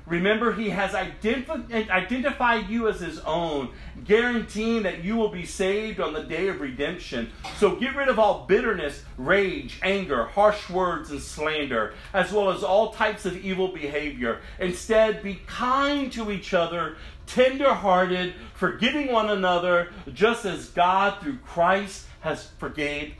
Remember, 0.06 0.52
He 0.52 0.70
has 0.70 0.92
identif- 0.92 1.90
identified 1.90 2.68
you 2.68 2.88
as 2.88 3.00
His 3.00 3.20
own, 3.20 3.70
guaranteeing 4.04 4.82
that 4.82 5.04
you 5.04 5.16
will 5.16 5.28
be 5.28 5.46
saved 5.46 6.00
on 6.00 6.12
the 6.12 6.24
day 6.24 6.48
of 6.48 6.60
redemption. 6.60 7.30
So 7.59 7.76
get 7.76 7.94
rid 7.94 8.09
of 8.09 8.18
all 8.18 8.44
bitterness, 8.46 9.04
rage, 9.16 9.78
anger, 9.82 10.24
harsh 10.24 10.68
words, 10.68 11.10
and 11.10 11.20
slander, 11.20 11.94
as 12.12 12.32
well 12.32 12.50
as 12.50 12.64
all 12.64 12.92
types 12.92 13.24
of 13.26 13.36
evil 13.44 13.68
behavior. 13.68 14.40
Instead, 14.59 15.22
be 15.22 15.40
kind 15.46 16.10
to 16.12 16.32
each 16.32 16.52
other, 16.52 16.96
tender 17.26 17.72
hearted, 17.72 18.34
forgiving 18.54 19.12
one 19.12 19.30
another, 19.30 19.92
just 20.12 20.44
as 20.44 20.66
God, 20.70 21.20
through 21.20 21.38
Christ, 21.38 22.06
has, 22.22 22.48
forgave, 22.59 23.14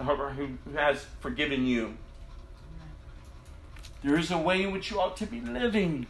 has 0.75 1.07
forgiven 1.21 1.65
you. 1.67 1.97
There 4.03 4.19
is 4.19 4.31
a 4.31 4.39
way 4.39 4.63
in 4.63 4.73
which 4.73 4.91
you 4.91 5.01
ought 5.01 5.17
to 5.19 5.27
be 5.27 5.41
living. 5.41 6.07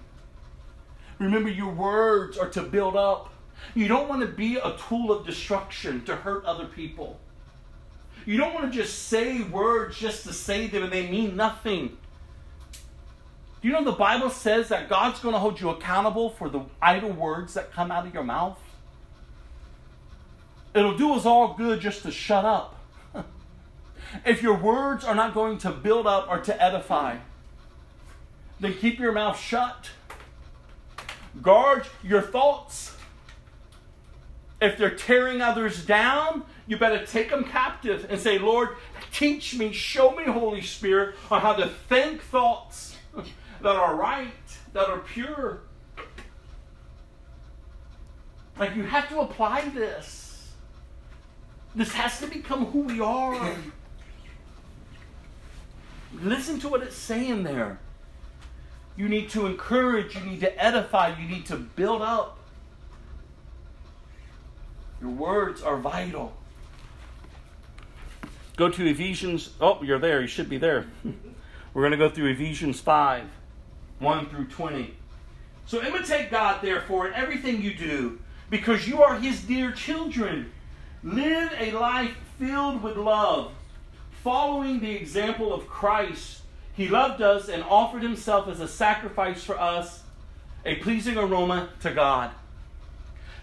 Remember, 1.19 1.49
your 1.49 1.73
words 1.73 2.39
are 2.39 2.49
to 2.51 2.63
build 2.63 2.97
up. 2.97 3.33
You 3.75 3.87
don't 3.87 4.09
want 4.09 4.23
to 4.23 4.27
be 4.27 4.57
a 4.57 4.77
tool 4.89 5.13
of 5.13 5.27
destruction 5.27 6.05
to 6.07 6.17
hurt 6.17 6.45
other 6.45 6.67
people. 6.67 7.21
You 8.25 8.37
don't 8.37 8.55
want 8.55 8.73
to 8.73 8.77
just 8.77 9.09
say 9.09 9.43
words 9.43 9.99
just 9.99 10.25
to 10.25 10.33
say 10.33 10.67
them 10.69 10.85
and 10.85 10.93
they 10.93 11.09
mean 11.09 11.37
nothing. 11.37 11.97
Do 13.61 13.69
you 13.69 13.75
know 13.75 13.85
the 13.85 13.93
Bible 13.93 14.31
says 14.31 14.69
that 14.71 14.89
God's 14.89 15.21
going 15.21 15.35
to 15.35 15.39
hold 15.39 15.61
you 15.61 15.71
accountable 15.71 16.31
for 16.31 16.49
the 16.49 16.63
idle 16.81 17.11
words 17.11 17.55
that 17.55 17.73
come 17.73 17.93
out 17.93 18.07
of 18.07 18.15
your 18.15 18.25
mouth? 18.25 18.59
It'll 20.75 20.97
do 20.97 21.15
us 21.15 21.27
all 21.27 21.55
good 21.55 21.81
just 21.81 22.03
to 22.03 22.11
shut 22.11 22.45
up. 22.45 22.77
if 24.25 24.43
your 24.43 24.57
words 24.57 25.05
are 25.05 25.15
not 25.15 25.35
going 25.35 25.59
to 25.59 25.71
build 25.71 26.07
up 26.07 26.27
or 26.29 26.41
to 26.41 26.63
edify, 26.63 27.19
then 28.63 28.75
keep 28.75 29.01
your 29.01 29.13
mouth 29.13 29.39
shut. 29.39 29.91
Guard 31.43 31.87
your 32.03 32.23
thoughts. 32.23 32.97
If 34.61 34.79
they're 34.79 34.95
tearing 34.95 35.43
others 35.43 35.85
down, 35.85 36.45
you 36.69 36.77
better 36.77 37.05
take 37.05 37.31
them 37.31 37.43
captive 37.43 38.07
and 38.09 38.21
say, 38.21 38.39
Lord, 38.39 38.77
teach 39.13 39.57
me, 39.57 39.73
show 39.73 40.13
me, 40.13 40.23
Holy 40.25 40.61
Spirit, 40.61 41.17
on 41.29 41.41
how 41.41 41.55
to 41.55 41.67
think 41.67 42.23
thoughts 42.23 42.97
that 43.17 43.75
are 43.75 43.97
right, 43.97 44.31
that 44.73 44.89
are 44.89 45.01
pure. 45.01 45.63
Like 48.57 48.77
you 48.77 48.85
have 48.85 49.09
to 49.09 49.21
apply 49.21 49.69
this. 49.71 50.53
This 51.75 51.93
has 51.95 52.21
to 52.21 52.29
become 52.29 52.67
who 52.67 52.83
we 52.83 53.01
are. 53.01 53.57
Listen 56.21 56.61
to 56.61 56.69
what 56.69 56.85
it's 56.85 56.95
saying 56.95 57.43
there. 57.43 57.81
You 58.97 59.09
need 59.09 59.31
to 59.31 59.47
encourage, 59.47 60.15
you 60.15 60.21
need 60.23 60.41
to 60.41 60.63
edify, 60.63 61.19
you 61.19 61.27
need 61.29 61.47
to 61.47 61.57
build 61.57 62.03
up. 62.03 62.39
Your 65.01 65.11
words 65.11 65.63
are 65.63 65.77
vital. 65.77 66.35
Go 68.57 68.69
to 68.69 68.87
Ephesians. 68.87 69.51
Oh, 69.61 69.83
you're 69.83 69.99
there. 69.99 70.21
You 70.21 70.29
should 70.29 70.49
be 70.49 70.59
there. 70.59 70.87
We're 71.75 71.83
going 71.83 71.93
to 71.93 71.97
go 71.97 72.11
through 72.11 72.29
Ephesians 72.29 72.81
5 72.81 73.25
1 73.99 74.29
through 74.29 74.47
20. 74.47 74.95
So 75.65 75.83
imitate 75.83 76.31
God, 76.31 76.61
therefore, 76.61 77.09
in 77.09 77.15
everything 77.15 77.63
you 77.63 77.73
do, 77.73 78.21
because 78.51 78.87
you 78.87 79.03
are 79.03 79.19
His 79.19 79.43
dear 79.43 79.73
children. 79.73 80.53
Live 81.03 81.53
a 81.59 81.73
life 81.73 82.17
filled 82.39 82.83
with 82.83 82.97
love, 82.97 83.53
following 84.23 84.81
the 84.81 84.91
example 84.91 85.53
of 85.53 85.67
Christ. 85.67 86.42
He 86.75 86.89
loved 86.89 87.21
us 87.21 87.49
and 87.49 87.63
offered 87.63 88.03
Himself 88.03 88.49
as 88.49 88.61
a 88.61 88.69
sacrifice 88.69 89.45
for 89.45 89.59
us, 89.59 90.03
a 90.65 90.77
pleasing 90.77 91.19
aroma 91.19 91.69
to 91.81 91.93
God. 91.93 92.31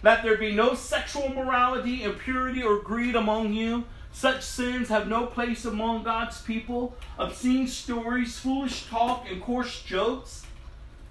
Let 0.02 0.22
there 0.22 0.36
be 0.36 0.52
no 0.52 0.74
sexual 0.74 1.28
morality, 1.28 2.02
impurity, 2.02 2.62
or 2.62 2.78
greed 2.78 3.14
among 3.14 3.52
you. 3.52 3.84
Such 4.12 4.42
sins 4.42 4.88
have 4.88 5.08
no 5.08 5.26
place 5.26 5.64
among 5.64 6.02
God's 6.02 6.40
people. 6.40 6.96
Obscene 7.18 7.68
stories, 7.68 8.38
foolish 8.38 8.86
talk, 8.86 9.26
and 9.30 9.40
coarse 9.42 9.82
jokes. 9.82 10.46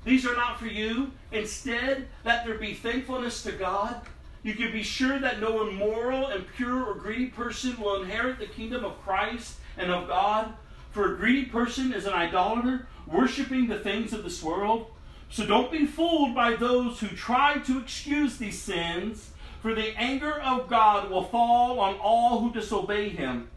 These 0.03 0.25
are 0.25 0.35
not 0.35 0.59
for 0.59 0.67
you. 0.67 1.11
Instead, 1.31 2.07
let 2.25 2.45
there 2.45 2.57
be 2.57 2.73
thankfulness 2.73 3.43
to 3.43 3.51
God. 3.51 4.01
You 4.41 4.55
can 4.55 4.71
be 4.71 4.83
sure 4.83 5.19
that 5.19 5.39
no 5.39 5.67
immoral, 5.67 6.29
impure, 6.29 6.83
or 6.83 6.95
greedy 6.95 7.27
person 7.27 7.79
will 7.79 8.01
inherit 8.01 8.39
the 8.39 8.45
kingdom 8.47 8.83
of 8.83 9.01
Christ 9.03 9.55
and 9.77 9.91
of 9.91 10.07
God. 10.07 10.53
For 10.91 11.13
a 11.13 11.17
greedy 11.17 11.45
person 11.45 11.93
is 11.93 12.05
an 12.05 12.13
idolater, 12.13 12.87
worshiping 13.05 13.67
the 13.67 13.79
things 13.79 14.13
of 14.13 14.23
this 14.23 14.41
world. 14.41 14.87
So 15.29 15.45
don't 15.45 15.71
be 15.71 15.85
fooled 15.85 16.33
by 16.33 16.55
those 16.55 16.99
who 16.99 17.07
try 17.07 17.59
to 17.59 17.79
excuse 17.79 18.37
these 18.37 18.59
sins, 18.59 19.31
for 19.61 19.75
the 19.75 19.95
anger 19.97 20.39
of 20.41 20.67
God 20.67 21.11
will 21.11 21.23
fall 21.23 21.79
on 21.79 21.95
all 22.01 22.39
who 22.39 22.51
disobey 22.51 23.09
him. 23.09 23.49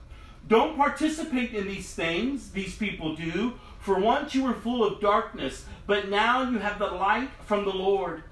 Don't 0.48 0.76
participate 0.76 1.54
in 1.54 1.66
these 1.66 1.94
things 1.94 2.50
these 2.50 2.76
people 2.76 3.14
do, 3.14 3.54
for 3.78 3.98
once 3.98 4.34
you 4.34 4.42
were 4.42 4.52
full 4.52 4.84
of 4.84 5.00
darkness, 5.00 5.64
but 5.86 6.09
now 6.09 6.42
you 6.42 6.59
have 6.59 6.78
the 6.78 6.86
light 6.86 7.30
from 7.46 7.64
the 7.64 7.72
Lord. 7.72 8.24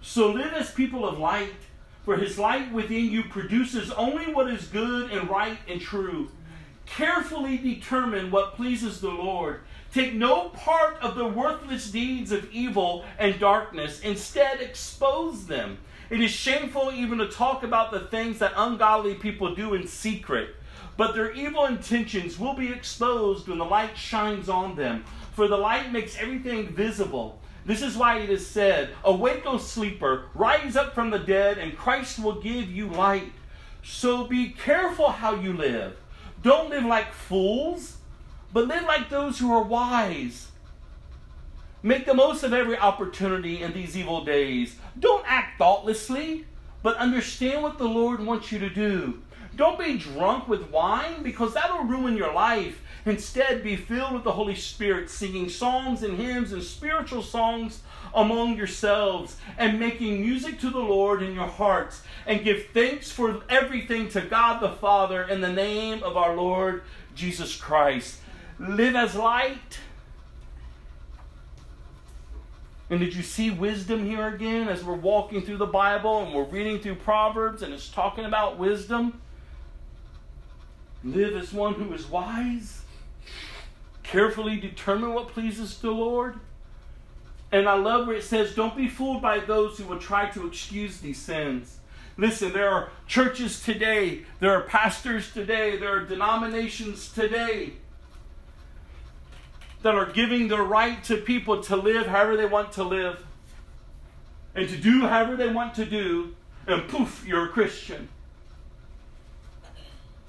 So 0.00 0.30
live 0.30 0.54
as 0.54 0.70
people 0.70 1.06
of 1.06 1.18
light, 1.18 1.52
for 2.04 2.16
his 2.16 2.38
light 2.38 2.72
within 2.72 3.10
you 3.10 3.24
produces 3.24 3.90
only 3.90 4.32
what 4.32 4.48
is 4.48 4.68
good 4.68 5.10
and 5.10 5.28
right 5.28 5.58
and 5.68 5.80
true. 5.80 6.30
Carefully 6.90 7.58
determine 7.58 8.30
what 8.30 8.56
pleases 8.56 9.00
the 9.00 9.10
Lord. 9.10 9.60
Take 9.92 10.14
no 10.14 10.48
part 10.50 11.00
of 11.00 11.14
the 11.14 11.26
worthless 11.26 11.90
deeds 11.90 12.32
of 12.32 12.50
evil 12.52 13.04
and 13.18 13.38
darkness. 13.38 14.00
Instead, 14.00 14.60
expose 14.60 15.46
them. 15.46 15.78
It 16.10 16.20
is 16.20 16.30
shameful 16.30 16.90
even 16.92 17.18
to 17.18 17.28
talk 17.28 17.62
about 17.62 17.90
the 17.90 18.00
things 18.00 18.38
that 18.38 18.52
ungodly 18.56 19.14
people 19.14 19.54
do 19.54 19.74
in 19.74 19.86
secret. 19.86 20.56
But 20.96 21.14
their 21.14 21.32
evil 21.32 21.66
intentions 21.66 22.38
will 22.38 22.54
be 22.54 22.72
exposed 22.72 23.46
when 23.46 23.58
the 23.58 23.64
light 23.64 23.96
shines 23.96 24.48
on 24.48 24.74
them. 24.74 25.04
For 25.32 25.46
the 25.46 25.56
light 25.56 25.92
makes 25.92 26.18
everything 26.18 26.68
visible. 26.68 27.40
This 27.64 27.82
is 27.82 27.96
why 27.96 28.18
it 28.18 28.30
is 28.30 28.46
said, 28.46 28.90
Awake, 29.04 29.42
O 29.46 29.58
sleeper, 29.58 30.24
rise 30.34 30.74
up 30.74 30.94
from 30.94 31.10
the 31.10 31.18
dead, 31.18 31.58
and 31.58 31.76
Christ 31.76 32.18
will 32.18 32.40
give 32.40 32.70
you 32.70 32.88
light. 32.88 33.32
So 33.84 34.24
be 34.24 34.50
careful 34.50 35.10
how 35.10 35.34
you 35.34 35.52
live. 35.52 35.96
Don't 36.42 36.70
live 36.70 36.84
like 36.84 37.12
fools, 37.12 37.96
but 38.52 38.68
live 38.68 38.84
like 38.84 39.10
those 39.10 39.38
who 39.38 39.52
are 39.52 39.62
wise. 39.62 40.48
Make 41.82 42.06
the 42.06 42.14
most 42.14 42.42
of 42.42 42.52
every 42.52 42.78
opportunity 42.78 43.62
in 43.62 43.72
these 43.72 43.96
evil 43.96 44.24
days. 44.24 44.76
Don't 44.98 45.24
act 45.26 45.58
thoughtlessly, 45.58 46.46
but 46.82 46.96
understand 46.96 47.62
what 47.62 47.78
the 47.78 47.88
Lord 47.88 48.24
wants 48.24 48.50
you 48.50 48.58
to 48.58 48.70
do. 48.70 49.22
Don't 49.56 49.78
be 49.78 49.98
drunk 49.98 50.48
with 50.48 50.70
wine 50.70 51.22
because 51.22 51.54
that'll 51.54 51.84
ruin 51.84 52.16
your 52.16 52.32
life. 52.32 52.80
Instead, 53.08 53.62
be 53.62 53.76
filled 53.76 54.12
with 54.12 54.24
the 54.24 54.32
Holy 54.32 54.54
Spirit, 54.54 55.08
singing 55.08 55.48
psalms 55.48 56.02
and 56.02 56.18
hymns 56.18 56.52
and 56.52 56.62
spiritual 56.62 57.22
songs 57.22 57.80
among 58.14 58.56
yourselves, 58.56 59.36
and 59.56 59.80
making 59.80 60.20
music 60.20 60.60
to 60.60 60.70
the 60.70 60.78
Lord 60.78 61.22
in 61.22 61.34
your 61.34 61.46
hearts, 61.46 62.02
and 62.26 62.44
give 62.44 62.66
thanks 62.74 63.10
for 63.10 63.42
everything 63.48 64.08
to 64.10 64.20
God 64.20 64.60
the 64.60 64.72
Father 64.72 65.22
in 65.22 65.40
the 65.40 65.52
name 65.52 66.02
of 66.02 66.16
our 66.16 66.36
Lord 66.36 66.82
Jesus 67.14 67.56
Christ. 67.56 68.20
Live 68.58 68.94
as 68.94 69.14
light. 69.14 69.80
And 72.90 73.00
did 73.00 73.14
you 73.14 73.22
see 73.22 73.50
wisdom 73.50 74.04
here 74.04 74.28
again 74.28 74.68
as 74.68 74.82
we're 74.82 74.94
walking 74.94 75.42
through 75.42 75.58
the 75.58 75.66
Bible 75.66 76.22
and 76.22 76.34
we're 76.34 76.44
reading 76.44 76.78
through 76.78 76.96
Proverbs 76.96 77.62
and 77.62 77.72
it's 77.72 77.88
talking 77.88 78.24
about 78.24 78.58
wisdom? 78.58 79.20
Live 81.04 81.36
as 81.36 81.52
one 81.52 81.74
who 81.74 81.92
is 81.92 82.06
wise. 82.06 82.82
Carefully 84.08 84.56
determine 84.56 85.12
what 85.12 85.28
pleases 85.28 85.76
the 85.78 85.90
Lord. 85.90 86.40
And 87.52 87.68
I 87.68 87.74
love 87.74 88.06
where 88.06 88.16
it 88.16 88.24
says, 88.24 88.54
Don't 88.54 88.74
be 88.74 88.88
fooled 88.88 89.20
by 89.20 89.38
those 89.38 89.76
who 89.76 89.84
will 89.84 89.98
try 89.98 90.30
to 90.30 90.46
excuse 90.46 91.00
these 91.00 91.20
sins. 91.20 91.78
Listen, 92.16 92.54
there 92.54 92.70
are 92.70 92.88
churches 93.06 93.62
today, 93.62 94.22
there 94.40 94.50
are 94.52 94.62
pastors 94.62 95.30
today, 95.30 95.76
there 95.76 95.94
are 95.94 96.04
denominations 96.06 97.12
today 97.12 97.74
that 99.82 99.94
are 99.94 100.10
giving 100.10 100.48
the 100.48 100.62
right 100.62 101.04
to 101.04 101.18
people 101.18 101.62
to 101.64 101.76
live 101.76 102.06
however 102.06 102.34
they 102.34 102.46
want 102.46 102.72
to 102.72 102.84
live 102.84 103.22
and 104.54 104.70
to 104.70 104.76
do 104.78 105.02
however 105.02 105.36
they 105.36 105.50
want 105.50 105.74
to 105.74 105.84
do, 105.84 106.34
and 106.66 106.88
poof, 106.88 107.24
you're 107.26 107.44
a 107.44 107.48
Christian. 107.50 108.08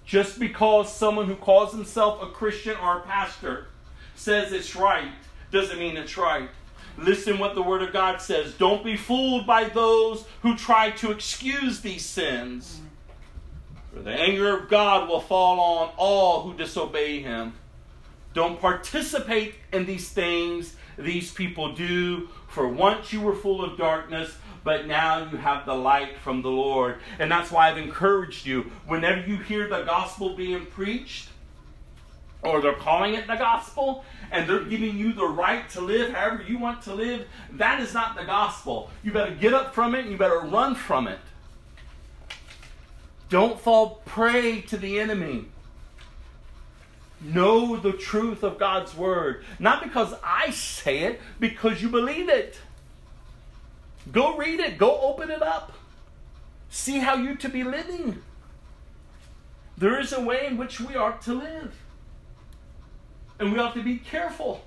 Just 0.09 0.39
because 0.39 0.91
someone 0.91 1.27
who 1.27 1.35
calls 1.35 1.71
himself 1.71 2.19
a 2.19 2.25
Christian 2.31 2.75
or 2.77 2.97
a 2.97 3.01
pastor 3.01 3.67
says 4.15 4.51
it's 4.51 4.75
right 4.75 5.11
doesn't 5.51 5.77
mean 5.77 5.97
it's 5.97 6.17
right. 6.17 6.49
Listen 6.97 7.37
what 7.37 7.53
the 7.53 7.61
Word 7.61 7.83
of 7.83 7.93
God 7.93 8.19
says. 8.19 8.55
Don't 8.55 8.83
be 8.83 8.97
fooled 8.97 9.45
by 9.45 9.65
those 9.65 10.25
who 10.41 10.57
try 10.57 10.89
to 10.89 11.11
excuse 11.11 11.81
these 11.81 12.03
sins. 12.03 12.81
For 13.93 13.99
the 13.99 14.09
anger 14.09 14.57
of 14.57 14.67
God 14.67 15.07
will 15.07 15.21
fall 15.21 15.59
on 15.59 15.91
all 15.95 16.41
who 16.41 16.57
disobey 16.57 17.21
Him. 17.21 17.53
Don't 18.33 18.59
participate 18.59 19.53
in 19.71 19.85
these 19.85 20.09
things 20.09 20.75
these 20.97 21.31
people 21.31 21.73
do, 21.73 22.29
for 22.47 22.67
once 22.67 23.13
you 23.13 23.21
were 23.21 23.35
full 23.35 23.63
of 23.63 23.77
darkness, 23.77 24.35
but 24.69 24.85
now 24.85 25.27
you 25.31 25.37
have 25.37 25.65
the 25.65 25.73
light 25.73 26.15
from 26.19 26.43
the 26.43 26.51
Lord. 26.51 26.97
And 27.17 27.31
that's 27.31 27.49
why 27.49 27.71
I've 27.71 27.79
encouraged 27.79 28.45
you 28.45 28.71
whenever 28.85 29.27
you 29.27 29.37
hear 29.37 29.67
the 29.67 29.81
gospel 29.81 30.35
being 30.35 30.67
preached, 30.67 31.29
or 32.43 32.61
they're 32.61 32.73
calling 32.73 33.15
it 33.15 33.25
the 33.25 33.33
gospel, 33.33 34.05
and 34.29 34.47
they're 34.47 34.63
giving 34.63 34.95
you 34.95 35.11
the 35.11 35.25
right 35.25 35.67
to 35.71 35.81
live 35.81 36.13
however 36.13 36.43
you 36.43 36.59
want 36.59 36.83
to 36.83 36.93
live, 36.93 37.25
that 37.53 37.79
is 37.79 37.95
not 37.95 38.15
the 38.15 38.25
gospel. 38.25 38.91
You 39.01 39.11
better 39.11 39.33
get 39.33 39.55
up 39.55 39.73
from 39.73 39.95
it 39.95 40.01
and 40.01 40.11
you 40.11 40.17
better 40.17 40.41
run 40.41 40.75
from 40.75 41.07
it. 41.07 41.17
Don't 43.29 43.59
fall 43.59 44.03
prey 44.05 44.61
to 44.61 44.77
the 44.77 44.99
enemy. 44.99 45.45
Know 47.21 47.75
the 47.75 47.93
truth 47.93 48.43
of 48.43 48.59
God's 48.59 48.95
word. 48.95 49.43
Not 49.57 49.81
because 49.81 50.13
I 50.23 50.51
say 50.51 50.99
it, 50.99 51.21
because 51.39 51.81
you 51.81 51.89
believe 51.89 52.29
it. 52.29 52.59
Go 54.11 54.37
read 54.37 54.59
it, 54.59 54.77
go 54.77 54.99
open 55.01 55.29
it 55.29 55.41
up. 55.41 55.73
See 56.69 56.99
how 56.99 57.15
you 57.15 57.35
to 57.35 57.49
be 57.49 57.63
living. 57.63 58.21
There 59.77 59.99
is 59.99 60.13
a 60.13 60.21
way 60.21 60.45
in 60.45 60.57
which 60.57 60.79
we 60.79 60.95
are 60.95 61.17
to 61.19 61.33
live. 61.33 61.75
And 63.39 63.53
we 63.53 63.59
ought 63.59 63.73
to 63.75 63.83
be 63.83 63.97
careful. 63.97 64.63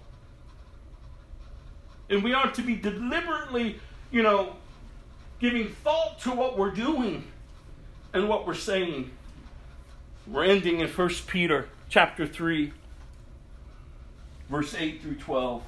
And 2.08 2.22
we 2.22 2.32
ought 2.32 2.54
to 2.54 2.62
be 2.62 2.76
deliberately, 2.76 3.78
you 4.10 4.22
know, 4.22 4.56
giving 5.38 5.68
thought 5.68 6.20
to 6.20 6.30
what 6.30 6.56
we're 6.56 6.70
doing 6.70 7.24
and 8.12 8.28
what 8.28 8.46
we're 8.46 8.54
saying. 8.54 9.10
We're 10.26 10.44
ending 10.44 10.80
in 10.80 10.88
1 10.88 11.08
Peter 11.26 11.68
chapter 11.88 12.26
3, 12.26 12.72
verse 14.48 14.74
8 14.74 15.02
through 15.02 15.16
12. 15.16 15.62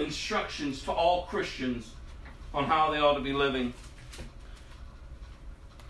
Instructions 0.00 0.82
to 0.82 0.92
all 0.92 1.26
Christians 1.26 1.92
on 2.52 2.64
how 2.64 2.90
they 2.90 2.98
ought 2.98 3.14
to 3.14 3.20
be 3.20 3.32
living. 3.32 3.72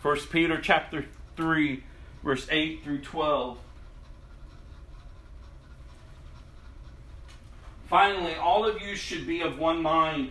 1 0.03 0.17
Peter 0.31 0.61
chapter 0.61 1.05
3 1.37 1.83
verse 2.23 2.47
8 2.51 2.83
through 2.85 3.01
12. 3.01 3.59
Finally, 7.89 8.35
all 8.37 8.65
of 8.65 8.81
you 8.81 8.95
should 8.95 9.27
be 9.27 9.41
of 9.41 9.59
one 9.59 9.83
mind. 9.83 10.31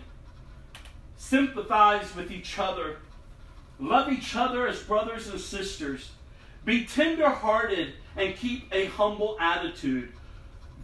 Sympathize 1.18 2.16
with 2.16 2.32
each 2.32 2.58
other. 2.58 2.98
Love 3.80 4.12
each 4.12 4.36
other 4.36 4.68
as 4.68 4.82
brothers 4.82 5.28
and 5.28 5.40
sisters. 5.40 6.12
Be 6.64 6.86
tender 6.86 7.30
hearted 7.30 7.94
and 8.16 8.36
keep 8.36 8.74
a 8.74 8.86
humble 8.86 9.38
attitude. 9.40 10.12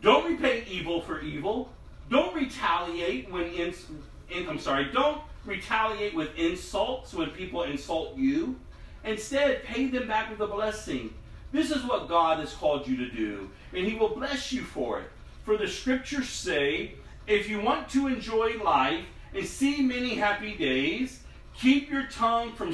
Don't 0.02 0.30
repay 0.30 0.66
evil 0.70 1.02
for 1.02 1.22
evil. 1.22 1.70
Don't 2.10 2.36
retaliate 2.36 3.32
when 3.32 3.46
ins- 3.46 3.86
in, 4.30 4.48
I'm 4.48 4.60
sorry, 4.60 4.92
don't 4.92 5.22
retaliate 5.46 6.16
with 6.16 6.36
insults 6.38 7.14
when 7.14 7.30
people 7.32 7.64
insult 7.64 8.16
you. 8.16 8.56
Instead, 9.04 9.64
pay 9.64 9.88
them 9.88 10.08
back 10.08 10.30
with 10.30 10.40
a 10.40 10.48
blessing. 10.48 11.14
This 11.52 11.72
is 11.72 11.84
what 11.84 12.10
God 12.10 12.40
has 12.40 12.54
called 12.54 12.88
you 12.88 12.98
to 12.98 13.10
do, 13.10 13.50
and 13.74 13.86
He 13.86 13.96
will 13.96 14.16
bless 14.16 14.52
you 14.52 14.62
for 14.62 15.00
it. 15.00 15.12
For 15.44 15.58
the 15.58 15.68
scriptures 15.68 16.28
say, 16.28 16.96
if 17.28 17.48
you 17.48 17.62
want 17.62 17.90
to 17.90 18.08
enjoy 18.08 18.58
life 18.64 19.06
and 19.34 19.46
see 19.46 19.82
many 19.82 20.16
happy 20.16 20.56
days, 20.56 21.22
keep 21.56 21.90
your 21.90 22.08
tongue 22.08 22.54
from 22.54 22.64